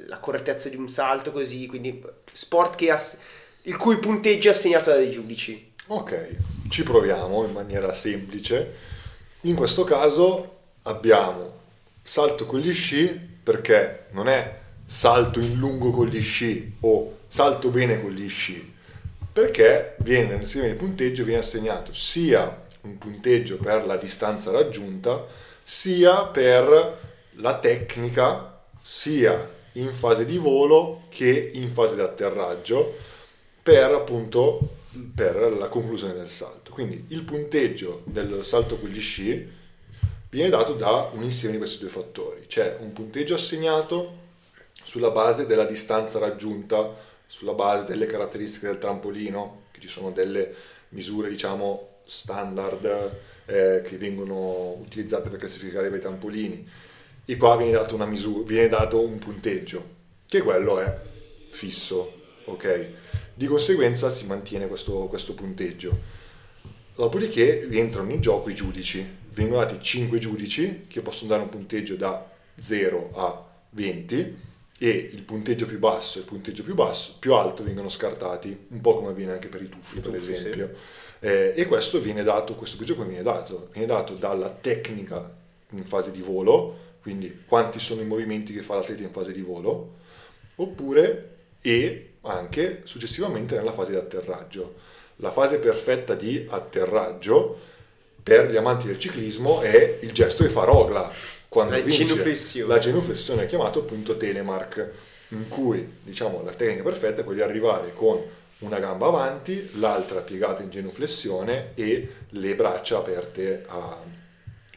la 0.08 0.20
correttezza 0.20 0.68
di 0.68 0.76
un 0.76 0.90
salto, 0.90 1.32
così, 1.32 1.66
quindi 1.68 2.04
sport 2.30 2.82
ass- 2.90 3.20
il 3.62 3.78
cui 3.78 4.00
punteggio 4.00 4.50
è 4.50 4.52
assegnato 4.52 4.90
dai 4.90 5.10
giudici. 5.10 5.72
Ok, 5.88 6.36
ci 6.70 6.84
proviamo 6.84 7.46
in 7.46 7.54
maniera 7.54 7.94
semplice. 7.94 8.74
In 9.42 9.56
questo 9.56 9.86
caso 9.86 10.58
abbiamo 10.84 11.62
salto 12.04 12.46
con 12.46 12.60
gli 12.60 12.74
sci 12.74 13.08
perché 13.42 14.08
non 14.12 14.28
è 14.28 14.60
salto 14.86 15.40
in 15.40 15.56
lungo 15.56 15.90
con 15.92 16.08
gli 16.08 16.22
sci 16.22 16.76
o 16.82 17.20
salto 17.28 17.70
bene 17.70 18.02
con 18.02 18.12
gli 18.12 18.28
sci, 18.30 18.74
perché 19.32 19.96
viene 20.00 20.36
nel 20.36 20.46
sistema 20.46 20.68
di 20.68 20.78
punteggio 20.78 21.24
viene 21.24 21.40
assegnato 21.40 21.94
sia 21.94 22.62
un 22.82 22.98
punteggio 22.98 23.58
per 23.58 23.86
la 23.86 23.96
distanza 23.96 24.52
raggiunta, 24.52 25.26
sia 25.64 26.26
per 26.26 27.00
la 27.38 27.58
tecnica, 27.58 28.62
sia 28.82 29.50
in 29.74 29.94
fase 29.94 30.26
di 30.26 30.38
volo 30.38 31.04
che 31.10 31.52
in 31.54 31.70
fase 31.70 31.96
di 31.96 32.02
atterraggio, 32.02 32.94
per 33.64 33.92
appunto 33.94 34.60
per 35.16 35.36
la 35.58 35.70
conclusione 35.70 36.14
del 36.14 36.30
salto. 36.30 36.72
Quindi 36.72 37.06
il 37.08 37.24
punteggio 37.24 38.02
del 38.06 38.42
salto 38.44 38.78
con 38.78 38.90
gli 38.90 39.00
sci 39.00 39.62
viene 40.34 40.50
dato 40.50 40.74
da 40.74 41.12
un 41.14 41.24
insieme 41.24 41.54
di 41.54 41.60
questi 41.60 41.78
due 41.78 41.90
fattori. 41.90 42.48
C'è 42.48 42.78
un 42.80 42.92
punteggio 42.92 43.36
assegnato 43.36 44.22
sulla 44.84 45.12
base 45.12 45.46
della 45.46 45.64
distanza 45.64 46.18
raggiunta, 46.18 46.92
sulla 47.28 47.54
base 47.54 47.88
delle 47.88 48.08
caratteristiche 48.08 48.66
del 48.66 48.80
trampolino, 48.80 49.66
che 49.72 49.80
ci 49.80 49.88
sono 49.88 50.10
delle 50.10 50.52
misure 50.90 51.30
diciamo 51.30 52.00
standard 52.06 52.86
eh, 53.46 53.84
che 53.86 53.98
vengono 53.98 54.72
utilizzate 54.72 55.30
per 55.30 55.38
classificare 55.38 55.96
i 55.96 56.00
trampolini. 56.00 56.68
E 57.26 57.38
qua 57.38 57.56
viene 57.56 57.74
dato, 57.74 57.94
una 57.94 58.08
misura, 58.08 58.44
viene 58.44 58.70
dato 58.70 59.02
un 59.02 59.20
punteggio, 59.20 59.86
che 60.26 60.42
quello 60.42 60.80
è 60.80 61.00
fisso, 61.50 62.12
ok? 62.46 62.88
Di 63.36 63.46
conseguenza 63.46 64.10
si 64.10 64.26
mantiene 64.26 64.68
questo, 64.68 65.06
questo 65.06 65.36
punteggio. 65.36 65.96
Dopodiché 66.96 67.68
rientrano 67.70 68.12
in 68.12 68.20
gioco 68.20 68.50
i 68.50 68.56
giudici. 68.56 69.22
Vengono 69.34 69.62
dati 69.62 69.82
5 69.82 70.18
giudici 70.20 70.86
che 70.88 71.02
possono 71.02 71.30
dare 71.30 71.42
un 71.42 71.50
punteggio 71.50 71.96
da 71.96 72.30
0 72.60 73.12
a 73.16 73.46
20 73.72 74.52
e 74.78 74.90
il 74.90 75.24
punteggio 75.24 75.66
più 75.66 75.80
basso 75.80 76.18
e 76.18 76.22
il 76.22 76.28
punteggio 76.28 76.62
più, 76.62 76.76
basso, 76.76 77.16
più 77.18 77.34
alto 77.34 77.64
vengono 77.64 77.90
scartati, 77.90 78.66
un 78.68 78.82
po' 78.82 78.96
come 78.96 79.10
avviene 79.10 79.34
anche 79.34 79.48
per 79.48 79.62
i 79.62 79.70
tuffi, 79.70 80.02
per 80.02 80.14
esempio. 80.14 80.70
Sì. 80.74 81.26
Eh, 81.26 81.54
e 81.56 81.66
questo 81.68 82.00
viene 82.00 82.22
dato, 82.22 82.54
questo 82.56 82.84
gioco 82.84 83.06
viene 83.06 83.24
dato, 83.24 83.70
viene 83.72 83.88
dato 83.88 84.14
dalla 84.14 84.50
tecnica 84.50 85.34
in 85.70 85.84
fase 85.84 86.12
di 86.12 86.22
volo, 86.22 86.92
quindi 87.02 87.44
quanti 87.46 87.80
sono 87.80 88.02
i 88.02 88.06
movimenti 88.06 88.54
che 88.54 88.62
fa 88.62 88.76
l'atleta 88.76 89.04
in 89.04 89.12
fase 89.12 89.32
di 89.32 89.42
volo, 89.42 89.96
oppure 90.56 91.30
e 91.62 92.16
anche 92.22 92.82
successivamente 92.84 93.56
nella 93.56 93.72
fase 93.72 93.92
di 93.92 93.98
atterraggio. 93.98 94.76
La 95.18 95.32
fase 95.32 95.60
perfetta 95.60 96.14
di 96.14 96.46
atterraggio 96.50 97.72
per 98.24 98.50
gli 98.50 98.56
amanti 98.56 98.88
del 98.88 98.98
ciclismo 98.98 99.62
è 99.62 100.00
il 100.02 100.14
gesto 100.14 100.44
che 100.44 100.50
fa 100.50 100.64
Rogla 100.64 101.12
quando 101.50 101.76
la 101.76 101.84
genuflessione. 101.84 102.74
La 102.74 102.80
genuflessione 102.80 103.44
è 103.44 103.46
chiamato 103.46 103.80
appunto 103.80 104.18
telemark, 104.18 104.90
in 105.30 105.48
cui 105.50 105.98
diciamo 106.02 106.42
la 106.44 106.54
tecnica 106.54 106.84
perfetta 106.84 107.22
è 107.22 107.24
quella 107.24 107.44
di 107.44 107.50
arrivare 107.50 107.94
con 107.94 108.20
una 108.60 108.80
gamba 108.80 109.08
avanti, 109.08 109.72
l'altra 109.76 110.22
piegata 110.22 110.64
in 110.64 110.70
genuflessione 110.70 111.72
e 111.76 112.10
le 112.30 112.56
braccia 112.56 112.98
aperte 112.98 113.66
a, 113.68 113.98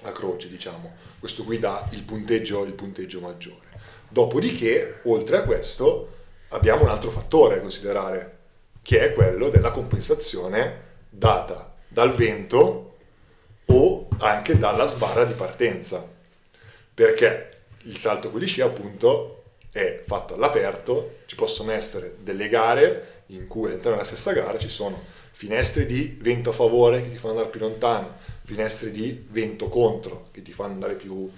a 0.02 0.12
croce, 0.12 0.48
diciamo. 0.48 0.94
Questo 1.18 1.44
qui 1.44 1.58
dà 1.58 1.88
il 1.92 2.02
punteggio, 2.02 2.64
il 2.64 2.72
punteggio 2.72 3.20
maggiore. 3.20 3.64
Dopodiché, 4.08 5.00
oltre 5.04 5.36
a 5.38 5.42
questo, 5.42 6.14
abbiamo 6.48 6.82
un 6.82 6.88
altro 6.88 7.10
fattore 7.10 7.56
da 7.56 7.60
considerare, 7.60 8.38
che 8.82 9.00
è 9.00 9.12
quello 9.12 9.48
della 9.48 9.70
compensazione 9.70 10.82
data 11.08 11.74
dal 11.88 12.12
vento 12.12 12.85
o 13.66 14.08
anche 14.18 14.58
dalla 14.58 14.84
sbarra 14.84 15.24
di 15.24 15.34
partenza. 15.34 16.06
Perché 16.94 17.50
il 17.82 17.96
salto 17.98 18.30
con 18.30 18.40
gli 18.40 18.46
sci 18.46 18.60
appunto 18.60 19.42
è 19.70 20.02
fatto 20.06 20.34
all'aperto, 20.34 21.18
ci 21.26 21.34
possono 21.34 21.72
essere 21.72 22.16
delle 22.20 22.48
gare 22.48 23.24
in 23.26 23.46
cui 23.46 23.66
all'interno 23.66 23.92
della 23.92 24.04
stessa 24.04 24.32
gara 24.32 24.56
ci 24.58 24.68
sono 24.68 25.02
finestre 25.32 25.84
di 25.84 26.16
vento 26.18 26.48
a 26.48 26.52
favore 26.54 27.02
che 27.02 27.10
ti 27.10 27.18
fanno 27.18 27.34
andare 27.34 27.50
più 27.50 27.60
lontano, 27.60 28.16
finestre 28.44 28.90
di 28.90 29.26
vento 29.28 29.68
contro 29.68 30.28
che 30.30 30.40
ti 30.40 30.52
fanno 30.52 30.72
andare 30.72 30.94
più, 30.94 31.30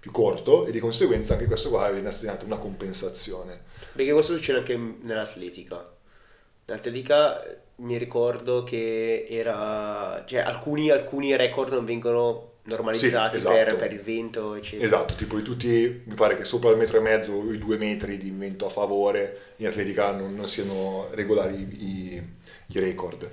più 0.00 0.10
corto 0.10 0.64
e 0.64 0.70
di 0.70 0.78
conseguenza 0.78 1.34
anche 1.34 1.44
questo 1.44 1.68
qua 1.68 1.90
viene 1.90 2.08
assegnato 2.08 2.46
una 2.46 2.56
compensazione. 2.56 3.60
Perché 3.92 4.12
questo 4.12 4.34
succede 4.34 4.60
anche 4.60 4.76
nell'atletica. 5.02 5.95
Eh, 6.66 7.58
mi 7.76 7.98
ricordo 7.98 8.62
che 8.62 9.26
era... 9.28 10.24
cioè 10.26 10.40
alcuni, 10.40 10.90
alcuni 10.90 11.36
record 11.36 11.72
non 11.72 11.84
vengono 11.84 12.54
normalizzati 12.64 13.38
Sì, 13.38 13.46
per, 13.46 13.68
esatto. 13.68 13.76
per 13.76 13.92
il 13.92 14.00
vento, 14.00 14.54
eccetera. 14.54 14.84
Esatto, 14.84 15.14
tipo 15.14 15.36
di 15.36 15.42
tutti, 15.42 16.02
mi 16.04 16.14
pare 16.14 16.36
che 16.36 16.44
sopra 16.44 16.70
il 16.70 16.76
metro 16.76 16.98
e 16.98 17.00
mezzo 17.00 17.32
o 17.32 17.52
i 17.52 17.58
due 17.58 17.76
metri 17.76 18.18
di 18.18 18.30
vento 18.30 18.66
a 18.66 18.68
favore 18.68 19.52
in 19.56 19.66
atletica 19.66 20.10
non, 20.10 20.34
non 20.34 20.48
siano 20.48 21.08
regolari 21.12 21.54
i, 21.54 22.22
i 22.66 22.78
record. 22.80 23.30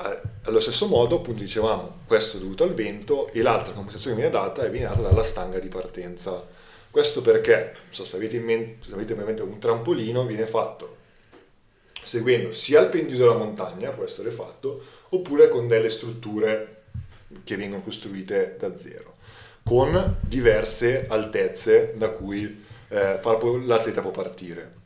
Eh, 0.00 0.20
Allo 0.44 0.60
stesso 0.60 0.86
modo, 0.88 1.16
appunto, 1.16 1.40
dicevamo, 1.40 1.98
questo 2.06 2.38
è 2.38 2.40
dovuto 2.40 2.64
al 2.64 2.74
vento 2.74 3.30
e 3.32 3.42
l'altra 3.42 3.72
compensazione 3.72 4.16
che 4.16 4.22
viene 4.22 4.36
data 4.36 4.64
è 4.64 4.70
viene 4.70 4.88
data 4.88 5.02
dalla 5.02 5.22
stanga 5.22 5.58
di 5.58 5.68
partenza. 5.68 6.44
Questo 6.90 7.22
perché, 7.22 7.72
so 7.90 8.04
se 8.04 8.16
avete 8.16 8.36
in 8.36 8.42
mente, 8.42 8.88
se 8.88 8.94
avete 8.94 9.12
in 9.12 9.20
mente 9.20 9.42
un 9.42 9.60
trampolino, 9.60 10.26
viene 10.26 10.46
fatto 10.46 10.96
seguendo 12.02 12.52
sia 12.52 12.80
il 12.80 12.88
pendio 12.88 13.16
della 13.16 13.34
montagna, 13.36 13.90
può 13.90 14.04
essere 14.04 14.30
fatto, 14.30 14.82
oppure 15.10 15.48
con 15.48 15.68
delle 15.68 15.88
strutture 15.88 16.82
che 17.44 17.56
vengono 17.56 17.82
costruite 17.82 18.56
da 18.58 18.76
zero, 18.76 19.16
con 19.62 20.16
diverse 20.22 21.06
altezze 21.08 21.94
da 21.96 22.10
cui 22.10 22.64
eh, 22.88 23.18
far- 23.20 23.44
l'atleta 23.64 24.00
può 24.00 24.10
partire. 24.10 24.78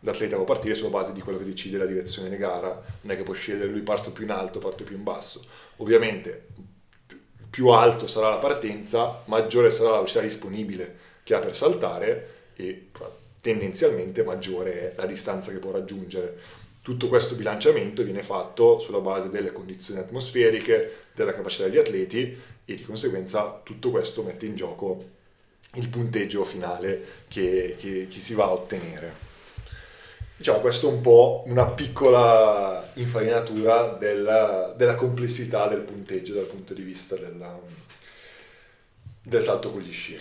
L'atleta 0.00 0.36
può 0.36 0.44
partire 0.44 0.74
sulla 0.74 0.88
base 0.90 1.12
di 1.12 1.20
quello 1.20 1.38
che 1.38 1.44
decide 1.44 1.76
la 1.76 1.84
direzione 1.84 2.28
di 2.28 2.36
gara, 2.36 2.68
non 3.02 3.12
è 3.12 3.16
che 3.16 3.22
può 3.22 3.34
scegliere 3.34 3.70
lui 3.70 3.82
parto 3.82 4.12
più 4.12 4.24
in 4.24 4.30
alto, 4.30 4.58
parto 4.58 4.84
più 4.84 4.96
in 4.96 5.02
basso. 5.02 5.44
Ovviamente 5.76 6.46
più 7.50 7.68
alto 7.68 8.06
sarà 8.06 8.30
la 8.30 8.38
partenza, 8.38 9.22
maggiore 9.26 9.70
sarà 9.70 9.90
la 9.90 9.94
velocità 9.96 10.20
disponibile 10.20 10.96
che 11.22 11.34
ha 11.34 11.38
per 11.38 11.54
saltare 11.54 12.28
e 12.54 12.88
tendenzialmente 13.40 14.22
maggiore 14.22 14.72
è 14.72 14.94
la 14.96 15.06
distanza 15.06 15.50
che 15.50 15.58
può 15.58 15.70
raggiungere. 15.70 16.38
Tutto 16.82 17.08
questo 17.08 17.34
bilanciamento 17.34 18.02
viene 18.02 18.22
fatto 18.22 18.78
sulla 18.78 19.00
base 19.00 19.28
delle 19.28 19.52
condizioni 19.52 20.00
atmosferiche, 20.00 21.06
della 21.14 21.34
capacità 21.34 21.64
degli 21.64 21.78
atleti 21.78 22.36
e 22.64 22.74
di 22.74 22.82
conseguenza 22.82 23.60
tutto 23.62 23.90
questo 23.90 24.22
mette 24.22 24.46
in 24.46 24.56
gioco 24.56 25.04
il 25.74 25.88
punteggio 25.88 26.42
finale 26.44 27.04
che, 27.28 27.76
che- 27.78 28.06
che 28.10 28.20
si 28.20 28.34
va 28.34 28.44
a 28.44 28.52
ottenere. 28.52 29.28
Diciamo, 30.36 30.60
questo 30.60 30.88
è 30.88 30.92
un 30.92 31.02
po' 31.02 31.42
una 31.46 31.66
piccola 31.66 32.90
infarinatura 32.94 33.88
della, 33.98 34.72
della 34.74 34.94
complessità 34.94 35.68
del 35.68 35.80
punteggio 35.80 36.32
dal 36.32 36.46
punto 36.46 36.72
di 36.72 36.82
vista 36.82 37.14
della- 37.14 37.60
del 39.22 39.42
salto 39.42 39.70
con 39.70 39.82
gli 39.82 39.92
sci. 39.92 40.18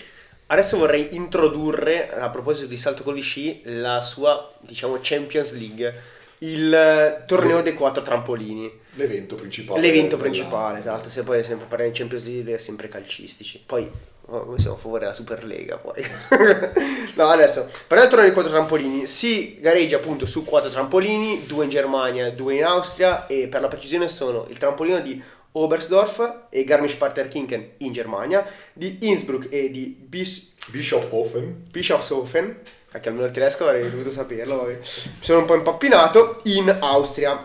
Adesso 0.51 0.77
vorrei 0.77 1.09
introdurre, 1.11 2.11
a 2.11 2.29
proposito 2.29 2.65
di 2.67 2.77
salto 2.77 3.03
con 3.03 3.13
gli 3.13 3.21
sci, 3.21 3.61
la 3.65 4.01
sua, 4.01 4.51
diciamo, 4.61 4.97
Champions 4.99 5.53
League, 5.53 6.01
il 6.39 6.73
eh, 6.73 7.23
torneo 7.27 7.61
dei 7.61 7.75
quattro 7.75 8.01
trampolini. 8.01 8.71
L'evento 8.93 9.35
principale. 9.35 9.79
L'evento 9.79 10.15
della- 10.15 10.27
principale, 10.27 10.79
esatto, 10.79 11.07
se 11.07 11.21
poi 11.21 11.43
sempre 11.43 11.67
parliamo 11.67 11.91
di 11.91 11.99
Champions 11.99 12.25
League, 12.25 12.57
sempre 12.57 12.87
calcistici. 12.87 13.61
Poi, 13.63 13.87
oh, 14.25 14.45
come 14.45 14.57
siamo 14.57 14.75
a 14.75 14.79
favore 14.79 15.01
della 15.01 15.13
Superlega, 15.13 15.77
poi. 15.77 16.03
no, 17.13 17.27
adesso, 17.27 17.69
parliamo 17.85 18.01
del 18.01 18.07
torneo 18.07 18.23
dei 18.23 18.33
quattro 18.33 18.51
trampolini. 18.51 19.05
Si 19.05 19.59
gareggia 19.59 19.97
appunto 19.97 20.25
su 20.25 20.43
quattro 20.45 20.71
trampolini, 20.71 21.45
due 21.45 21.65
in 21.65 21.69
Germania, 21.69 22.31
due 22.31 22.55
in 22.55 22.63
Austria, 22.63 23.27
e 23.27 23.47
per 23.47 23.61
la 23.61 23.67
precisione 23.67 24.07
sono 24.07 24.47
il 24.49 24.57
trampolino 24.57 24.99
di 24.99 25.21
Oberstdorf 25.53 26.47
e 26.49 26.63
Garmisch-Partenkirchen 26.63 27.71
in 27.77 27.91
Germania, 27.91 28.45
di 28.73 28.97
Innsbruck 29.01 29.47
e 29.51 29.69
di 29.71 29.95
Bis- 29.99 30.53
Bischofhofen, 30.67 31.67
Bischofshofen, 31.71 32.57
anche 32.91 33.07
almeno 33.09 33.25
il 33.25 33.31
tedesco 33.31 33.65
avrei 33.65 33.89
dovuto 33.89 34.11
saperlo, 34.11 34.57
vabbè. 34.57 34.73
mi 34.73 34.79
sono 35.19 35.39
un 35.39 35.45
po' 35.45 35.55
impappinato, 35.55 36.41
in 36.45 36.75
Austria. 36.79 37.43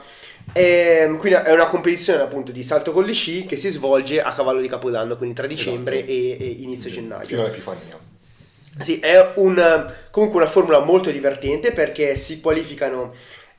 Ehm, 0.53 1.17
quindi 1.17 1.39
è 1.43 1.53
una 1.53 1.67
competizione 1.67 2.23
appunto 2.23 2.53
di 2.53 2.63
salto 2.63 2.93
con 2.93 3.05
gli 3.05 3.15
sci 3.15 3.47
che 3.47 3.57
si 3.57 3.71
svolge 3.71 4.21
a 4.21 4.33
cavallo 4.35 4.61
di 4.61 4.69
Capodanno, 4.69 5.17
quindi 5.17 5.35
tra 5.35 5.47
dicembre 5.47 5.97
Esatto. 5.97 6.13
e, 6.13 6.37
e 6.39 6.47
inizio 6.61 6.91
fino 6.91 7.03
gennaio. 7.09 7.41
all'Epifania. 7.43 7.99
Sì, 8.79 8.99
è 8.99 9.33
un, 9.37 9.95
comunque 10.11 10.41
una 10.41 10.51
formula 10.51 10.81
molto 10.81 11.11
divertente 11.11 11.73
perché 11.73 12.17
si 12.17 12.41
qualificano 12.41 13.15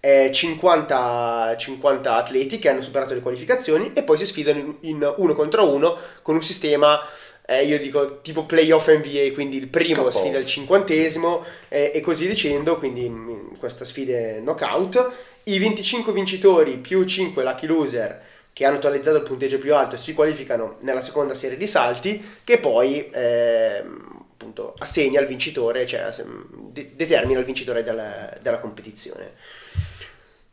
eh, 0.06 0.32
50, 0.32 1.56
50 1.58 2.16
atleti 2.16 2.60
che 2.60 2.70
hanno 2.70 2.84
superato 2.84 3.16
le 3.16 3.22
qualificazioni 3.22 3.92
e 3.96 4.04
poi 4.04 4.20
si 4.20 4.28
sfidano 4.28 4.60
in, 4.60 4.76
in 4.82 5.14
uno 5.18 5.34
contro 5.34 5.68
uno 5.68 5.98
con 6.22 6.36
un 6.36 6.44
sistema, 6.44 7.02
eh, 7.44 7.66
io 7.66 7.80
dico 7.80 8.22
tipo 8.22 8.46
playoff 8.46 8.88
NBA, 8.88 9.32
quindi 9.34 9.58
il 9.58 9.68
primo 9.68 10.04
KO. 10.04 10.12
sfida 10.12 10.38
il 10.38 10.46
cinquantesimo 10.46 11.44
eh, 11.70 11.92
e 11.92 12.02
così 12.02 12.28
dicendo, 12.28 12.78
quindi 12.78 13.10
mm, 13.10 13.56
questa 13.58 13.84
sfida 13.84 14.14
è 14.14 14.40
knockout. 14.42 15.12
I 15.46 15.58
25 15.58 16.14
vincitori 16.14 16.78
più 16.78 17.04
5 17.04 17.44
lucky 17.44 17.66
loser 17.66 18.22
che 18.54 18.64
hanno 18.64 18.78
totalizzato 18.78 19.18
il 19.18 19.24
punteggio 19.24 19.58
più 19.58 19.74
alto 19.74 19.98
si 19.98 20.14
qualificano 20.14 20.78
nella 20.82 21.02
seconda 21.02 21.34
serie 21.34 21.58
di 21.58 21.68
salti 21.68 22.24
che 22.44 22.60
poi 22.60 23.10
ehm, 23.12 24.26
appunto 24.34 24.76
assegna 24.78 25.20
il 25.20 25.26
vincitore, 25.26 25.86
cioè 25.88 26.08
de- 26.72 26.92
determina 26.94 27.40
il 27.40 27.46
vincitore 27.46 27.82
della, 27.82 28.32
della 28.40 28.60
competizione. 28.60 29.34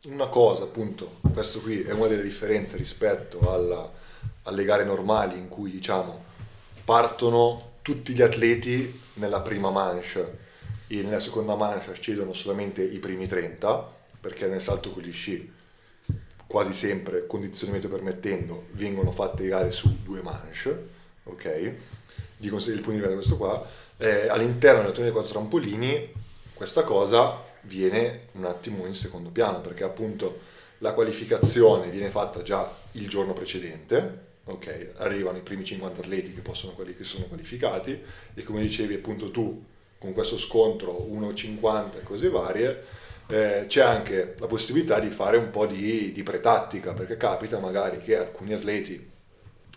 Una 0.05 0.27
cosa, 0.27 0.63
appunto, 0.63 1.19
questo 1.31 1.61
qui 1.61 1.81
è 1.81 1.93
una 1.93 2.07
delle 2.07 2.23
differenze 2.23 2.75
rispetto 2.75 3.49
alla- 3.49 3.89
alle 4.43 4.65
gare 4.65 4.83
normali 4.83 5.37
in 5.37 5.47
cui, 5.47 5.71
diciamo, 5.71 6.25
partono 6.83 7.75
tutti 7.81 8.13
gli 8.13 8.21
atleti 8.21 8.99
nella 9.13 9.39
prima 9.39 9.69
manche 9.69 10.39
e 10.87 11.03
nella 11.03 11.21
seconda 11.21 11.55
manche 11.55 11.93
scedono 11.93 12.33
solamente 12.33 12.83
i 12.83 12.99
primi 12.99 13.27
30, 13.27 13.89
perché 14.19 14.47
nel 14.47 14.61
salto 14.61 14.91
con 14.91 15.03
gli 15.03 15.11
sci 15.13 15.49
quasi 16.47 16.73
sempre, 16.73 17.25
condizioni 17.25 17.71
meteo 17.71 17.89
permettendo, 17.89 18.65
vengono 18.71 19.09
fatte 19.09 19.47
gare 19.47 19.71
su 19.71 20.03
due 20.03 20.21
manche, 20.21 20.87
ok? 21.23 21.71
Di 22.35 22.49
conseguire 22.49 22.81
il 22.81 22.85
punto 22.85 23.07
di 23.07 23.13
questo 23.13 23.37
qua. 23.37 23.65
Eh, 23.95 24.27
all'interno 24.27 24.81
del 24.81 24.91
torneo 24.91 25.05
dei 25.05 25.13
quattro 25.13 25.39
trampolini 25.39 26.11
questa 26.53 26.83
cosa 26.83 27.51
viene 27.63 28.27
un 28.33 28.45
attimo 28.45 28.85
in 28.85 28.93
secondo 28.93 29.29
piano, 29.29 29.61
perché 29.61 29.83
appunto 29.83 30.39
la 30.79 30.93
qualificazione 30.93 31.89
viene 31.89 32.09
fatta 32.09 32.41
già 32.41 32.69
il 32.93 33.07
giorno 33.07 33.33
precedente, 33.33 34.31
ok? 34.45 34.91
Arrivano 34.97 35.37
i 35.37 35.41
primi 35.41 35.63
50 35.63 36.01
atleti 36.01 36.33
che, 36.33 36.41
possono, 36.41 36.75
che 36.75 37.03
sono 37.03 37.25
qualificati 37.25 38.01
e 38.33 38.43
come 38.43 38.61
dicevi 38.61 38.95
appunto 38.95 39.31
tu, 39.31 39.63
con 39.97 40.11
questo 40.11 40.37
scontro 40.37 41.07
1,50 41.09 41.99
e 41.99 42.03
cose 42.03 42.29
varie, 42.29 42.83
eh, 43.27 43.63
c'è 43.67 43.81
anche 43.81 44.35
la 44.37 44.47
possibilità 44.47 44.99
di 44.99 45.09
fare 45.09 45.37
un 45.37 45.49
po' 45.49 45.65
di, 45.65 46.11
di 46.11 46.23
pretattica, 46.23 46.93
perché 46.93 47.15
capita 47.15 47.59
magari 47.59 47.99
che 47.99 48.17
alcuni 48.17 48.53
atleti 48.53 49.11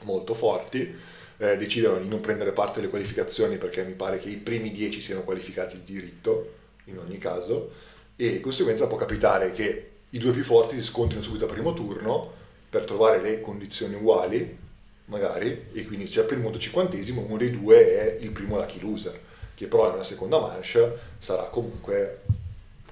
molto 0.02 0.34
forti 0.34 0.94
eh, 1.38 1.56
decidono 1.56 1.98
di 2.00 2.08
non 2.08 2.20
prendere 2.20 2.52
parte 2.52 2.80
alle 2.80 2.88
qualificazioni 2.88 3.56
perché 3.58 3.84
mi 3.84 3.92
pare 3.92 4.18
che 4.18 4.28
i 4.28 4.36
primi 4.36 4.70
10 4.70 5.00
siano 5.00 5.22
qualificati 5.22 5.80
di 5.84 5.92
diritto 5.92 6.64
in 6.86 6.98
ogni 6.98 7.18
caso 7.18 7.70
e 8.16 8.32
di 8.32 8.40
conseguenza 8.40 8.86
può 8.86 8.96
capitare 8.96 9.52
che 9.52 9.90
i 10.10 10.18
due 10.18 10.32
più 10.32 10.42
forti 10.42 10.76
si 10.76 10.82
scontrino 10.82 11.22
subito 11.22 11.44
al 11.44 11.52
primo 11.52 11.72
turno 11.74 12.32
per 12.68 12.84
trovare 12.84 13.20
le 13.20 13.40
condizioni 13.40 13.94
uguali 13.94 14.64
magari 15.06 15.66
e 15.72 15.84
quindi 15.84 16.06
c'è 16.06 16.26
il 16.28 16.38
mondo 16.38 16.58
cinquantesimo 16.58 17.22
uno 17.22 17.36
dei 17.36 17.50
due 17.50 18.18
è 18.18 18.18
il 18.20 18.30
primo 18.30 18.56
lucky 18.56 18.80
loser 18.80 19.18
che 19.54 19.66
però 19.66 19.90
nella 19.90 20.02
seconda 20.02 20.38
manche 20.38 20.98
sarà 21.18 21.44
comunque 21.44 22.22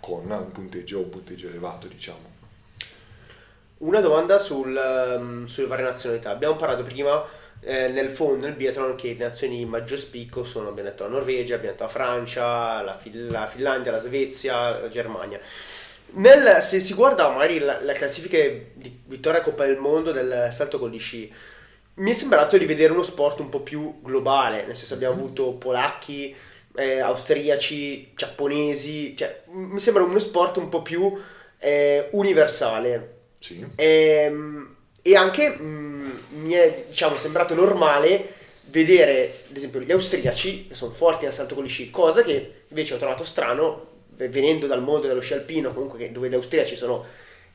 con 0.01 0.31
un 0.31 0.53
punteggio, 0.53 1.01
un 1.01 1.09
punteggio 1.09 1.49
elevato 1.49 1.87
diciamo 1.87 2.33
Una 3.79 4.01
domanda 4.01 4.39
sul, 4.39 4.77
ehm, 4.77 5.47
sulle 5.47 5.67
varie 5.67 5.85
nazionalità. 5.85 6.31
Abbiamo 6.31 6.57
parlato 6.57 6.83
prima 6.83 7.23
eh, 7.65 7.89
nel 7.89 8.11
fondo, 8.11 8.47
nel 8.47 8.55
biathlon, 8.55 8.95
che 8.95 9.15
le 9.19 9.25
nazioni 9.25 9.59
di 9.59 9.65
maggior 9.65 9.99
spicco 9.99 10.45
sono, 10.45 10.69
abbiamo 10.69 10.89
detto 10.91 11.05
la 11.05 11.11
Norvegia, 11.11 11.55
abbiamo 11.55 11.73
detto 11.73 11.85
la 11.85 11.91
Francia, 11.91 12.83
la, 12.83 12.97
Fin- 12.97 13.29
la 13.29 13.47
Finlandia, 13.47 13.91
la 13.93 13.99
Svezia, 13.99 14.79
la 14.81 14.89
Germania. 14.89 15.41
Nel- 16.17 16.59
se 16.61 16.79
si 16.81 16.95
guarda 16.95 17.29
magari 17.29 17.59
la, 17.59 17.81
la 17.81 17.93
classifica 17.93 18.39
di 18.39 19.01
vittoria 19.07 19.41
Coppa 19.41 19.65
del 19.65 19.79
Mondo 19.79 20.13
del 20.13 20.49
salto 20.51 20.79
con 20.79 20.91
gli 20.91 20.99
sci, 20.99 21.33
mi 21.95 22.11
è 22.11 22.15
sembrato 22.15 22.59
di 22.59 22.67
vedere 22.67 22.93
uno 22.93 23.03
sport 23.03 23.41
un 23.41 23.49
po' 23.49 23.61
più 23.61 24.01
globale, 24.03 24.65
nel 24.67 24.77
senso 24.77 24.95
abbiamo 24.95 25.15
avuto 25.15 25.53
polacchi, 25.53 26.35
eh, 26.77 26.99
austriaci, 26.99 28.13
giapponesi, 28.15 29.17
cioè 29.17 29.43
mi 29.53 29.79
sembra 29.79 30.03
uno 30.03 30.19
sport 30.19 30.57
un 30.57 30.69
po' 30.69 30.83
più 30.83 31.17
eh, 31.59 32.09
universale. 32.13 33.13
Sì. 33.39 33.65
Ehm, 33.77 34.74
e 35.07 35.17
anche 35.17 35.51
mh, 35.51 36.19
mi 36.37 36.53
è 36.53 36.87
diciamo, 36.89 37.19
sembrato 37.19 37.55
normale 37.55 38.33
vedere, 38.69 39.41
ad 39.51 39.57
esempio, 39.57 39.81
gli 39.81 39.93
austriaci 39.93 40.69
che 40.69 40.75
sono 40.75 40.93
forti 40.93 41.25
nel 41.25 41.35
salto 41.35 41.55
con 41.55 41.63
gli 41.63 41.69
sci, 41.69 41.91
cosa 41.91 42.23
che 42.23 42.63
invece 42.69 42.95
ho 42.95 42.97
trovato 42.97 43.23
strano 43.23 43.93
venendo 44.17 44.67
dal 44.67 44.83
mondo 44.83 45.07
dello 45.07 45.21
sci 45.21 45.35
alpino, 45.35 45.75
comunque 45.75 46.11
dove 46.11 46.31
gli 46.31 46.35
austriaci 46.35 46.75
sono 46.75 47.05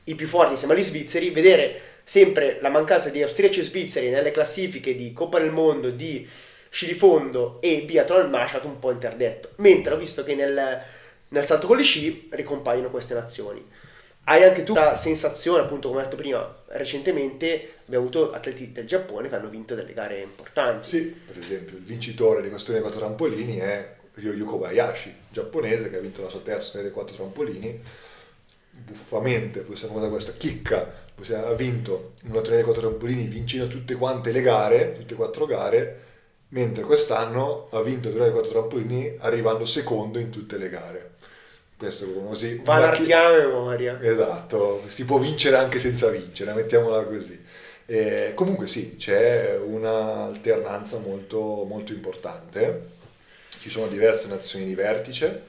i 0.04 0.14
più 0.14 0.28
forti 0.28 0.52
insieme 0.52 0.74
agli 0.74 0.82
svizzeri, 0.82 1.30
vedere 1.30 1.80
sempre 2.04 2.58
la 2.60 2.68
mancanza 2.68 3.10
di 3.10 3.20
austriaci 3.20 3.58
e 3.58 3.64
svizzeri 3.64 4.10
nelle 4.10 4.30
classifiche 4.30 4.94
di 4.94 5.12
Coppa 5.12 5.40
del 5.40 5.50
Mondo, 5.50 5.90
di 5.90 6.28
sci 6.68 6.86
di 6.86 6.94
fondo 6.94 7.58
e 7.60 7.82
biathlon 7.82 8.32
ha 8.32 8.38
lasciato 8.38 8.68
un 8.68 8.78
po' 8.78 8.92
interdetto. 8.92 9.50
Mentre 9.56 9.94
ho 9.94 9.96
visto 9.96 10.22
che 10.22 10.36
nel, 10.36 10.80
nel 11.26 11.44
salto 11.44 11.66
con 11.66 11.76
gli 11.76 11.82
sci 11.82 12.28
ricompaiono 12.30 12.90
queste 12.90 13.14
nazioni. 13.14 13.66
Hai 14.24 14.44
anche 14.44 14.62
tu 14.62 14.74
la 14.74 14.94
sensazione, 14.94 15.62
appunto, 15.62 15.88
come 15.88 16.00
ho 16.00 16.04
detto 16.04 16.16
prima, 16.16 16.62
recentemente 16.68 17.78
abbiamo 17.86 18.04
avuto 18.04 18.32
atleti 18.32 18.70
del 18.70 18.86
Giappone 18.86 19.28
che 19.28 19.34
hanno 19.34 19.48
vinto 19.48 19.74
delle 19.74 19.92
gare 19.92 20.20
importanti. 20.20 20.88
Sì, 20.88 21.02
per 21.02 21.36
esempio, 21.36 21.76
il 21.76 21.82
vincitore 21.82 22.40
di 22.40 22.48
questo 22.48 22.70
dei 22.70 22.80
quattro 22.80 23.00
trampolini 23.00 23.56
è 23.56 23.96
Ryoyu 24.14 24.44
Kobayashi, 24.44 25.12
giapponese, 25.30 25.90
che 25.90 25.96
ha 25.96 26.00
vinto 26.00 26.22
la 26.22 26.28
sua 26.28 26.40
terza 26.40 26.68
serie 26.68 26.82
dei 26.82 26.92
quattro 26.92 27.16
trampolini. 27.16 27.82
Buffamente, 28.70 29.60
possiamo 29.62 29.98
dare 29.98 30.10
questa 30.10 30.32
chicca, 30.32 30.88
possiamo- 31.12 31.46
ha 31.46 31.54
vinto 31.54 32.12
una 32.24 32.34
torneo 32.34 32.54
dei 32.54 32.62
quattro 32.62 32.88
trampolini 32.88 33.24
vincendo 33.24 33.66
tutte 33.66 33.94
quante 33.94 34.30
le 34.30 34.42
gare, 34.42 34.92
tutte 34.96 35.14
e 35.14 35.16
quattro 35.16 35.46
gare, 35.46 36.00
mentre 36.50 36.84
quest'anno 36.84 37.68
ha 37.72 37.82
vinto 37.82 38.08
il 38.08 38.14
torneo 38.14 38.30
dei 38.30 38.32
quattro 38.32 38.60
trampolini 38.60 39.16
arrivando 39.18 39.64
secondo 39.64 40.18
in 40.20 40.30
tutte 40.30 40.56
le 40.56 40.68
gare. 40.68 41.10
Questo 41.80 42.12
come 42.12 42.28
così. 42.28 42.60
Va 42.62 42.76
una 42.76 42.90
chi- 42.90 43.06
memoria. 43.06 43.98
Esatto, 44.02 44.82
si 44.88 45.06
può 45.06 45.16
vincere 45.16 45.56
anche 45.56 45.78
senza 45.78 46.10
vincere, 46.10 46.52
mettiamola 46.52 47.04
così. 47.04 47.42
Eh, 47.86 48.32
comunque 48.34 48.66
sì, 48.66 48.96
c'è 48.98 49.56
un'alternanza 49.56 50.98
molto, 50.98 51.64
molto 51.66 51.92
importante, 51.94 52.88
ci 53.60 53.70
sono 53.70 53.86
diverse 53.88 54.28
nazioni 54.28 54.66
di 54.66 54.74
vertice, 54.74 55.42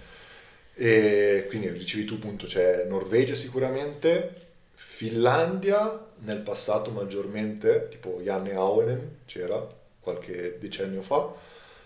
e 0.73 1.47
quindi 1.49 1.69
dicevi 1.73 2.05
tu 2.05 2.13
appunto 2.13 2.45
c'è 2.45 2.85
Norvegia 2.87 3.35
sicuramente, 3.35 4.33
Finlandia 4.73 5.99
nel 6.19 6.39
passato 6.39 6.91
maggiormente, 6.91 7.89
tipo 7.91 8.21
Janne 8.21 8.53
Auenen 8.53 9.17
c'era 9.25 9.67
qualche 9.99 10.55
decennio 10.59 11.01
fa, 11.01 11.29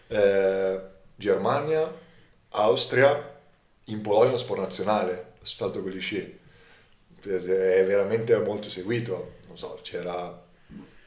eh, 0.10 0.80
Germania, 1.16 1.91
Austria, 2.50 3.34
in 3.86 4.02
Polonia 4.02 4.32
lo 4.32 4.38
sport 4.38 4.62
nazionale, 4.62 5.34
salto 5.42 5.82
con 5.82 5.92
gli 5.92 6.02
sci 6.02 6.44
è 7.34 7.86
veramente 7.86 8.38
molto 8.38 8.70
seguito. 8.70 9.36
Non 9.48 9.58
so, 9.58 9.80
c'era 9.82 10.44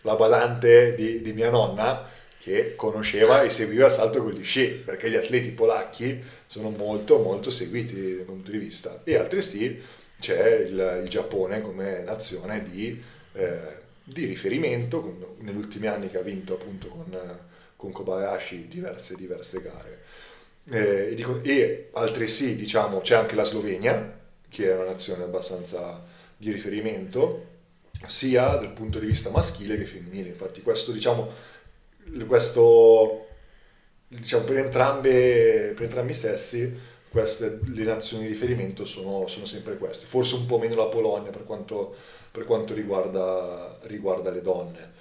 la 0.02 0.14
badante 0.14 0.94
di, 0.94 1.22
di 1.22 1.32
mia 1.32 1.50
nonna 1.50 2.08
che 2.38 2.74
conosceva 2.76 3.42
e 3.42 3.50
seguiva 3.50 3.88
salto 3.88 4.22
con 4.22 4.32
gli 4.32 4.44
sci, 4.44 4.68
perché 4.84 5.10
gli 5.10 5.16
atleti 5.16 5.50
polacchi 5.50 6.22
sono 6.46 6.70
molto 6.70 7.18
molto 7.18 7.50
seguiti 7.50 8.16
dal 8.16 8.24
punto 8.24 8.50
di 8.50 8.58
vista. 8.58 9.00
E 9.04 9.16
altresì 9.16 9.80
c'è 10.18 10.56
il, 10.60 11.00
il 11.02 11.08
Giappone 11.08 11.60
come 11.60 12.00
nazione 12.00 12.68
di, 12.68 13.00
eh, 13.32 13.58
di 14.02 14.24
riferimento, 14.24 15.00
con- 15.00 15.24
negli 15.38 15.56
ultimi 15.56 15.86
anni 15.86 16.10
che 16.10 16.18
ha 16.18 16.22
vinto 16.22 16.54
appunto 16.54 16.88
con, 16.88 17.38
con 17.76 17.92
Kobayashi 17.92 18.66
diverse, 18.68 19.14
diverse 19.16 19.60
gare. 19.60 20.02
Eh, 20.70 21.10
e, 21.10 21.14
dico- 21.14 21.40
e 21.42 21.88
altresì 21.94 22.54
diciamo 22.56 23.00
c'è 23.00 23.14
anche 23.16 23.34
la 23.34 23.44
Slovenia, 23.44 24.18
che 24.48 24.70
è 24.70 24.74
una 24.74 24.84
nazione 24.84 25.24
abbastanza 25.24 26.04
di 26.36 26.50
riferimento, 26.50 27.46
sia 28.06 28.46
dal 28.56 28.72
punto 28.72 28.98
di 28.98 29.06
vista 29.06 29.30
maschile 29.30 29.76
che 29.76 29.86
femminile. 29.86 30.28
Infatti 30.30 30.62
questo 30.62 30.92
diciamo, 30.92 31.28
questo, 32.26 33.26
diciamo 34.08 34.44
per, 34.44 34.58
entrambe, 34.58 35.72
per 35.74 35.84
entrambi 35.84 36.12
i 36.12 36.14
sessi 36.14 36.96
queste, 37.10 37.60
le 37.64 37.84
nazioni 37.84 38.24
di 38.24 38.28
riferimento 38.28 38.84
sono, 38.84 39.26
sono 39.26 39.46
sempre 39.46 39.78
queste. 39.78 40.06
Forse 40.06 40.34
un 40.36 40.46
po' 40.46 40.58
meno 40.58 40.74
la 40.74 40.86
Polonia 40.86 41.30
per 41.30 41.44
quanto, 41.44 41.94
per 42.30 42.44
quanto 42.44 42.74
riguarda, 42.74 43.78
riguarda 43.84 44.30
le 44.30 44.42
donne. 44.42 44.92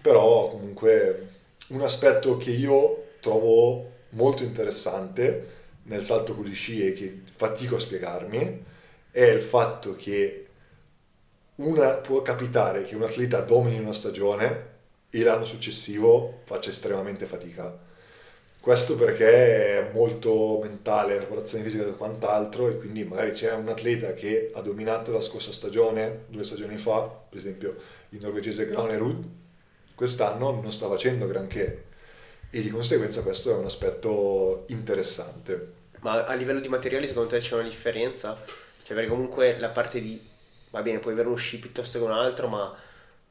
Però 0.00 0.48
comunque 0.48 1.28
un 1.68 1.80
aspetto 1.80 2.36
che 2.36 2.50
io 2.50 3.04
trovo 3.20 3.92
molto 4.14 4.42
interessante 4.42 5.62
nel 5.84 6.02
salto 6.02 6.34
con 6.34 6.50
sci 6.52 6.86
e 6.86 6.92
che 6.92 7.22
fatico 7.34 7.76
a 7.76 7.80
spiegarmi 7.80 8.64
è 9.10 9.22
il 9.22 9.42
fatto 9.42 9.94
che 9.94 10.46
una, 11.56 11.90
può 11.90 12.22
capitare 12.22 12.82
che 12.82 12.96
un 12.96 13.02
atleta 13.02 13.40
domini 13.40 13.78
una 13.78 13.92
stagione 13.92 14.72
e 15.10 15.22
l'anno 15.22 15.44
successivo 15.44 16.40
faccia 16.44 16.70
estremamente 16.70 17.26
fatica. 17.26 17.82
Questo 18.58 18.96
perché 18.96 19.78
è 19.78 19.90
molto 19.92 20.58
mentale, 20.62 21.16
preparazione 21.16 21.62
fisica 21.62 21.84
e 21.84 21.94
quant'altro 21.94 22.68
e 22.68 22.78
quindi 22.78 23.04
magari 23.04 23.32
c'è 23.32 23.52
un 23.52 23.68
atleta 23.68 24.14
che 24.14 24.50
ha 24.54 24.62
dominato 24.62 25.12
la 25.12 25.20
scorsa 25.20 25.52
stagione, 25.52 26.24
due 26.28 26.44
stagioni 26.44 26.78
fa, 26.78 27.02
per 27.02 27.38
esempio 27.38 27.76
il 28.08 28.20
norvegese 28.22 28.66
Granerud, 28.66 29.24
quest'anno 29.94 30.50
non 30.50 30.72
sta 30.72 30.88
facendo 30.88 31.26
granché 31.26 31.92
e 32.54 32.60
di 32.60 32.70
conseguenza 32.70 33.22
questo 33.22 33.50
è 33.50 33.54
un 33.56 33.64
aspetto 33.64 34.62
interessante. 34.68 35.72
Ma 36.02 36.22
a 36.22 36.34
livello 36.34 36.60
di 36.60 36.68
materiali 36.68 37.08
secondo 37.08 37.30
te 37.30 37.38
c'è 37.38 37.54
una 37.54 37.64
differenza? 37.64 38.40
Cioè 38.84 38.94
perché 38.94 39.10
comunque 39.10 39.58
la 39.58 39.70
parte 39.70 40.00
di... 40.00 40.20
Va 40.70 40.80
bene, 40.80 41.00
puoi 41.00 41.14
avere 41.14 41.26
uno 41.26 41.36
sci 41.36 41.58
piuttosto 41.58 41.98
che 41.98 42.04
un 42.04 42.12
altro, 42.12 42.46
ma 42.46 42.72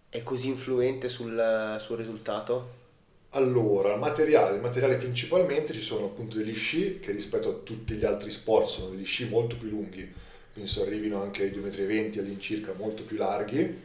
è 0.10 0.24
così 0.24 0.50
influente 0.50 1.08
sul, 1.08 1.78
sul 1.80 1.96
risultato? 1.96 2.82
Allora, 3.30 3.94
il 3.94 4.00
materiale, 4.00 4.56
il 4.56 4.62
materiale 4.62 4.98
principalmente 4.98 5.72
ci 5.72 5.82
sono 5.82 6.08
appunto 6.08 6.36
degli 6.36 6.54
sci 6.54 7.00
che 7.00 7.14
rispetto 7.14 7.50
a 7.50 7.54
tutti 7.54 7.94
gli 7.94 8.04
altri 8.04 8.30
sport 8.30 8.68
sono 8.68 8.90
degli 8.90 9.06
sci 9.06 9.30
molto 9.30 9.56
più 9.56 9.70
lunghi, 9.70 10.12
penso 10.52 10.82
arrivino 10.82 11.22
anche 11.22 11.44
ai 11.44 11.52
2,20 11.52 12.18
m 12.18 12.20
all'incirca, 12.20 12.74
molto 12.74 13.04
più 13.04 13.16
larghi, 13.16 13.82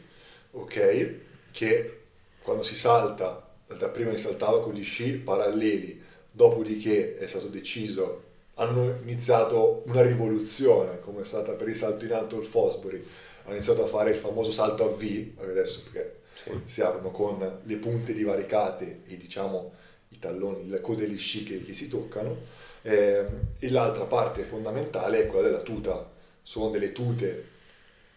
ok? 0.51 1.13
Che 1.51 1.99
quando 2.41 2.61
si 2.61 2.75
salta, 2.75 3.48
da 3.77 3.89
prima 3.89 4.11
si 4.11 4.17
saltava 4.17 4.61
con 4.61 4.73
gli 4.73 4.83
sci 4.83 5.13
paralleli, 5.13 6.01
dopodiché 6.31 7.17
è 7.17 7.27
stato 7.27 7.47
deciso, 7.47 8.23
hanno 8.55 8.97
iniziato 9.03 9.83
una 9.85 10.01
rivoluzione, 10.01 10.99
come 10.99 11.21
è 11.21 11.25
stata 11.25 11.53
per 11.53 11.67
il 11.67 11.75
salto 11.75 12.05
in 12.05 12.13
alto 12.13 12.39
il 12.39 12.45
Fosbury, 12.45 13.03
hanno 13.43 13.55
iniziato 13.55 13.83
a 13.83 13.87
fare 13.87 14.11
il 14.11 14.17
famoso 14.17 14.51
salto 14.51 14.85
a 14.85 14.95
V, 14.95 15.31
adesso 15.39 15.81
perché 15.83 16.17
si 16.65 16.81
aprono 16.81 17.11
con 17.11 17.59
le 17.63 17.75
punte 17.75 18.13
divaricate 18.13 19.01
e 19.07 19.17
diciamo 19.17 19.73
i 20.09 20.19
talloni, 20.19 20.69
le 20.69 20.81
code 20.81 21.05
degli 21.05 21.17
sci 21.17 21.43
che, 21.43 21.61
che 21.61 21.73
si 21.73 21.87
toccano. 21.87 22.57
Eh, 22.81 23.25
e 23.59 23.69
l'altra 23.69 24.05
parte 24.05 24.43
fondamentale 24.43 25.23
è 25.23 25.27
quella 25.27 25.47
della 25.47 25.61
tuta. 25.61 26.09
Sono 26.41 26.69
delle 26.69 26.91
tute 26.91 27.45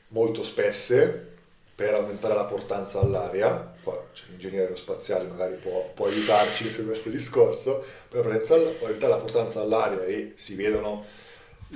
molto 0.09 0.43
spesse 0.43 1.32
per 1.75 1.95
aumentare 1.95 2.35
la 2.35 2.45
portanza 2.45 3.01
all'aria 3.01 3.75
c'è 4.13 4.25
l'ingegnere 4.29 4.65
aerospaziale 4.65 5.27
magari 5.27 5.55
può, 5.55 5.91
può 5.95 6.07
aiutarci 6.07 6.71
su 6.71 6.85
questo 6.85 7.09
discorso 7.09 7.83
per 8.09 8.21
aumentare 8.25 9.09
la 9.09 9.17
portanza 9.17 9.61
all'aria 9.61 10.05
e 10.05 10.33
si 10.37 10.55
vedono 10.55 11.05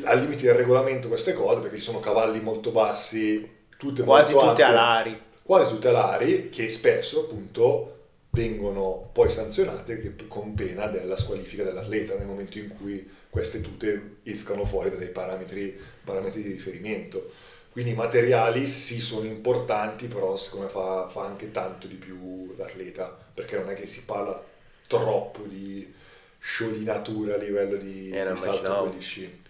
al 0.05 0.21
limite 0.21 0.45
del 0.45 0.55
regolamento 0.55 1.09
queste 1.09 1.33
cose 1.33 1.61
perché 1.61 1.79
ci 1.79 1.83
sono 1.83 2.01
cavalli 2.01 2.41
molto 2.41 2.71
bassi 2.71 3.65
tutte 3.79 4.03
Quasi 4.03 4.35
molto 4.35 4.51
tutte 4.51 4.63
ampie 4.63 4.79
alari. 4.79 5.21
quasi 5.43 5.71
tutelari 5.71 6.49
che 6.51 6.69
spesso 6.69 7.21
appunto 7.21 7.93
vengono 8.37 9.09
poi 9.13 9.31
sanzionate 9.31 10.15
con 10.29 10.53
pena 10.53 10.87
della 10.89 11.17
squalifica 11.17 11.65
dell'atleta 11.65 12.15
nel 12.15 12.27
momento 12.27 12.59
in 12.59 12.69
cui 12.69 13.09
queste 13.31 13.63
tute 13.63 14.17
escano 14.25 14.65
fuori 14.67 14.91
da 14.91 14.97
dei 14.97 15.09
parametri, 15.09 15.79
parametri 16.05 16.43
di 16.43 16.53
riferimento. 16.53 17.33
Quindi 17.77 17.93
i 17.93 17.95
materiali 17.95 18.65
sì 18.65 19.01
sono 19.01 19.27
importanti, 19.27 20.07
però 20.07 20.35
secondo 20.35 20.65
me 20.65 20.71
fa, 20.73 21.09
fa 21.09 21.27
anche 21.27 21.51
tanto 21.51 21.87
di 21.87 21.97
più 21.97 22.55
l'atleta, 22.57 23.15
perché 23.35 23.59
non 23.59 23.69
è 23.69 23.75
che 23.75 23.87
si 23.87 24.05
parla 24.05 24.43
troppo 24.87 25.43
di 25.43 25.93
sciolinatura 26.39 27.35
a 27.35 27.37
livello 27.37 27.77
di, 27.77 28.09
Eh, 28.09 28.31
di 28.31 28.37
salto 28.39 28.75
con 28.77 28.89
gli 28.97 29.03
sci. 29.03 29.43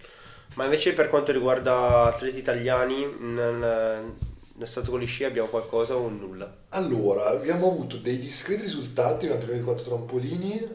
Ma 0.54 0.64
invece 0.64 0.92
per 0.92 1.06
quanto 1.06 1.30
riguarda 1.30 2.06
atleti 2.06 2.38
italiani, 2.38 3.06
nel, 3.20 4.12
nel 4.54 4.68
salto 4.68 4.90
con 4.90 4.98
gli 4.98 5.06
sci 5.06 5.22
abbiamo 5.22 5.46
qualcosa 5.46 5.94
o 5.94 6.08
nulla? 6.08 6.52
Allora, 6.70 7.26
abbiamo 7.26 7.70
avuto 7.70 7.96
dei 7.98 8.18
discreti 8.18 8.62
risultati 8.62 9.28
torneo 9.28 9.54
di 9.54 9.62
quattro 9.62 9.84
trampolini, 9.84 10.68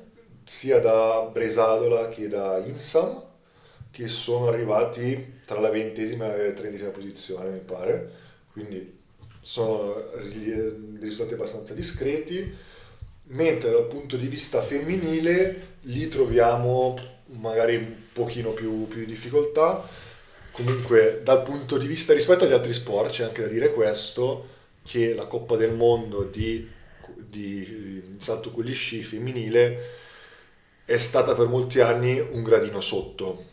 sia 0.45 0.79
da 0.79 1.29
Bresadola 1.29 2.07
che 2.07 2.29
da 2.29 2.59
Insam. 2.59 3.23
Che 3.91 4.07
sono 4.07 4.47
arrivati 4.47 5.39
tra 5.45 5.59
la 5.59 5.69
ventesima 5.69 6.33
e 6.33 6.47
la 6.47 6.53
trentesima 6.53 6.89
posizione, 6.89 7.49
mi 7.49 7.59
pare, 7.59 8.09
quindi 8.53 8.99
sono 9.41 10.01
dei 10.23 10.97
risultati 10.99 11.33
abbastanza 11.33 11.73
discreti, 11.73 12.53
mentre 13.23 13.71
dal 13.71 13.87
punto 13.87 14.15
di 14.15 14.27
vista 14.27 14.61
femminile 14.61 15.67
lì 15.81 16.07
troviamo 16.07 16.97
magari 17.39 17.75
un 17.75 17.93
pochino 18.13 18.51
più, 18.51 18.87
più 18.87 18.99
di 18.99 19.05
difficoltà. 19.05 19.85
Comunque 20.51 21.21
dal 21.23 21.43
punto 21.43 21.77
di 21.77 21.87
vista 21.87 22.13
rispetto 22.13 22.45
agli 22.45 22.51
altri 22.51 22.73
sport 22.73 23.09
c'è 23.09 23.23
anche 23.23 23.41
da 23.41 23.47
dire 23.47 23.73
questo, 23.73 24.47
che 24.83 25.13
la 25.13 25.25
Coppa 25.25 25.55
del 25.55 25.73
Mondo 25.73 26.23
di, 26.23 26.69
di 27.15 28.15
salto 28.17 28.51
con 28.51 28.63
gli 28.63 28.73
sci 28.73 29.03
femminile 29.03 29.99
è 30.85 30.97
stata 30.97 31.33
per 31.33 31.47
molti 31.47 31.79
anni 31.79 32.19
un 32.19 32.43
gradino 32.43 32.81
sotto 32.81 33.50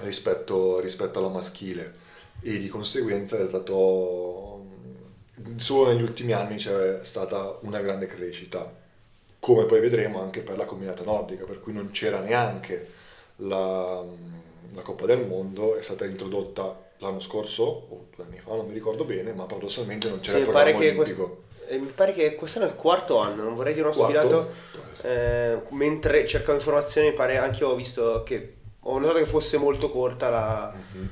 rispetto, 0.00 0.80
rispetto 0.80 1.18
alla 1.18 1.28
maschile 1.28 1.92
e 2.40 2.58
di 2.58 2.68
conseguenza 2.68 3.38
è 3.38 3.46
stato 3.46 4.62
solo 5.56 5.90
negli 5.92 6.02
ultimi 6.02 6.32
anni 6.32 6.56
c'è 6.56 7.00
stata 7.02 7.58
una 7.62 7.80
grande 7.80 8.06
crescita 8.06 8.70
come 9.38 9.66
poi 9.66 9.80
vedremo 9.80 10.20
anche 10.22 10.40
per 10.42 10.56
la 10.56 10.64
combinata 10.64 11.04
nordica 11.04 11.44
per 11.44 11.60
cui 11.60 11.72
non 11.72 11.90
c'era 11.90 12.18
neanche 12.20 12.88
la, 13.36 14.02
la 14.74 14.82
Coppa 14.82 15.06
del 15.06 15.26
Mondo 15.26 15.76
è 15.76 15.82
stata 15.82 16.04
introdotta 16.04 16.82
l'anno 16.98 17.20
scorso 17.20 17.62
o 17.62 18.06
due 18.14 18.24
anni 18.24 18.38
fa 18.38 18.54
non 18.54 18.66
mi 18.66 18.72
ricordo 18.74 19.04
bene 19.04 19.32
ma 19.32 19.44
paradossalmente 19.44 20.08
non 20.08 20.20
c'era 20.20 20.38
Sì, 20.38 20.42
il 20.42 20.46
mi 20.46 20.52
programma 20.52 20.78
che 20.78 20.88
olimpico 20.88 21.26
quest- 21.26 21.72
eh, 21.72 21.78
mi 21.78 21.92
pare 21.94 22.12
che 22.12 22.34
quest'anno 22.34 22.66
è 22.66 22.68
il 22.68 22.74
quarto 22.76 23.18
anno, 23.18 23.42
non 23.42 23.54
vorrei 23.54 23.72
dire 23.72 23.86
uno 23.86 23.94
Quarto? 23.96 24.18
stupidato. 24.18 24.52
Eh, 25.02 25.58
mentre 25.70 26.26
cercavo 26.26 26.58
informazioni, 26.58 27.08
mi 27.08 27.14
pare 27.14 27.38
anche 27.38 27.60
io 27.60 27.70
ho 27.70 27.74
visto 27.74 28.22
che 28.22 28.54
ho 28.86 28.98
notato 28.98 29.18
che 29.18 29.24
fosse 29.26 29.58
molto 29.58 29.88
corta 29.88 30.28
la, 30.28 30.72
Mhm. 30.92 31.08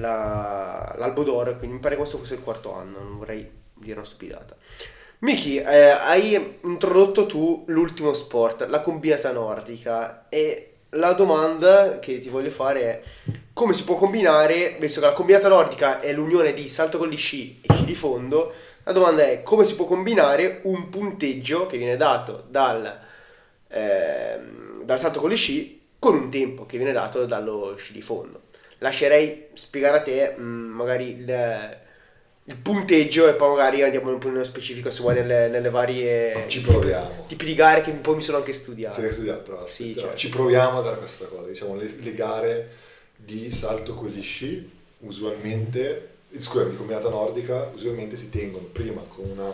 la- 0.00 0.94
l'Albo 0.98 1.22
d'Oro, 1.22 1.56
quindi 1.56 1.74
mi 1.76 1.80
pare 1.80 1.94
che 1.94 2.00
questo 2.00 2.18
fosse 2.18 2.34
il 2.34 2.42
quarto 2.42 2.74
anno, 2.74 2.98
non 3.00 3.18
vorrei 3.18 3.48
dire 3.74 3.96
una 3.96 4.04
stupidata. 4.04 4.56
Miki, 5.20 5.56
eh, 5.56 5.88
hai 5.90 6.58
introdotto 6.62 7.26
tu 7.26 7.64
l'ultimo 7.68 8.12
sport, 8.12 8.66
la 8.68 8.80
combinata 8.80 9.30
nordica, 9.32 10.26
e 10.28 10.70
la 10.90 11.12
domanda 11.12 11.98
che 11.98 12.18
ti 12.20 12.28
voglio 12.28 12.50
fare 12.50 12.80
è 12.82 13.02
come 13.52 13.72
si 13.72 13.84
può 13.84 13.94
combinare, 13.94 14.76
visto 14.78 15.00
che 15.00 15.06
la 15.06 15.12
combinata 15.12 15.48
nordica 15.48 16.00
è 16.00 16.12
l'unione 16.12 16.52
di 16.52 16.68
salto 16.68 16.98
con 16.98 17.08
gli 17.08 17.16
sci 17.16 17.60
e 17.62 17.72
sci 17.72 17.84
di 17.84 17.94
fondo, 17.94 18.52
la 18.82 18.92
domanda 18.92 19.22
è 19.24 19.42
come 19.42 19.64
si 19.64 19.76
può 19.76 19.86
combinare 19.86 20.60
un 20.64 20.88
punteggio 20.90 21.64
che 21.66 21.78
viene 21.78 21.96
dato 21.96 22.44
dal, 22.48 23.00
ehm, 23.68 24.82
dal 24.84 24.98
salto 24.98 25.20
con 25.20 25.30
gli 25.30 25.36
sci 25.36 25.80
con 26.04 26.16
un 26.16 26.30
tempo 26.30 26.66
che 26.66 26.76
viene 26.76 26.92
dato 26.92 27.24
dallo 27.24 27.76
sci 27.78 27.94
di 27.94 28.02
fondo. 28.02 28.42
Lascerei 28.80 29.46
spiegare 29.54 29.96
a 29.96 30.02
te 30.02 30.34
mh, 30.36 30.42
magari 30.42 31.16
il, 31.16 31.78
il 32.44 32.56
punteggio 32.56 33.26
e 33.26 33.32
poi 33.32 33.48
magari 33.56 33.82
andiamo 33.82 34.10
un 34.10 34.18
po' 34.18 34.28
nello 34.28 34.44
specifico 34.44 34.90
se 34.90 35.00
vuoi 35.00 35.14
nelle, 35.14 35.48
nelle 35.48 35.70
varie 35.70 36.44
Ci 36.46 36.60
proviamo. 36.60 37.24
tipi 37.26 37.46
di 37.46 37.54
gare 37.54 37.80
che 37.80 37.90
poi 37.92 38.16
mi 38.16 38.20
sono 38.20 38.36
anche 38.36 38.52
studiato. 38.52 39.00
Sì, 39.00 39.10
studiato, 39.10 39.52
aspetta, 39.62 39.66
Sì, 39.66 39.96
certo. 39.96 40.16
ci 40.18 40.28
proviamo 40.28 40.80
a 40.80 40.82
dare 40.82 40.98
questa 40.98 41.24
cosa, 41.24 41.48
diciamo 41.48 41.74
le, 41.76 41.90
le 41.98 42.12
gare 42.12 42.68
di 43.16 43.50
salto 43.50 43.94
con 43.94 44.08
gli 44.08 44.20
sci 44.22 44.70
usualmente, 44.98 46.08
scusa, 46.36 46.64
di 46.64 46.76
combinata 46.76 47.08
nordica, 47.08 47.70
usualmente 47.74 48.16
si 48.16 48.28
tengono 48.28 48.66
prima 48.66 49.00
con 49.08 49.24
una 49.30 49.50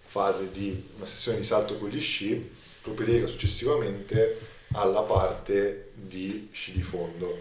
fase 0.00 0.50
di 0.50 0.82
una 0.96 1.04
sessione 1.04 1.36
di 1.36 1.44
salto 1.44 1.76
con 1.76 1.90
gli 1.90 2.00
sci, 2.00 2.50
propedeutica 2.80 3.26
successivamente 3.26 4.56
alla 4.72 5.02
parte 5.02 5.90
di 5.94 6.48
sci 6.52 6.72
di 6.72 6.82
fondo. 6.82 7.36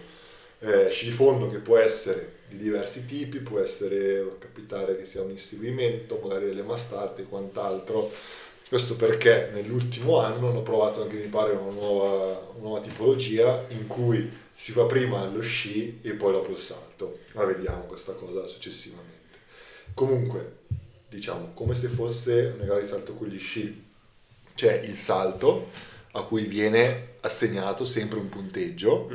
Eh, 0.59 0.89
sci 0.89 1.05
di 1.05 1.11
fondo 1.11 1.49
che 1.49 1.57
può 1.57 1.77
essere 1.77 2.35
di 2.47 2.57
diversi 2.57 3.05
tipi, 3.05 3.39
può 3.39 3.59
essere 3.59 4.37
capitare 4.39 4.97
che 4.97 5.05
sia 5.05 5.21
un 5.21 5.31
inseguimento, 5.31 6.19
magari 6.23 6.45
delle 6.45 6.63
mastarte 6.63 7.23
e 7.23 7.25
quant'altro. 7.25 8.11
Questo 8.67 8.95
perché 8.95 9.49
nell'ultimo 9.53 10.19
anno 10.19 10.49
hanno 10.49 10.61
provato 10.61 11.01
anche, 11.01 11.15
mi 11.15 11.27
pare, 11.27 11.53
una 11.53 11.71
nuova, 11.71 12.51
una 12.53 12.61
nuova 12.61 12.79
tipologia 12.79 13.65
in 13.69 13.87
cui 13.87 14.29
si 14.53 14.71
fa 14.71 14.85
prima 14.85 15.25
lo 15.25 15.41
sci 15.41 15.99
e 16.01 16.11
poi 16.13 16.33
dopo 16.33 16.51
il 16.51 16.57
salto. 16.57 17.19
Ma 17.33 17.45
vediamo 17.45 17.83
questa 17.83 18.13
cosa 18.13 18.45
successivamente. 18.45 19.15
Comunque, 19.93 20.57
diciamo, 21.09 21.51
come 21.53 21.75
se 21.75 21.87
fosse 21.87 22.53
una 22.55 22.65
gara 22.65 22.79
di 22.79 22.87
salto 22.87 23.13
con 23.13 23.27
gli 23.27 23.39
sci. 23.39 23.85
C'è 24.55 24.81
il 24.81 24.95
salto 24.95 25.69
a 26.17 26.23
cui 26.23 26.43
viene 26.45 27.15
assegnato 27.21 27.85
sempre 27.85 28.19
un 28.19 28.29
punteggio. 28.29 29.09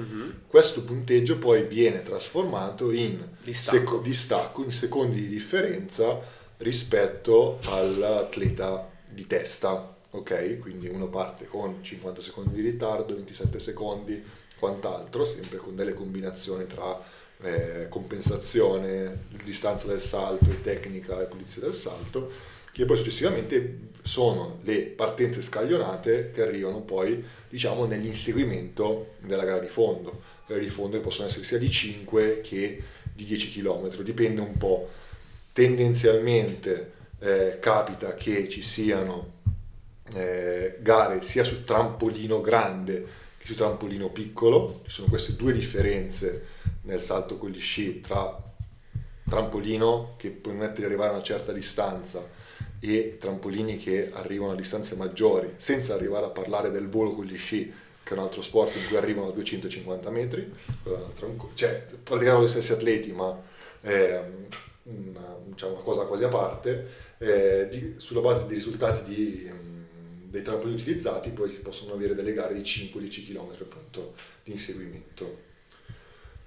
Questo 0.46 0.82
punteggio 0.82 1.38
poi 1.38 1.64
viene 1.64 2.02
trasformato 2.02 2.90
in 2.92 3.26
Distacco. 3.42 3.76
seco- 3.78 3.98
distacco, 3.98 4.62
in 4.64 4.72
secondi 4.72 5.20
di 5.20 5.28
differenza 5.28 6.18
rispetto 6.58 7.58
all'atleta 7.64 8.88
di 9.10 9.26
testa. 9.26 9.96
Ok? 10.10 10.58
Quindi 10.58 10.88
uno 10.88 11.08
parte 11.08 11.46
con 11.46 11.82
50 11.82 12.20
secondi 12.20 12.54
di 12.54 12.68
ritardo, 12.70 13.14
27 13.14 13.58
secondi, 13.58 14.22
quant'altro, 14.58 15.24
sempre 15.24 15.56
con 15.56 15.74
delle 15.74 15.94
combinazioni 15.94 16.66
tra 16.66 17.00
eh, 17.40 17.86
compensazione, 17.88 19.24
distanza 19.42 19.88
del 19.88 20.00
salto 20.00 20.50
e 20.50 20.60
tecnica 20.62 21.20
e 21.20 21.24
pulizia 21.24 21.62
del 21.62 21.74
salto, 21.74 22.30
che 22.72 22.84
poi 22.86 22.96
successivamente 22.96 23.90
sono 24.02 24.58
le 24.62 24.80
partenze 24.80 25.42
scaglionate 25.42 26.30
che 26.30 26.42
arrivano 26.42 26.80
poi, 26.80 27.22
diciamo, 27.48 27.84
nell'inseguimento 27.84 29.14
della 29.20 29.44
gara 29.44 29.58
di 29.58 29.68
fondo. 29.68 30.22
Gare 30.46 30.60
di 30.60 30.68
fondo 30.68 30.96
che 30.96 31.02
possono 31.02 31.28
essere 31.28 31.44
sia 31.44 31.58
di 31.58 31.70
5 31.70 32.40
che 32.42 32.82
di 33.12 33.24
10 33.24 33.60
km, 33.60 34.02
dipende 34.02 34.40
un 34.40 34.56
po'. 34.56 34.88
Tendenzialmente 35.52 36.92
eh, 37.20 37.58
capita 37.60 38.14
che 38.14 38.48
ci 38.48 38.62
siano 38.62 39.40
eh, 40.14 40.78
gare 40.80 41.22
sia 41.22 41.44
su 41.44 41.64
trampolino 41.64 42.40
grande 42.40 43.06
che 43.42 43.48
su 43.48 43.54
trampolino 43.56 44.08
piccolo, 44.10 44.82
ci 44.84 44.90
sono 44.90 45.08
queste 45.08 45.34
due 45.34 45.52
differenze 45.52 46.46
nel 46.82 47.02
salto 47.02 47.36
con 47.36 47.50
gli 47.50 47.58
sci 47.58 48.00
tra 48.00 48.40
trampolino 49.28 50.14
che 50.16 50.30
permette 50.30 50.80
di 50.80 50.84
arrivare 50.84 51.10
a 51.10 51.14
una 51.14 51.22
certa 51.22 51.52
distanza 51.52 52.24
e 52.84 53.16
trampolini 53.16 53.76
che 53.76 54.10
arrivano 54.12 54.52
a 54.52 54.56
distanze 54.56 54.96
maggiori, 54.96 55.54
senza 55.56 55.94
arrivare 55.94 56.26
a 56.26 56.30
parlare 56.30 56.72
del 56.72 56.88
volo 56.88 57.12
con 57.12 57.24
gli 57.24 57.38
sci, 57.38 57.72
che 58.02 58.14
è 58.14 58.16
un 58.16 58.24
altro 58.24 58.42
sport 58.42 58.74
in 58.74 58.88
cui 58.88 58.96
arrivano 58.96 59.28
a 59.28 59.32
250 59.32 60.10
metri, 60.10 60.52
un'altra- 60.82 61.28
cioè 61.54 61.86
praticamente 62.02 62.46
gli 62.46 62.50
stessi 62.50 62.72
atleti, 62.72 63.12
ma 63.12 63.40
è 63.80 64.20
una, 64.82 65.36
diciamo, 65.44 65.74
una 65.74 65.82
cosa 65.82 66.02
quasi 66.06 66.24
a 66.24 66.28
parte, 66.28 66.88
eh, 67.18 67.68
di- 67.70 67.94
sulla 67.98 68.20
base 68.20 68.46
dei 68.46 68.56
risultati 68.56 69.04
di, 69.04 69.48
mh, 69.48 70.30
dei 70.30 70.42
trampolini 70.42 70.80
utilizzati 70.80 71.30
poi 71.30 71.50
si 71.50 71.58
possono 71.58 71.92
avere 71.92 72.16
delle 72.16 72.32
gare 72.32 72.52
di 72.52 72.64
5-10 72.64 73.24
km 73.26 73.52
appunto 73.60 74.14
di 74.42 74.50
inseguimento. 74.50 75.50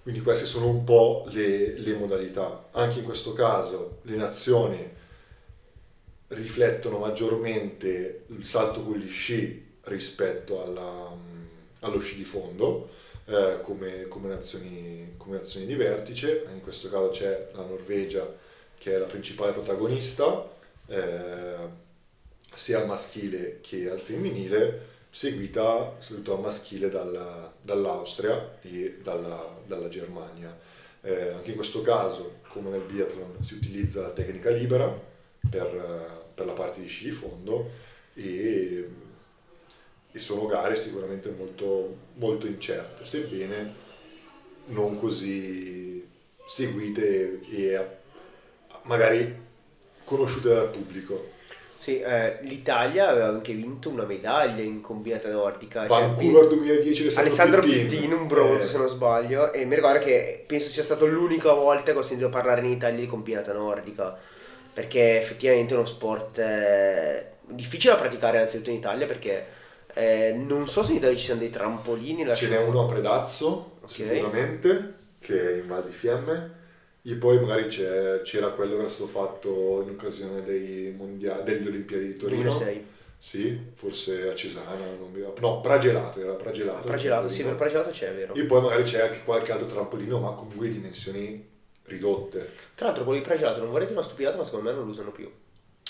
Quindi 0.03 0.19
queste 0.21 0.45
sono 0.45 0.67
un 0.67 0.83
po' 0.83 1.25
le, 1.29 1.79
le 1.79 1.93
modalità. 1.93 2.67
Anche 2.71 2.99
in 2.99 3.05
questo 3.05 3.31
caso 3.31 3.99
le 4.01 4.17
nazioni 4.17 5.03
riflettono 6.29 6.97
maggiormente 6.97 8.23
il 8.27 8.45
salto 8.45 8.81
con 8.81 8.95
gli 8.95 9.09
sci 9.09 9.63
rispetto 9.81 10.63
alla, 10.63 11.15
allo 11.81 11.99
sci 11.99 12.15
di 12.15 12.23
fondo 12.23 12.89
eh, 13.25 13.59
come, 13.61 14.07
come 14.07 14.29
nazioni, 14.29 15.13
come 15.17 15.37
nazioni 15.37 15.65
di 15.65 15.75
vertice. 15.75 16.45
In 16.51 16.61
questo 16.61 16.89
caso 16.89 17.09
c'è 17.09 17.49
la 17.53 17.63
Norvegia 17.63 18.43
che 18.77 18.95
è 18.95 18.97
la 18.97 19.05
principale 19.05 19.51
protagonista, 19.51 20.49
eh, 20.87 21.83
sia 22.53 22.79
al 22.79 22.87
maschile 22.87 23.59
che 23.61 23.89
al 23.89 23.99
femminile, 23.99 24.93
seguita 25.09 25.95
soprattutto 25.99 26.35
al 26.35 26.41
maschile 26.41 26.89
dalla- 26.89 27.53
dall'Austria 27.61 28.57
e 28.61 28.99
dalla, 29.01 29.57
dalla 29.65 29.87
Germania. 29.87 30.57
Eh, 31.01 31.29
anche 31.29 31.51
in 31.51 31.55
questo 31.55 31.81
caso, 31.81 32.39
come 32.47 32.71
nel 32.71 32.81
biathlon, 32.81 33.43
si 33.43 33.53
utilizza 33.53 34.01
la 34.01 34.09
tecnica 34.09 34.49
libera 34.49 35.13
per, 35.49 36.23
per 36.33 36.45
la 36.45 36.53
parte 36.53 36.81
di 36.81 36.87
sci 36.87 37.05
di 37.05 37.11
fondo 37.11 37.69
e, 38.13 38.89
e 40.11 40.19
sono 40.19 40.45
gare 40.45 40.75
sicuramente 40.75 41.29
molto, 41.29 41.95
molto 42.15 42.47
incerte, 42.47 43.05
sebbene 43.05 43.83
non 44.67 44.97
così 44.97 46.07
seguite 46.47 47.39
e 47.49 47.87
magari 48.83 49.43
conosciute 50.03 50.49
dal 50.49 50.69
pubblico. 50.69 51.33
Sì, 51.77 51.99
eh, 51.99 52.39
l'Italia 52.41 53.09
aveva 53.09 53.27
anche 53.27 53.53
vinto 53.53 53.89
una 53.89 54.05
medaglia 54.05 54.63
in 54.63 54.81
combinata 54.81 55.29
nordica. 55.29 55.87
cioè, 55.87 55.99
Vancouver 55.99 56.47
2010 56.47 57.01
Alessandro, 57.01 57.21
Alessandro 57.21 57.61
Pittin. 57.61 57.87
Pittin, 57.87 58.13
un 58.13 58.27
bronzo 58.27 58.65
Eh, 58.65 58.67
se 58.67 58.77
non 58.77 58.87
sbaglio, 58.87 59.53
e 59.53 59.65
mi 59.65 59.75
ricordo 59.75 59.99
che 59.99 60.43
penso 60.47 60.69
sia 60.69 60.81
stata 60.81 61.05
l'unica 61.05 61.53
volta 61.53 61.91
che 61.91 61.97
ho 61.99 62.01
sentito 62.01 62.29
parlare 62.29 62.61
in 62.61 62.71
Italia 62.71 62.99
di 62.99 63.05
combinata 63.05 63.53
nordica, 63.53 64.17
perché 64.75 65.19
effettivamente 65.19 65.73
è 65.73 65.77
uno 65.77 65.85
sport 65.85 66.37
eh, 66.37 67.27
difficile 67.47 67.93
da 67.93 67.99
praticare 67.99 68.35
innanzitutto 68.35 68.71
in 68.71 68.75
Italia, 68.75 69.05
perché 69.05 69.45
eh, 69.93 70.33
non 70.35 70.67
so 70.67 70.83
se 70.83 70.91
in 70.91 70.97
Italia 70.97 71.15
ci 71.15 71.23
siano 71.23 71.39
dei 71.39 71.49
trampolini. 71.49 72.35
Ce 72.35 72.49
n'è 72.49 72.57
uno 72.57 72.83
a 72.83 72.85
Predazzo, 72.85 73.77
sicuramente, 73.85 74.93
che 75.17 75.49
è 75.49 75.57
in 75.61 75.67
Val 75.67 75.85
di 75.85 75.93
Fiemme. 75.93 76.63
E 77.03 77.13
poi 77.13 77.39
magari 77.39 77.67
c'era 77.67 78.49
quello 78.49 78.73
che 78.73 78.79
era 78.79 78.89
stato 78.89 79.07
fatto 79.07 79.81
in 79.83 79.91
occasione 79.91 80.43
dei 80.43 80.93
mondiali, 80.97 81.43
delle 81.43 81.69
Olimpiadi 81.69 82.07
di 82.07 82.17
Torino. 82.17 82.41
2006. 82.41 82.85
Sì, 83.17 83.57
forse 83.75 84.27
a 84.27 84.35
Cesana, 84.35 84.87
mi. 85.09 85.23
No, 85.39 85.61
Pragelato, 85.61 86.19
era 86.19 86.33
Pragelato. 86.33 86.85
Pragelato, 86.85 87.29
sì, 87.29 87.43
per. 87.43 87.55
Pragelato 87.55 87.91
c'è, 87.91 88.13
vero. 88.13 88.33
E 88.33 88.43
poi 88.43 88.61
magari 88.61 88.83
c'è 88.83 89.03
anche 89.03 89.21
qualche 89.23 89.53
altro 89.53 89.67
trampolino, 89.67 90.19
ma 90.19 90.31
comunque 90.31 90.67
di 90.67 90.73
dimensioni 90.73 91.53
ridotte. 91.85 92.51
Tra 92.75 92.87
l'altro 92.87 93.03
quello 93.03 93.19
di 93.19 93.25
Pragelato 93.25 93.59
non 93.59 93.69
vorrei 93.69 93.85
dire 93.87 93.97
una 93.97 94.07
stupidata, 94.07 94.37
ma 94.37 94.43
secondo 94.43 94.69
me 94.69 94.75
non 94.75 94.85
lo 94.85 94.91
usano 94.91 95.11
più. 95.11 95.31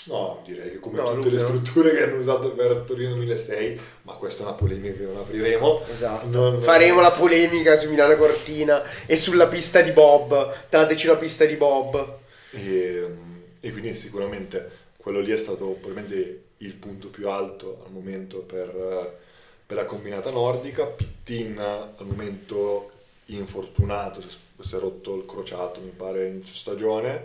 No, 0.08 0.40
direi 0.44 0.70
che 0.70 0.78
come 0.78 0.98
No, 1.00 1.14
tutte 1.14 1.30
le 1.30 1.40
strutture 1.40 1.92
che 1.92 2.04
hanno 2.04 2.18
usato 2.18 2.52
per 2.52 2.84
Torino 2.86 3.14
2006, 3.14 3.80
ma 4.02 4.12
questa 4.12 4.42
è 4.44 4.46
una 4.46 4.54
polemica 4.54 4.94
che 4.96 5.02
non 5.04 5.16
apriremo. 5.16 5.82
Esatto. 5.90 6.26
Non- 6.28 6.62
Faremo 6.62 7.00
la 7.00 7.10
polemica 7.10 7.74
su 7.74 7.88
Milano 7.90 8.14
Cortina 8.16 8.82
e 9.04 9.16
sulla 9.16 9.48
pista 9.48 9.80
di 9.80 9.90
Bob. 9.90 10.54
Dateci 10.68 11.08
una 11.08 11.16
pista 11.16 11.44
di 11.44 11.56
Bob. 11.56 12.18
E, 12.52 13.10
e 13.58 13.72
quindi 13.72 13.94
sicuramente 13.96 14.70
quello 14.96 15.18
lì 15.18 15.32
è 15.32 15.36
stato 15.36 15.66
probabilmente 15.70 16.42
il 16.58 16.74
punto 16.74 17.08
più 17.08 17.28
alto 17.28 17.82
al 17.84 17.90
momento 17.92 18.38
per, 18.42 19.18
per 19.66 19.76
la 19.76 19.86
combinata 19.86 20.30
nordica. 20.30 20.84
Pittin 20.86 21.58
al 21.58 22.06
momento 22.06 22.92
infortunato, 23.26 24.20
è- 24.20 24.24
si 24.60 24.74
è 24.74 24.78
rotto 24.78 25.16
il 25.16 25.26
crociato 25.26 25.80
mi 25.80 25.90
pare 25.90 26.28
inizio 26.28 26.54
stagione, 26.54 27.24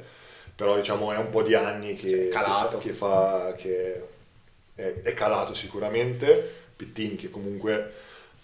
però 0.56 0.76
diciamo 0.76 1.12
è 1.12 1.18
un 1.18 1.30
po' 1.30 1.42
di 1.42 1.56
anni 1.56 1.96
che, 1.96 2.28
Calato. 2.30 2.78
che 2.78 2.94
fa, 2.94 3.54
che 3.58 4.02
è, 4.76 4.94
è 5.02 5.14
calato 5.14 5.54
sicuramente. 5.54 6.60
Pittin 6.76 7.16
che 7.16 7.30
comunque 7.30 7.94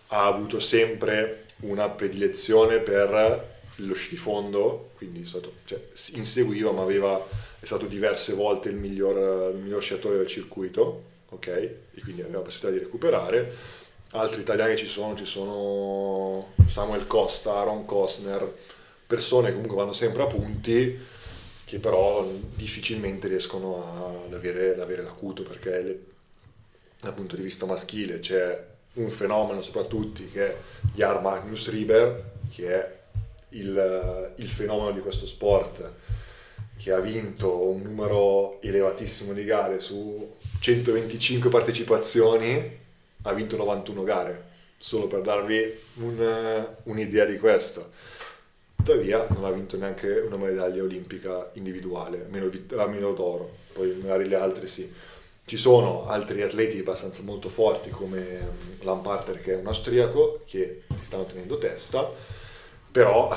ha 0.08 0.26
avuto 0.26 0.60
sempre 0.60 1.46
una 1.62 1.90
predilezione 1.90 2.78
per 2.80 3.56
lo 3.78 3.94
sci 3.94 4.10
di 4.10 4.18
fondo, 4.18 4.92
quindi 4.96 5.24
è 5.24 5.26
stato, 5.26 5.54
cioè, 5.66 5.80
inseguiva 6.14 6.72
ma 6.72 6.82
aveva, 6.82 7.24
è 7.60 7.66
stato 7.66 7.86
diverse 7.86 8.34
volte 8.34 8.70
il 8.70 8.76
miglior, 8.76 9.54
il 9.54 9.60
miglior 9.60 9.82
sciatore 9.82 10.18
del 10.18 10.28
circuito, 10.28 11.04
ok? 11.30 11.48
E 11.48 12.02
quindi 12.02 12.22
aveva 12.22 12.38
la 12.38 12.44
possibilità 12.44 12.78
di 12.78 12.84
recuperare. 12.84 13.54
Altri 14.12 14.42
italiani 14.42 14.78
ci 14.78 14.88
sono, 14.88 15.16
ci 15.16 15.26
sono 15.26 16.54
Samuel 16.66 17.08
Costa, 17.08 17.54
Aaron 17.56 17.86
Costner, 17.86 18.56
persone 19.08 19.48
che 19.48 19.54
comunque 19.54 19.78
vanno 19.78 19.94
sempre 19.94 20.24
a 20.24 20.28
punti 20.28 21.00
che 21.66 21.80
però 21.80 22.30
difficilmente 22.56 23.28
riescono 23.28 24.26
ad 24.28 24.34
avere, 24.34 24.74
ad 24.74 24.80
avere 24.80 25.02
l'acuto 25.04 25.44
perché 25.44 25.82
le- 25.82 26.04
dal 27.00 27.14
punto 27.14 27.36
di 27.36 27.42
vista 27.42 27.66
maschile 27.66 28.20
c'è 28.20 28.66
un 28.94 29.10
fenomeno 29.10 29.62
soprattutto 29.62 30.22
che 30.32 30.48
è 30.48 30.56
Jar 30.94 31.22
Magnus 31.22 31.70
Rieber 31.70 32.32
che 32.54 32.74
è 32.74 32.96
il, 33.50 34.34
il 34.36 34.48
fenomeno 34.48 34.92
di 34.92 35.00
questo 35.00 35.26
sport 35.26 35.90
che 36.78 36.92
ha 36.92 37.00
vinto 37.00 37.68
un 37.68 37.82
numero 37.82 38.62
elevatissimo 38.62 39.34
di 39.34 39.44
gare 39.44 39.80
su 39.80 40.36
125 40.60 41.50
partecipazioni 41.50 42.78
ha 43.24 43.34
vinto 43.34 43.58
91 43.58 44.04
gare. 44.04 44.46
Solo 44.78 45.08
per 45.08 45.22
darvi 45.22 45.60
un- 45.96 46.68
un'idea 46.84 47.26
di 47.26 47.38
questo 47.38 47.92
tuttavia 48.88 49.28
non 49.30 49.44
ha 49.44 49.52
vinto 49.52 49.78
neanche 49.78 50.08
una 50.20 50.38
medaglia 50.38 50.82
olimpica 50.82 51.50
individuale 51.54 52.24
almeno, 52.24 52.48
vi- 52.48 52.66
almeno 52.76 53.12
d'oro 53.12 53.58
poi 53.74 53.98
magari 54.02 54.30
le 54.30 54.36
altre 54.36 54.66
sì 54.66 54.90
ci 55.44 55.58
sono 55.58 56.06
altri 56.06 56.42
atleti 56.42 56.80
abbastanza 56.80 57.22
molto 57.24 57.50
forti 57.50 57.90
come 57.90 58.20
mm, 58.20 58.82
Lamparter 58.82 59.42
che 59.42 59.54
è 59.54 59.56
un 59.58 59.68
austriaco 59.68 60.44
che 60.46 60.84
ti 60.88 61.04
stanno 61.06 61.24
tenendo 61.24 61.58
testa, 61.58 62.12
però 62.92 63.34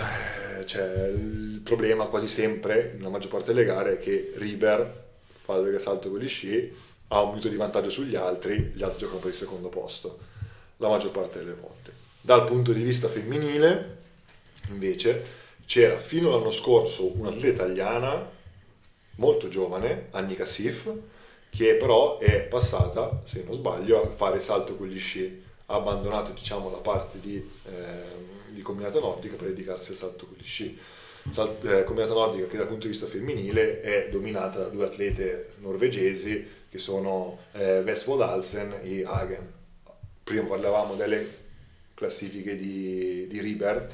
c'è 0.65 1.07
il 1.07 1.61
problema 1.63 2.07
quasi 2.07 2.27
sempre, 2.27 2.95
nella 2.97 3.11
maggior 3.11 3.31
parte 3.31 3.53
delle 3.53 3.65
gare, 3.65 3.93
è 3.93 3.99
che 3.99 4.33
Riber 4.35 5.05
fa 5.23 5.55
il 5.59 5.81
salto 5.81 6.11
con 6.11 6.19
gli 6.19 6.27
sci, 6.27 6.77
ha 7.09 7.23
un 7.23 7.29
minuto 7.29 7.47
di 7.47 7.55
vantaggio 7.55 7.91
sugli 7.91 8.17
altri, 8.17 8.73
gli 8.75 8.83
altri 8.83 8.99
giocano 8.99 9.21
per 9.21 9.31
il 9.31 9.37
secondo 9.37 9.69
posto, 9.69 10.19
la 10.79 10.89
maggior 10.89 11.13
parte 11.13 11.39
delle 11.39 11.55
volte. 11.55 11.93
Dal 12.21 12.43
punto 12.43 12.73
di 12.73 12.83
vista 12.83 13.07
femminile, 13.07 13.99
invece, 14.71 15.40
c'era 15.71 16.01
fino 16.01 16.31
all'anno 16.31 16.51
scorso 16.51 17.17
un'atleta 17.17 17.63
italiana 17.63 18.29
molto 19.17 19.47
giovane, 19.47 20.09
Annika 20.11 20.45
Sif, 20.45 20.93
che 21.49 21.75
però 21.75 22.19
è 22.19 22.41
passata, 22.41 23.23
se 23.25 23.45
non 23.45 23.55
sbaglio, 23.55 24.03
a 24.03 24.11
fare 24.11 24.41
salto 24.41 24.75
con 24.75 24.89
gli 24.89 24.99
sci, 24.99 25.41
ha 25.67 25.77
abbandonato 25.77 26.33
diciamo 26.33 26.73
la 26.73 26.79
parte 26.79 27.21
di, 27.21 27.37
ehm, 27.67 28.49
di 28.49 28.63
combinata 28.63 28.99
nordica 28.99 29.37
per 29.37 29.47
dedicarsi 29.51 29.93
al 29.93 29.97
salto 29.97 30.27
con 30.27 30.35
gli 30.37 30.45
sci. 30.45 30.77
Sal- 31.31 31.57
eh, 31.63 31.85
combinata 31.85 32.15
nordica 32.15 32.49
che 32.49 32.57
dal 32.57 32.67
punto 32.67 32.87
di 32.87 32.93
vista 32.93 33.07
femminile 33.07 33.81
è 33.81 34.09
dominata 34.11 34.59
da 34.59 34.69
due 34.71 34.87
atlete 34.87 35.51
norvegesi 35.59 36.45
che 36.69 36.79
sono 36.79 37.39
eh, 37.53 37.81
Vestfold 37.83 38.23
Halsen 38.23 38.81
e 38.83 39.05
Hagen. 39.05 39.53
Prima 40.25 40.49
parlavamo 40.49 40.97
delle 40.97 41.25
classifiche 41.95 42.57
di, 42.57 43.29
di 43.29 43.41
Riber, 43.41 43.89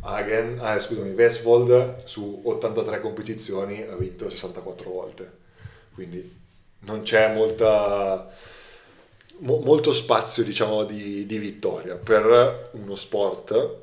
Hagen, 0.00 0.58
ah, 0.60 0.78
scusami, 0.78 1.12
Vestfold 1.12 2.04
su 2.04 2.42
83 2.44 3.00
competizioni 3.00 3.82
ha 3.82 3.96
vinto 3.96 4.28
64 4.28 4.90
volte, 4.90 5.32
quindi 5.94 6.40
non 6.80 7.02
c'è 7.02 7.32
molta, 7.32 8.28
mo- 9.38 9.60
molto 9.60 9.92
spazio 9.92 10.42
diciamo, 10.44 10.84
di, 10.84 11.26
di 11.26 11.38
vittoria 11.38 11.94
per 11.94 12.70
uno 12.72 12.94
sport 12.94 13.80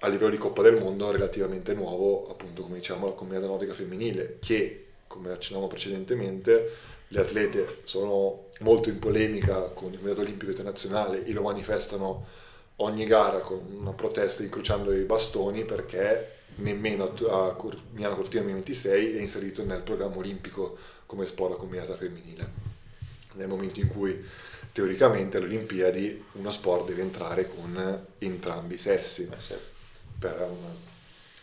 a 0.00 0.06
livello 0.08 0.30
di 0.30 0.38
Coppa 0.38 0.62
del 0.62 0.76
Mondo 0.76 1.10
relativamente 1.10 1.74
nuovo, 1.74 2.30
appunto 2.30 2.62
come 2.62 2.76
diciamo 2.76 3.06
la 3.06 3.12
comunità 3.12 3.46
nordica 3.46 3.72
femminile, 3.72 4.38
che 4.40 4.86
come 5.08 5.32
accennavamo 5.32 5.68
precedentemente, 5.68 6.70
le 7.08 7.20
atlete 7.20 7.80
sono 7.84 8.46
molto 8.60 8.90
in 8.90 8.98
polemica 8.98 9.60
con 9.62 9.92
il 9.92 9.98
Comitato 9.98 10.20
Olimpico 10.20 10.50
Internazionale 10.50 11.24
e 11.24 11.32
lo 11.32 11.42
manifestano 11.42 12.26
ogni 12.80 13.06
gara 13.06 13.38
con 13.38 13.60
una 13.80 13.92
protesta 13.92 14.42
incrociando 14.42 14.92
i 14.92 15.02
bastoni 15.02 15.64
perché 15.64 16.36
nemmeno 16.56 17.04
a 17.04 17.52
Cor- 17.54 17.80
Milano 17.92 18.16
Cortina 18.16 18.42
2026 18.42 19.16
è 19.16 19.20
inserito 19.20 19.64
nel 19.64 19.82
programma 19.82 20.16
olimpico 20.16 20.76
come 21.06 21.26
sport 21.26 21.56
combinata 21.56 21.94
femminile. 21.96 22.76
Nel 23.34 23.48
momento 23.48 23.80
in 23.80 23.88
cui 23.88 24.24
teoricamente 24.72 25.36
alle 25.36 25.46
Olimpiadi 25.46 26.24
uno 26.32 26.50
sport 26.50 26.86
deve 26.86 27.02
entrare 27.02 27.48
con 27.48 28.06
entrambi 28.18 28.74
i 28.74 28.78
sessi 28.78 29.28
per 30.18 30.40
um, 30.40 30.56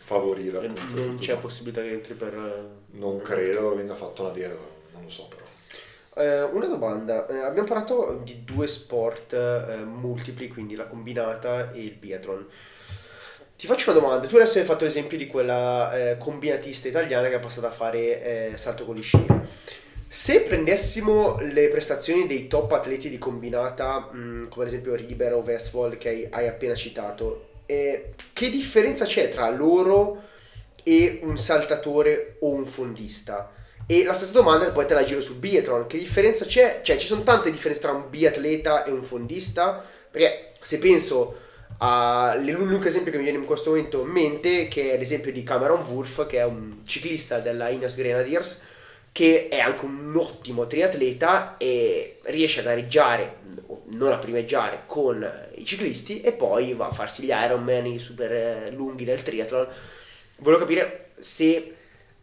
favorire 0.04 0.68
Non 0.94 1.16
c'è 1.18 1.38
possibilità 1.38 1.80
che 1.82 1.90
entri 1.90 2.14
per... 2.14 2.34
eh, 2.34 2.96
Non 2.98 3.20
credo 3.22 3.74
venga 3.74 3.94
fatta 3.94 4.22
una 4.22 4.32
deroga, 4.32 4.66
non 4.92 5.04
lo 5.04 5.10
so 5.10 5.26
però. 5.28 5.45
Eh, 6.18 6.42
una 6.44 6.66
domanda, 6.66 7.26
Eh, 7.26 7.36
abbiamo 7.40 7.68
parlato 7.68 8.22
di 8.24 8.42
due 8.42 8.66
sport 8.66 9.34
eh, 9.34 9.84
multipli, 9.84 10.48
quindi 10.48 10.74
la 10.74 10.86
combinata 10.86 11.72
e 11.72 11.80
il 11.80 11.92
biathlon. 11.92 12.46
Ti 13.54 13.66
faccio 13.66 13.90
una 13.90 14.00
domanda, 14.00 14.26
tu 14.26 14.36
adesso 14.36 14.58
hai 14.58 14.64
fatto 14.64 14.84
l'esempio 14.84 15.18
di 15.18 15.26
quella 15.26 15.94
eh, 15.94 16.16
combinatista 16.16 16.88
italiana 16.88 17.28
che 17.28 17.36
è 17.36 17.38
passata 17.38 17.68
a 17.68 17.70
fare 17.70 18.52
eh, 18.52 18.56
salto 18.56 18.86
con 18.86 18.94
gli 18.94 19.02
sci. 19.02 19.26
Se 20.08 20.40
prendessimo 20.40 21.38
le 21.40 21.68
prestazioni 21.68 22.26
dei 22.26 22.48
top 22.48 22.72
atleti 22.72 23.10
di 23.10 23.18
combinata, 23.18 24.08
mh, 24.10 24.48
come 24.48 24.64
ad 24.64 24.68
esempio 24.70 24.94
Riber 24.94 25.34
o 25.34 25.38
Westfold 25.40 25.98
che 25.98 26.08
hai, 26.08 26.26
hai 26.30 26.48
appena 26.48 26.74
citato, 26.74 27.48
eh, 27.66 28.14
che 28.32 28.48
differenza 28.48 29.04
c'è 29.04 29.28
tra 29.28 29.50
loro 29.50 30.22
e 30.82 31.20
un 31.22 31.36
saltatore 31.36 32.36
o 32.40 32.50
un 32.52 32.64
fondista? 32.64 33.52
E 33.88 34.02
la 34.02 34.14
stessa 34.14 34.32
domanda 34.32 34.68
poi 34.72 34.84
te 34.84 34.94
la 34.94 35.04
giro 35.04 35.20
sul 35.20 35.36
biathlon, 35.36 35.86
che 35.86 35.96
differenza 35.96 36.44
c'è? 36.44 36.80
Cioè 36.82 36.96
ci 36.96 37.06
sono 37.06 37.22
tante 37.22 37.52
differenze 37.52 37.82
tra 37.82 37.92
un 37.92 38.10
biatleta 38.10 38.82
e 38.82 38.90
un 38.90 39.02
fondista? 39.02 39.84
Perché 40.10 40.50
se 40.60 40.78
penso 40.78 41.38
all'unico 41.78 42.88
esempio 42.88 43.12
che 43.12 43.18
mi 43.18 43.22
viene 43.22 43.38
in 43.38 43.44
questo 43.44 43.70
momento 43.70 44.00
in 44.00 44.08
mente, 44.08 44.66
che 44.66 44.94
è 44.94 44.98
l'esempio 44.98 45.30
di 45.30 45.44
Cameron 45.44 45.82
Wolf, 45.82 46.26
che 46.26 46.38
è 46.38 46.44
un 46.44 46.78
ciclista 46.84 47.38
della 47.38 47.68
Ineos 47.68 47.94
Grenadiers, 47.94 48.64
che 49.12 49.46
è 49.48 49.60
anche 49.60 49.84
un 49.84 50.12
ottimo 50.16 50.66
triatleta 50.66 51.56
e 51.56 52.18
riesce 52.24 52.60
a 52.60 52.64
gareggiare, 52.64 53.36
non 53.92 54.12
a 54.12 54.18
primeggiare 54.18 54.82
con 54.86 55.24
i 55.54 55.64
ciclisti 55.64 56.22
e 56.22 56.32
poi 56.32 56.74
va 56.74 56.88
a 56.88 56.92
farsi 56.92 57.22
gli 57.22 57.30
Ironman, 57.30 57.86
i 57.86 58.00
super 58.00 58.32
eh, 58.32 58.70
lunghi 58.72 59.04
del 59.04 59.22
triathlon. 59.22 59.68
Volevo 60.38 60.60
capire 60.60 61.10
se 61.18 61.74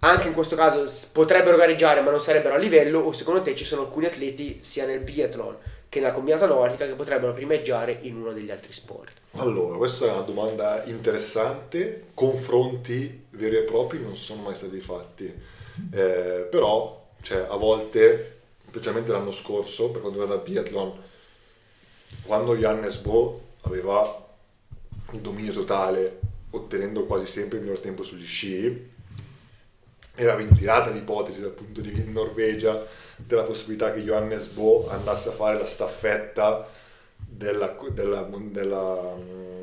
anche 0.10 0.28
in 0.28 0.34
questo 0.34 0.56
caso 0.56 0.84
potrebbero 1.14 1.56
gareggiare 1.58 2.02
ma 2.02 2.12
non 2.12 2.20
sarebbero 2.20 2.56
a 2.56 2.58
livello 2.58 3.00
o 3.00 3.12
secondo 3.14 3.42
te 3.42 3.56
ci 3.56 3.64
sono 3.64 3.84
alcuni 3.84 4.06
atleti 4.06 4.60
sia 4.62 4.86
nel 4.86 5.00
biathlon 5.00 5.56
che 5.88 6.00
nella 6.00 6.12
combinata 6.12 6.48
nordica 6.48 6.86
che 6.86 6.94
potrebbero 6.94 7.34
primeggiare 7.34 8.00
in 8.02 8.18
uno 8.18 8.34
degli 8.34 8.50
altri 8.50 8.74
sport. 8.74 9.14
Allora, 9.34 9.78
questa 9.78 10.08
è 10.08 10.12
una 10.12 10.22
domanda 10.22 10.84
interessante. 10.86 12.06
Confronti 12.16 13.26
veri 13.30 13.58
e 13.58 13.62
propri 13.62 14.00
non 14.02 14.16
sono 14.16 14.42
mai 14.42 14.56
stati 14.56 14.80
fatti, 14.80 15.32
Eh, 15.92 16.48
però 16.50 17.10
cioè, 17.22 17.46
a 17.48 17.56
volte, 17.56 18.40
specialmente 18.70 19.12
l'anno 19.12 19.32
scorso, 19.32 19.90
per 19.90 20.02
quanto 20.02 20.20
riguarda 20.20 20.44
il 20.44 20.50
biathlon, 20.50 20.94
quando 22.24 22.56
Jannes 22.56 22.98
Bo 22.98 23.42
aveva 23.62 24.26
il 25.12 25.20
dominio 25.20 25.52
totale, 25.52 26.20
ottenendo 26.52 27.06
quasi 27.06 27.28
sempre 27.28 27.58
il 27.58 27.64
miglior 27.64 27.80
tempo 27.80 28.02
sugli 28.04 28.26
sci. 28.26 28.92
Era 30.16 30.36
ventilata 30.36 30.90
l'ipotesi 30.90 31.42
dal 31.42 31.52
punto 31.52 31.82
di 31.82 31.90
vista 31.90 32.06
in 32.06 32.12
Norvegia 32.12 32.86
della 33.16 33.44
possibilità 33.44 33.92
che 33.92 34.02
Johannes 34.02 34.48
Bo 34.48 34.88
andasse 34.90 35.30
a 35.30 35.32
fare 35.34 35.58
la 35.58 35.66
staffetta 35.66 36.68
della, 37.16 37.76
della, 37.90 38.22
della, 38.22 39.16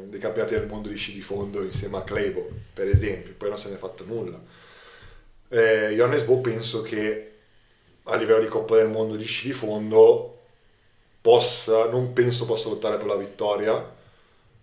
dei 0.04 0.18
campionati 0.18 0.54
del 0.54 0.66
mondo 0.66 0.88
di 0.88 0.96
sci 0.96 1.12
di 1.12 1.20
fondo 1.20 1.62
insieme 1.62 1.98
a 1.98 2.02
Kleibo, 2.02 2.48
per 2.74 2.88
esempio, 2.88 3.34
poi 3.36 3.48
non 3.48 3.58
se 3.58 3.68
ne 3.68 3.76
è 3.76 3.78
fatto 3.78 4.04
nulla. 4.04 4.40
Eh, 5.48 5.92
Johannes 5.94 6.24
Bo 6.24 6.40
penso 6.40 6.82
che 6.82 7.32
a 8.04 8.16
livello 8.16 8.40
di 8.40 8.48
Coppa 8.48 8.76
del 8.76 8.88
Mondo 8.88 9.16
di 9.16 9.24
sci 9.24 9.48
di 9.48 9.52
fondo 9.52 10.38
possa, 11.20 11.88
non 11.88 12.12
penso 12.12 12.46
possa 12.46 12.68
lottare 12.68 12.96
per 12.96 13.06
la 13.06 13.16
vittoria, 13.16 13.98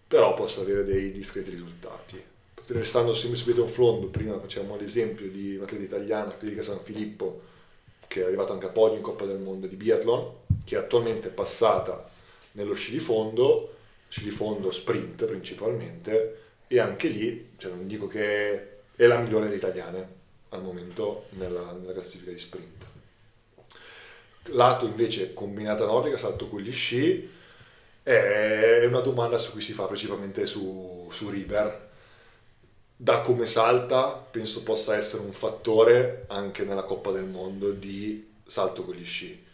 però 0.08 0.34
possa 0.34 0.62
avere 0.62 0.84
dei 0.84 1.12
discreti 1.12 1.50
risultati. 1.50 2.24
Restando 2.70 3.14
subito 3.14 3.64
un 3.64 3.70
flondo, 3.70 4.08
prima 4.08 4.38
facciamo 4.40 4.76
l'esempio 4.76 5.30
di 5.30 5.56
un'atleta 5.56 5.84
italiana, 5.84 6.32
Federica 6.32 6.62
San 6.62 6.80
Filippo, 6.82 7.42
che 8.08 8.22
è 8.22 8.26
arrivata 8.26 8.52
anche 8.52 8.66
a 8.66 8.70
podio 8.70 8.98
in 8.98 9.04
Coppa 9.04 9.24
del 9.24 9.40
Mondo 9.40 9.68
di 9.68 9.78
biathlon, 9.78 10.32
che 10.66 10.76
attualmente 10.76 11.30
è 11.30 11.32
passata 11.32 12.10
nello 12.52 12.74
sci 12.74 12.92
di 12.92 13.00
fondo, 13.00 13.74
sci 14.10 14.24
di 14.24 14.32
fondo 14.32 14.72
sprint 14.72 15.24
principalmente, 15.26 16.42
e 16.68 16.80
anche 16.80 17.08
lì, 17.08 17.52
cioè 17.56 17.72
non 17.72 17.88
dico 17.88 18.08
che 18.08 18.70
è 18.98 19.06
la 19.06 19.18
migliore 19.18 19.46
delle 19.46 19.56
italiane 19.56 20.16
al 20.50 20.62
momento 20.62 21.28
nella, 21.32 21.72
nella 21.72 21.94
classifica 21.94 22.32
di 22.32 22.38
sprint. 22.38 22.86
Lato 24.48 24.86
invece 24.86 25.34
combinata 25.34 25.86
nordica, 25.86 26.18
salto 26.18 26.50
con 26.50 26.60
gli 26.60 26.74
sci, 26.74 27.30
è 28.04 28.84
una 28.86 29.00
domanda 29.00 29.38
su 29.38 29.52
cui 29.52 29.62
si 29.62 29.72
fa 29.72 29.86
principalmente 29.86 30.46
su, 30.46 31.08
su 31.10 31.30
Riber. 31.30 31.86
Da 33.00 33.22
come 33.22 33.46
salta, 33.46 34.08
penso 34.08 34.64
possa 34.64 34.96
essere 34.96 35.22
un 35.22 35.32
fattore 35.32 36.26
anche 36.30 36.64
nella 36.64 36.82
Coppa 36.82 37.12
del 37.12 37.26
Mondo 37.26 37.70
di 37.70 38.28
salto 38.44 38.84
con 38.84 38.96
gli 38.96 39.06
sci. 39.06 39.46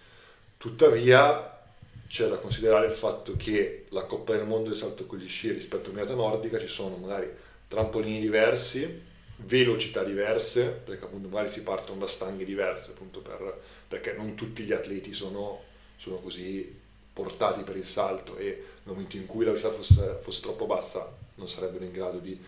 Tuttavia 0.55 1.59
c'è 2.07 2.29
da 2.29 2.37
considerare 2.37 2.85
il 2.85 2.93
fatto 2.93 3.35
che 3.35 3.87
la 3.89 4.03
Coppa 4.03 4.33
del 4.33 4.45
Mondo 4.45 4.69
di 4.69 4.77
salto 4.77 5.05
con 5.05 5.17
gli 5.17 5.27
sci 5.27 5.51
rispetto 5.51 5.89
a 5.89 5.91
un'unità 5.91 6.13
nordica 6.13 6.57
ci 6.57 6.67
sono 6.67 6.95
magari 6.95 7.29
trampolini 7.67 8.21
diversi, 8.21 9.01
velocità 9.35 10.05
diverse, 10.05 10.67
perché 10.67 11.03
appunto 11.03 11.27
magari 11.27 11.49
si 11.49 11.63
partono 11.63 11.99
da 11.99 12.07
stanghe 12.07 12.45
diverse, 12.45 12.91
appunto 12.91 13.19
per, 13.19 13.61
perché 13.89 14.13
non 14.13 14.35
tutti 14.35 14.63
gli 14.63 14.71
atleti 14.71 15.11
sono, 15.11 15.63
sono, 15.97 16.15
così 16.19 16.79
portati 17.11 17.63
per 17.63 17.75
il 17.75 17.85
salto 17.85 18.37
e 18.37 18.45
nel 18.45 18.93
momento 18.95 19.17
in 19.17 19.25
cui 19.25 19.43
la 19.43 19.51
velocità 19.51 19.73
fosse, 19.73 20.17
fosse 20.21 20.41
troppo 20.41 20.65
bassa 20.65 21.13
non 21.35 21.49
sarebbero 21.49 21.83
in 21.83 21.91
grado 21.91 22.19
di 22.19 22.39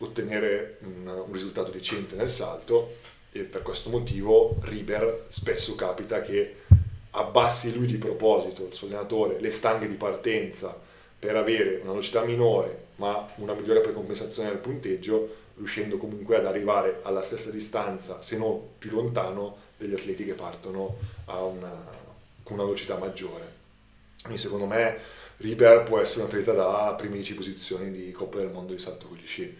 ottenere 0.00 0.78
un, 0.80 1.06
un, 1.06 1.32
risultato 1.32 1.70
decente 1.70 2.14
nel 2.14 2.28
salto 2.28 2.96
e 3.32 3.40
per 3.40 3.62
questo 3.62 3.90
motivo 3.90 4.56
Riber 4.62 5.26
spesso 5.28 5.74
capita 5.74 6.20
che 6.20 6.56
abbassi 7.10 7.74
lui 7.74 7.86
di 7.86 7.96
proposito, 7.96 8.66
il 8.66 8.74
suo 8.74 8.86
allenatore, 8.86 9.40
le 9.40 9.50
stanghe 9.50 9.88
di 9.88 9.94
partenza 9.94 10.78
per 11.18 11.36
avere 11.36 11.80
una 11.82 11.90
velocità 11.90 12.22
minore 12.24 12.88
ma 12.96 13.26
una 13.36 13.54
migliore 13.54 13.80
precompensazione 13.80 14.50
del 14.50 14.58
punteggio 14.58 15.36
riuscendo 15.56 15.98
comunque 15.98 16.36
ad 16.36 16.46
arrivare 16.46 17.00
alla 17.02 17.22
stessa 17.22 17.50
distanza, 17.50 18.22
se 18.22 18.36
non 18.36 18.78
più 18.78 18.90
lontano, 18.90 19.68
degli 19.76 19.94
atleti 19.94 20.24
che 20.24 20.34
partono 20.34 20.96
una, 21.26 21.86
con 22.42 22.54
una 22.54 22.64
velocità 22.64 22.96
maggiore. 22.96 23.58
Quindi 24.22 24.40
secondo 24.40 24.66
me 24.66 24.98
Riber 25.38 25.82
può 25.84 25.98
essere 25.98 26.22
un 26.22 26.28
atleta 26.28 26.52
da 26.52 26.94
prime 26.96 27.14
10 27.14 27.34
posizioni 27.34 27.90
di 27.90 28.12
Coppa 28.12 28.38
del 28.38 28.50
Mondo 28.50 28.72
di 28.72 28.78
salto 28.78 29.06
con 29.06 29.16
gli 29.16 29.26
sci. 29.26 29.56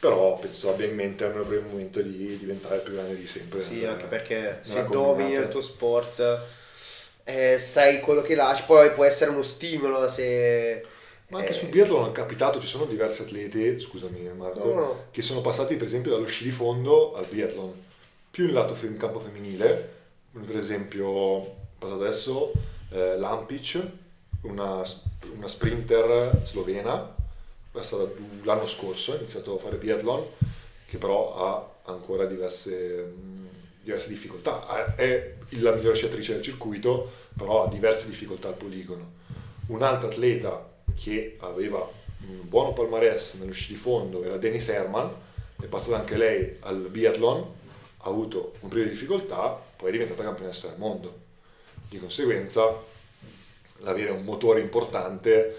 Però 0.00 0.38
penso 0.38 0.70
abbia 0.70 0.86
in 0.86 0.94
mente 0.94 1.26
nel 1.26 1.44
breve 1.44 1.68
momento 1.68 2.00
di 2.00 2.38
diventare 2.38 2.76
il 2.76 2.82
più 2.82 2.92
grande 2.92 3.16
di 3.16 3.26
sempre. 3.26 3.60
Sì, 3.60 3.84
anche 3.84 4.04
perché 4.04 4.60
se 4.62 4.86
domini 4.86 5.32
il 5.32 5.48
tuo 5.48 5.60
sport, 5.60 6.40
eh, 7.24 7.58
sai 7.58 8.00
quello 8.00 8.22
che 8.22 8.34
lasci, 8.34 8.62
poi 8.64 8.92
può 8.92 9.04
essere 9.04 9.30
uno 9.30 9.42
stimolo 9.42 10.06
se 10.08 10.84
ma 11.28 11.40
anche 11.40 11.50
eh... 11.50 11.54
sul 11.54 11.68
biathlon 11.68 12.08
è 12.08 12.12
capitato, 12.12 12.60
ci 12.60 12.66
sono 12.66 12.84
diversi 12.84 13.22
atleti, 13.22 13.78
scusami 13.78 14.30
Marco, 14.34 14.64
no, 14.66 14.74
no. 14.74 15.04
che 15.10 15.20
sono 15.20 15.40
passati 15.40 15.76
per 15.76 15.86
esempio 15.86 16.10
dallo 16.10 16.26
sci 16.26 16.44
di 16.44 16.50
fondo 16.50 17.14
al 17.14 17.26
biathlon, 17.26 17.72
più 18.30 18.46
in 18.46 18.54
lato 18.54 18.74
in 18.86 18.96
campo 18.96 19.18
femminile, 19.18 19.96
per 20.32 20.56
esempio 20.56 21.56
passato 21.78 22.00
adesso 22.00 22.52
eh, 22.90 23.18
Lampic, 23.18 23.78
una, 24.42 24.82
una 25.36 25.48
sprinter 25.48 26.40
slovena, 26.44 27.14
l'anno 28.42 28.66
scorso 28.66 29.12
ha 29.12 29.16
iniziato 29.16 29.54
a 29.54 29.58
fare 29.58 29.76
biathlon, 29.76 30.24
che 30.86 30.96
però 30.96 31.34
ha 31.36 31.90
ancora 31.92 32.24
diverse, 32.24 33.12
diverse 33.82 34.08
difficoltà, 34.08 34.94
è 34.94 35.34
la 35.60 35.72
migliore 35.72 35.96
sciatrice 35.96 36.34
del 36.34 36.42
circuito, 36.42 37.10
però 37.36 37.64
ha 37.64 37.68
diverse 37.68 38.08
difficoltà 38.08 38.48
al 38.48 38.54
poligono. 38.54 39.16
Un'altra 39.68 40.08
atleta 40.08 40.66
che 40.94 41.36
aveva 41.40 41.78
un 42.26 42.48
buono 42.48 42.72
palmarès 42.72 43.34
nello 43.34 43.52
sci 43.52 43.72
di 43.72 43.78
fondo, 43.78 44.22
era 44.24 44.36
Dennis 44.36 44.68
Herman, 44.68 45.10
è 45.60 45.66
passata 45.66 45.98
anche 45.98 46.16
lei 46.16 46.56
al 46.60 46.88
biathlon, 46.88 47.38
ha 47.98 48.08
avuto 48.08 48.52
un 48.60 48.68
periodo 48.68 48.90
di 48.90 48.96
difficoltà, 48.96 49.60
poi 49.76 49.88
è 49.88 49.92
diventata 49.92 50.22
campionessa 50.22 50.68
del 50.68 50.78
mondo. 50.78 51.26
Di 51.88 51.98
conseguenza, 51.98 52.76
l'avere 53.78 54.10
un 54.10 54.24
motore 54.24 54.60
importante 54.60 55.56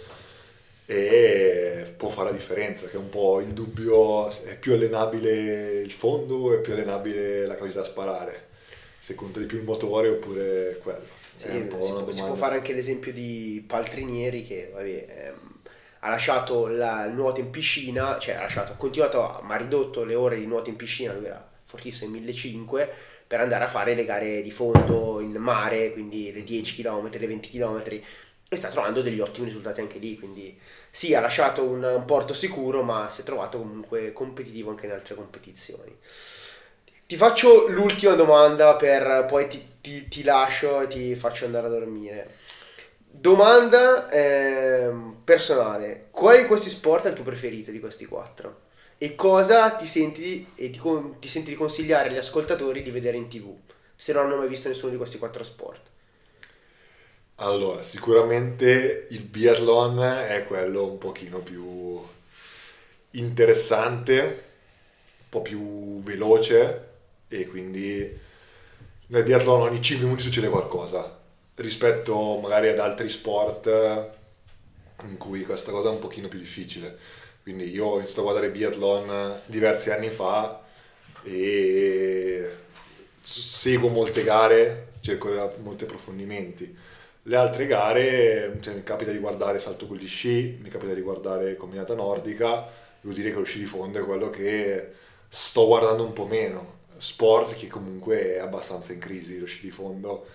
e 0.92 1.94
può 1.98 2.10
fare 2.10 2.32
la 2.32 2.36
differenza, 2.36 2.88
che 2.88 2.94
è 2.94 2.98
un 2.98 3.10
po' 3.10 3.42
il 3.42 3.50
dubbio, 3.50 4.28
è 4.28 4.58
più 4.58 4.74
allenabile 4.74 5.82
il 5.82 5.92
fondo, 5.92 6.52
è 6.52 6.62
più 6.62 6.74
allenabile 6.74 7.46
la 7.46 7.54
capacità 7.54 7.82
da 7.82 7.86
sparare, 7.86 8.48
se 8.98 9.14
conta 9.14 9.40
di 9.40 9.46
più 9.46 9.60
il 9.60 9.66
motore 9.66 10.10
oppure 10.10 10.80
quello. 10.82 11.06
Sì, 11.36 11.52
si, 11.52 11.58
può, 11.60 12.10
si, 12.10 12.24
può, 12.24 12.34
fare 12.34 12.56
anche 12.56 12.74
l'esempio 12.74 13.14
di 13.14 13.64
Paltrinieri 13.68 14.44
che 14.44 14.72
vabbè, 14.74 15.06
ehm, 15.10 15.60
ha 16.00 16.10
lasciato 16.10 16.66
la, 16.66 17.06
il 17.06 17.14
nuoto 17.14 17.40
in 17.40 17.52
piscina, 17.52 18.18
cioè 18.18 18.34
ha, 18.34 18.42
lasciato, 18.42 18.72
ha 18.72 18.76
continuato, 18.76 19.42
ma 19.44 19.54
ha 19.54 19.58
ridotto 19.58 20.04
le 20.04 20.16
ore 20.16 20.40
di 20.40 20.48
nuoto 20.48 20.70
in 20.72 20.76
piscina, 20.76 21.14
lui 21.14 21.26
era 21.26 21.48
fortissimo 21.66 22.08
in 22.08 22.24
1500 22.24 22.88
per 23.28 23.42
andare 23.42 23.64
a 23.64 23.68
fare 23.68 23.94
le 23.94 24.06
gare 24.06 24.42
di 24.42 24.50
fondo 24.50 25.20
in 25.22 25.34
mare, 25.34 25.94
quindi 25.94 26.34
le 26.34 26.42
10 26.42 26.82
km, 26.82 27.10
le 27.12 27.28
20 27.28 27.48
km 27.48 27.84
e 28.52 28.56
sta 28.56 28.70
trovando 28.70 29.04
degli 29.04 29.20
ottimi 29.20 29.46
risultati 29.46 29.80
anche 29.80 30.00
lì, 30.00 30.18
quindi 30.18 30.58
sì, 30.90 31.14
ha 31.14 31.20
lasciato 31.20 31.64
un, 31.64 32.04
porto 32.06 32.34
sicuro, 32.34 32.84
ma 32.84 33.10
si 33.10 33.22
è 33.22 33.24
trovato 33.24 33.58
comunque 33.60 34.12
competitivo 34.14 34.70
anche 34.70 34.86
in 34.86 34.92
altre 34.92 35.16
competizioni. 35.16 35.96
Ti 37.06 37.18
faccio 37.18 37.68
l'ultima 37.68 38.14
domanda 38.14 38.76
per 38.76 39.26
poi 39.28 39.48
ti, 39.48 39.66
ti, 39.82 40.08
ti 40.08 40.24
lascio 40.24 40.82
e 40.82 40.88
ti 40.88 41.16
faccio 41.16 41.46
andare 41.46 41.68
a 41.68 41.70
dormire. 41.70 42.30
Domanda 42.98 44.10
eh, 44.10 44.92
personale: 45.24 46.08
quale 46.12 46.42
di 46.42 46.48
questi 46.48 46.70
sport 46.70 47.06
è 47.06 47.10
il 47.10 47.16
tuo 47.16 47.24
preferito 47.24 47.72
di 47.72 47.80
questi 47.80 48.06
quattro? 48.06 48.68
E 48.98 49.16
cosa 49.16 49.72
ti 49.72 49.86
senti, 49.86 50.52
e 50.56 50.70
ti, 50.70 50.82
ti 51.20 51.28
senti 51.28 51.52
di 51.52 51.56
consigliare 51.56 52.10
agli 52.10 52.18
ascoltatori 52.18 52.82
di 52.82 52.92
vedere 52.92 53.18
in 53.18 53.30
tv 53.30 53.56
se 53.96 54.14
non 54.14 54.26
hanno 54.26 54.38
mai 54.38 54.48
visto 54.48 54.68
nessuno 54.68 54.92
di 54.92 54.98
questi 54.98 55.18
quattro 55.18 55.44
sport? 55.44 55.82
Allora, 57.42 57.82
sicuramente 57.84 59.08
il 59.12 59.24
biathlon 59.24 60.04
è 60.28 60.44
quello 60.46 60.86
un 60.86 60.98
pochino 60.98 61.40
più 61.40 61.98
interessante, 63.12 64.22
un 64.22 65.30
po' 65.30 65.42
più 65.42 66.02
veloce 66.02 66.88
e 67.30 67.48
quindi 67.48 68.20
nel 69.08 69.24
biathlon 69.24 69.62
ogni 69.62 69.82
5 69.82 70.04
minuti 70.04 70.24
succede 70.24 70.50
qualcosa 70.50 71.18
rispetto 71.56 72.38
magari 72.42 72.68
ad 72.68 72.80
altri 72.80 73.08
sport 73.08 73.68
in 75.06 75.16
cui 75.18 75.46
questa 75.46 75.72
cosa 75.72 75.88
è 75.88 75.92
un 75.94 76.00
pochino 76.00 76.28
più 76.28 76.40
difficile. 76.40 76.98
Quindi 77.42 77.70
io 77.70 77.86
ho 77.86 77.98
iniziato 78.00 78.20
a 78.20 78.24
guardare 78.24 78.52
biathlon 78.52 79.44
diversi 79.46 79.92
anni 79.92 80.10
fa 80.10 80.62
e 81.24 82.52
seguo 83.24 83.88
molte 83.88 84.26
gare, 84.26 84.90
cerco 85.00 85.54
molti 85.62 85.86
approfondimenti. 85.86 86.98
Le 87.30 87.36
altre 87.36 87.68
gare, 87.68 88.58
cioè, 88.60 88.74
mi 88.74 88.82
capita 88.82 89.12
di 89.12 89.20
guardare 89.20 89.60
salto 89.60 89.86
con 89.86 89.98
gli 89.98 90.08
sci, 90.08 90.58
mi 90.64 90.70
capita 90.70 90.96
di 90.96 91.02
guardare 91.02 91.56
combinata 91.58 91.94
nordica, 91.94 92.68
devo 93.00 93.14
dire 93.14 93.30
che 93.30 93.38
lo 93.38 93.44
sci 93.44 93.60
di 93.60 93.66
fondo 93.68 94.00
è 94.00 94.04
quello 94.04 94.32
che 94.32 94.94
sto 95.28 95.68
guardando 95.68 96.04
un 96.04 96.14
po' 96.14 96.26
meno. 96.26 96.78
Sport 96.98 97.54
che 97.54 97.68
comunque 97.68 98.34
è 98.34 98.40
abbastanza 98.40 98.94
in 98.94 99.00
crisi, 99.00 99.38
lo 99.38 99.46
sci 99.46 99.62
di 99.62 99.70
fondo 99.70 100.26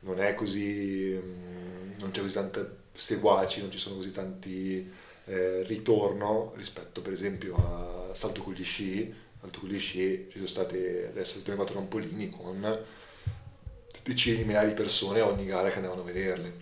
non 0.00 0.20
è 0.20 0.36
così, 0.36 1.20
mm, 1.20 1.94
non 1.98 2.12
c'è 2.12 2.20
così 2.20 2.34
tante 2.34 2.76
seguaci, 2.92 3.60
non 3.60 3.72
ci 3.72 3.78
sono 3.78 3.96
così 3.96 4.12
tanti 4.12 4.88
eh, 5.24 5.64
ritorno 5.64 6.52
rispetto 6.54 7.02
per 7.02 7.12
esempio 7.12 7.56
a 7.56 8.14
salto 8.14 8.42
con 8.42 8.52
gli 8.52 8.62
sci, 8.62 9.12
salto 9.40 9.58
con 9.58 9.68
gli 9.68 9.78
sci 9.80 10.28
ci 10.30 10.34
sono 10.34 10.46
state 10.46 11.08
adesso 11.08 11.40
sono 11.40 11.56
quattro 11.56 11.74
trampolini 11.74 12.30
con 12.30 12.84
decine 14.04 14.36
di 14.36 14.44
migliaia 14.44 14.68
di 14.68 14.74
persone 14.74 15.22
ogni 15.22 15.46
gara 15.46 15.70
che 15.70 15.76
andavano 15.76 16.02
a 16.02 16.04
vederle. 16.04 16.52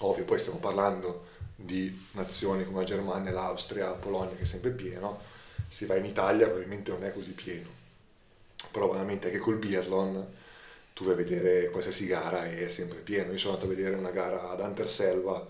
Ovvio, 0.00 0.24
poi 0.24 0.38
stiamo 0.38 0.58
parlando 0.58 1.30
di 1.56 2.08
nazioni 2.12 2.64
come 2.64 2.80
la 2.80 2.84
Germania, 2.84 3.32
l'Austria, 3.32 3.86
la 3.86 3.92
Polonia, 3.92 4.36
che 4.36 4.42
è 4.42 4.46
sempre 4.46 4.70
pieno, 4.70 5.18
si 5.66 5.86
va 5.86 5.96
in 5.96 6.04
Italia 6.04 6.46
probabilmente 6.46 6.90
non 6.90 7.04
è 7.04 7.12
così 7.12 7.30
pieno. 7.30 7.68
Però 8.70 8.90
veramente 8.90 9.28
anche 9.28 9.38
col 9.38 9.56
biathlon 9.56 10.26
tu 10.92 11.04
vai 11.04 11.14
a 11.14 11.16
vedere 11.16 11.70
qualsiasi 11.70 12.06
gara 12.06 12.46
e 12.46 12.66
è 12.66 12.68
sempre 12.68 12.98
pieno. 12.98 13.32
Io 13.32 13.38
sono 13.38 13.54
andato 13.54 13.70
a 13.70 13.74
vedere 13.74 13.96
una 13.96 14.10
gara 14.10 14.50
ad 14.50 14.60
Anterselva 14.60 15.46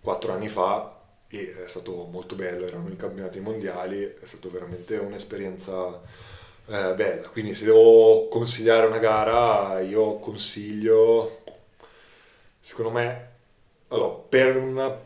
quattro 0.00 0.32
anni 0.32 0.48
fa 0.48 0.98
e 1.28 1.64
è 1.64 1.68
stato 1.68 2.04
molto 2.04 2.34
bello, 2.34 2.66
erano 2.66 2.88
i 2.88 2.96
campionati 2.96 3.40
mondiali, 3.40 4.02
è 4.02 4.24
stata 4.24 4.48
veramente 4.48 4.96
un'esperienza 4.96 6.00
eh, 6.68 6.94
bella. 6.94 7.28
Quindi 7.28 7.54
se 7.54 7.64
devo 7.64 8.28
consigliare 8.28 8.86
una 8.86 8.98
gara, 8.98 9.80
io 9.80 10.18
consiglio, 10.18 11.42
secondo 12.60 12.90
me, 12.90 13.28
allora, 13.88 14.14
per 14.28 14.56
una, 14.56 15.00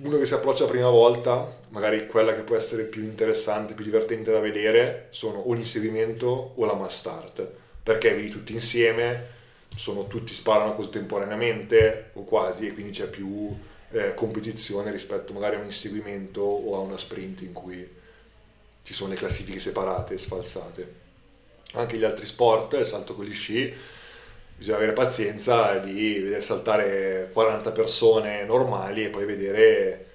uno 0.00 0.18
che 0.18 0.26
si 0.26 0.34
approccia 0.34 0.64
la 0.64 0.70
prima 0.70 0.90
volta, 0.90 1.46
magari 1.70 2.06
quella 2.06 2.34
che 2.34 2.42
può 2.42 2.56
essere 2.56 2.84
più 2.84 3.02
interessante, 3.02 3.74
più 3.74 3.84
divertente 3.84 4.30
da 4.30 4.38
vedere, 4.38 5.08
sono 5.10 5.38
o 5.38 5.52
l'inseguimento 5.54 6.52
o 6.54 6.64
la 6.64 6.74
mass 6.74 6.98
start, 6.98 7.46
perché 7.82 8.14
vedi 8.14 8.28
tutti 8.28 8.52
insieme, 8.52 9.36
sono 9.74 10.04
tutti 10.04 10.32
sparano 10.32 10.74
contemporaneamente 10.74 12.10
o 12.14 12.24
quasi 12.24 12.68
e 12.68 12.72
quindi 12.72 12.92
c'è 12.92 13.08
più 13.08 13.54
eh, 13.90 14.14
competizione 14.14 14.90
rispetto 14.90 15.32
magari 15.32 15.56
a 15.56 15.58
un 15.60 15.66
inseguimento 15.66 16.40
o 16.40 16.76
a 16.76 16.78
una 16.80 16.98
sprint 16.98 17.42
in 17.42 17.52
cui 17.52 17.96
ci 18.82 18.92
sono 18.92 19.10
le 19.10 19.16
classifiche 19.16 19.58
separate 19.58 20.16
sfalsate. 20.16 21.07
Anche 21.74 21.96
gli 21.96 22.04
altri 22.04 22.26
sport, 22.26 22.74
il 22.74 22.86
salto 22.86 23.14
con 23.14 23.24
gli 23.24 23.32
sci, 23.34 23.74
bisogna 24.56 24.76
avere 24.76 24.92
pazienza 24.92 25.76
di 25.76 26.18
vedere 26.18 26.42
saltare 26.42 27.30
40 27.32 27.70
persone 27.72 28.44
normali 28.44 29.04
e 29.04 29.08
poi 29.08 29.24
vedere 29.24 30.06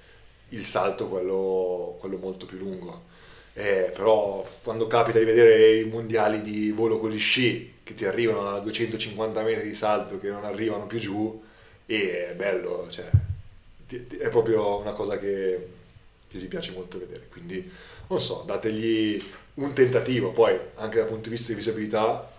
il 0.50 0.64
salto, 0.64 1.08
quello, 1.08 1.96
quello 2.00 2.18
molto 2.18 2.46
più 2.46 2.58
lungo. 2.58 3.12
Eh, 3.54 3.92
però 3.94 4.46
quando 4.64 4.88
capita 4.88 5.20
di 5.20 5.26
vedere 5.26 5.78
i 5.80 5.86
mondiali 5.86 6.42
di 6.42 6.72
volo 6.72 6.98
con 6.98 7.12
gli 7.12 7.20
sci 7.20 7.74
che 7.84 7.94
ti 7.94 8.06
arrivano 8.06 8.50
a 8.50 8.60
250 8.60 9.44
metri 9.44 9.68
di 9.68 9.76
salto 9.76 10.20
che 10.20 10.30
non 10.30 10.44
arrivano 10.44 10.88
più 10.88 11.00
giù, 11.00 11.44
è 11.86 12.34
bello, 12.36 12.88
cioè, 12.90 13.06
è 13.88 14.30
proprio 14.30 14.78
una 14.78 14.94
cosa 14.94 15.18
che, 15.18 15.68
che 16.28 16.40
ci 16.40 16.48
piace 16.48 16.72
molto 16.72 16.98
vedere. 16.98 17.28
Quindi, 17.30 17.70
non 18.08 18.20
so, 18.20 18.44
dategli 18.46 19.22
un 19.56 19.74
tentativo. 19.74 20.32
Poi, 20.32 20.58
anche 20.76 20.98
dal 20.98 21.08
punto 21.08 21.30
di 21.30 21.36
vista 21.36 21.50
di 21.50 21.56
visibilità, 21.56 22.32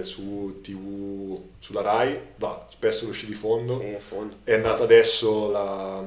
su 0.00 0.60
TV, 0.62 1.38
sulla 1.58 1.82
Rai, 1.82 2.18
va 2.36 2.66
spesso 2.70 3.06
lo 3.06 3.12
sci 3.12 3.26
di 3.26 3.34
fondo. 3.34 3.80
Sì, 3.80 3.96
fondo. 3.98 4.36
È 4.44 4.54
andata 4.54 4.84
adesso 4.84 5.50
la, 5.50 6.02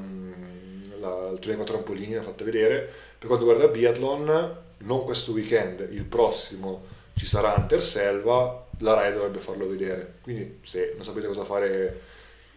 la, 0.99 1.29
il 1.33 1.39
turno 1.39 1.63
trampolini, 1.63 2.13
l'ha 2.13 2.21
fatta 2.21 2.43
vedere. 2.43 2.91
Per 3.17 3.27
quanto 3.27 3.45
riguarda 3.45 3.71
il 3.71 3.79
biathlon, 3.79 4.57
non 4.79 5.03
questo 5.03 5.31
weekend, 5.33 5.87
il 5.91 6.05
prossimo 6.05 6.97
ci 7.15 7.25
sarà 7.25 7.55
Anterselva, 7.55 8.67
la 8.79 8.93
Rai 8.93 9.13
dovrebbe 9.13 9.39
farlo 9.39 9.67
vedere. 9.67 10.15
Quindi 10.21 10.59
se 10.63 10.93
non 10.95 11.03
sapete 11.03 11.27
cosa 11.27 11.43
fare 11.43 12.01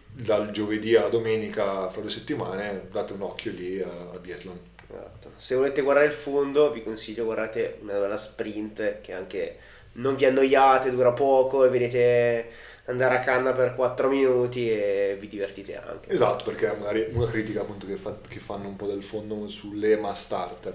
dal 0.07 0.51
giovedì 0.51 0.95
alla 0.95 1.09
domenica 1.09 1.89
fra 1.89 2.01
due 2.01 2.09
settimane 2.09 2.87
date 2.91 3.13
un 3.13 3.23
occhio 3.23 3.51
lì 3.51 3.81
a, 3.81 3.89
a 4.13 4.17
biathlon 4.19 4.59
esatto. 4.93 5.31
se 5.35 5.55
volete 5.55 5.81
guardare 5.81 6.05
il 6.05 6.11
fondo 6.11 6.71
vi 6.71 6.83
consiglio 6.83 7.25
guardate 7.25 7.77
una 7.81 7.99
bella 7.99 8.17
sprint 8.17 9.01
che 9.01 9.13
anche 9.13 9.57
non 9.93 10.15
vi 10.15 10.25
annoiate 10.25 10.91
dura 10.91 11.11
poco 11.11 11.65
e 11.65 11.69
vedete 11.69 12.49
andare 12.85 13.17
a 13.17 13.19
canna 13.21 13.53
per 13.53 13.75
4 13.75 14.09
minuti 14.09 14.69
e 14.69 15.15
vi 15.19 15.27
divertite 15.27 15.77
anche. 15.77 16.11
Esatto 16.11 16.43
perché 16.43 16.67
magari 16.77 17.07
una 17.11 17.27
critica 17.27 17.61
appunto 17.61 17.85
che, 17.85 17.95
fa, 17.95 18.17
che 18.27 18.39
fanno 18.39 18.67
un 18.67 18.75
po' 18.75 18.87
del 18.87 19.03
fondo 19.03 19.47
sulle 19.47 19.95
mass 19.97 20.23
start 20.23 20.73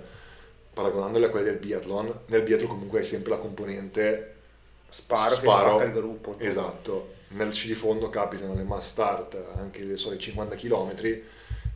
paragonandole 0.72 1.26
a 1.26 1.30
quelle 1.30 1.46
del 1.46 1.58
biathlon 1.58 2.20
nel 2.26 2.42
biathlon 2.42 2.68
comunque 2.68 3.00
hai 3.00 3.04
sempre 3.04 3.30
la 3.30 3.38
componente 3.38 4.36
sparo, 4.88 5.34
sparo. 5.34 5.58
che 5.58 5.68
spacca 5.68 5.84
il 5.84 5.92
gruppo. 5.92 6.32
Esatto. 6.38 7.14
Nel 7.28 7.52
sci 7.52 7.66
di 7.66 7.74
fondo 7.74 8.08
capitano 8.08 8.54
le 8.54 8.62
mass 8.62 8.88
start, 8.88 9.36
anche 9.56 9.82
le 9.82 9.96
solite 9.96 10.22
50 10.22 10.54
km, 10.54 10.94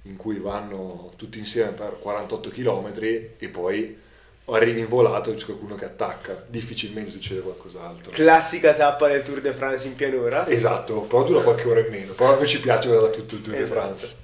in 0.02 0.16
cui 0.16 0.38
vanno 0.38 1.12
tutti 1.16 1.38
insieme 1.38 1.70
per 1.70 1.98
48 1.98 2.50
km 2.50 2.92
e 3.00 3.48
poi 3.50 3.98
arrivi 4.46 4.80
in 4.80 4.88
volato 4.88 5.30
e 5.30 5.34
c'è 5.34 5.44
qualcuno 5.44 5.74
che 5.74 5.84
attacca. 5.84 6.44
Difficilmente 6.46 7.10
succede 7.10 7.40
qualcos'altro. 7.40 8.10
Classica 8.10 8.74
tappa 8.74 9.08
del 9.08 9.22
Tour 9.22 9.40
de 9.40 9.52
France 9.52 9.86
in 9.86 9.94
pianura. 9.94 10.48
Esatto, 10.48 11.02
però 11.02 11.22
dura 11.24 11.42
qualche 11.42 11.68
ora 11.68 11.80
in 11.80 11.90
meno, 11.90 12.12
però 12.12 12.38
a 12.38 12.44
ci 12.44 12.60
piace 12.60 12.88
vedere 12.88 13.10
tutto 13.10 13.36
il 13.36 13.42
Tour 13.42 13.56
esatto. 13.56 13.74
de 13.74 13.80
France. 13.80 14.16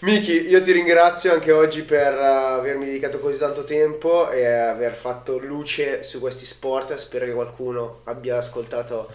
Miki, 0.00 0.48
io 0.48 0.60
ti 0.60 0.72
ringrazio 0.72 1.32
anche 1.32 1.52
oggi 1.52 1.80
per 1.82 2.12
eh, 2.12 2.24
avermi 2.24 2.84
dedicato 2.84 3.18
così 3.18 3.38
tanto 3.38 3.64
tempo 3.64 4.30
e 4.30 4.44
aver 4.44 4.94
fatto 4.94 5.38
luce 5.38 6.02
su 6.02 6.20
questi 6.20 6.44
sport. 6.44 6.94
Spero 6.94 7.24
che 7.24 7.32
qualcuno 7.32 8.00
abbia 8.04 8.36
ascoltato 8.36 9.10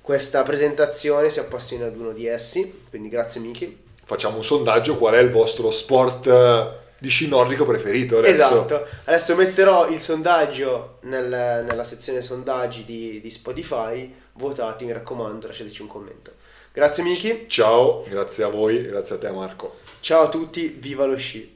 questa 0.00 0.42
presentazione 0.42 1.30
si 1.30 1.38
appassiona 1.38 1.86
ad 1.86 1.96
uno 1.96 2.12
di 2.12 2.26
essi, 2.26 2.82
quindi 2.90 3.08
grazie 3.08 3.40
Miki. 3.40 3.83
Facciamo 4.04 4.36
un 4.36 4.44
sondaggio, 4.44 4.96
qual 4.96 5.14
è 5.14 5.18
il 5.18 5.30
vostro 5.30 5.70
sport 5.70 6.26
eh, 6.26 6.68
di 6.98 7.08
sci 7.08 7.28
nordico 7.28 7.64
preferito 7.64 8.18
adesso? 8.18 8.34
Esatto, 8.34 8.86
adesso 9.04 9.34
metterò 9.34 9.88
il 9.88 10.00
sondaggio 10.00 10.98
nel, 11.02 11.64
nella 11.66 11.84
sezione 11.84 12.22
sondaggi 12.22 12.84
di, 12.84 13.20
di 13.20 13.30
Spotify, 13.30 14.12
votate 14.34 14.84
mi 14.84 14.92
raccomando, 14.92 15.46
lasciateci 15.46 15.82
un 15.82 15.88
commento. 15.88 16.32
Grazie 16.72 17.04
Miki. 17.04 17.44
Ciao, 17.48 18.04
grazie 18.08 18.44
a 18.44 18.48
voi, 18.48 18.82
grazie 18.86 19.14
a 19.14 19.18
te 19.18 19.30
Marco. 19.30 19.76
Ciao 20.00 20.22
a 20.22 20.28
tutti, 20.28 20.76
viva 20.78 21.04
lo 21.04 21.16
sci. 21.16 21.53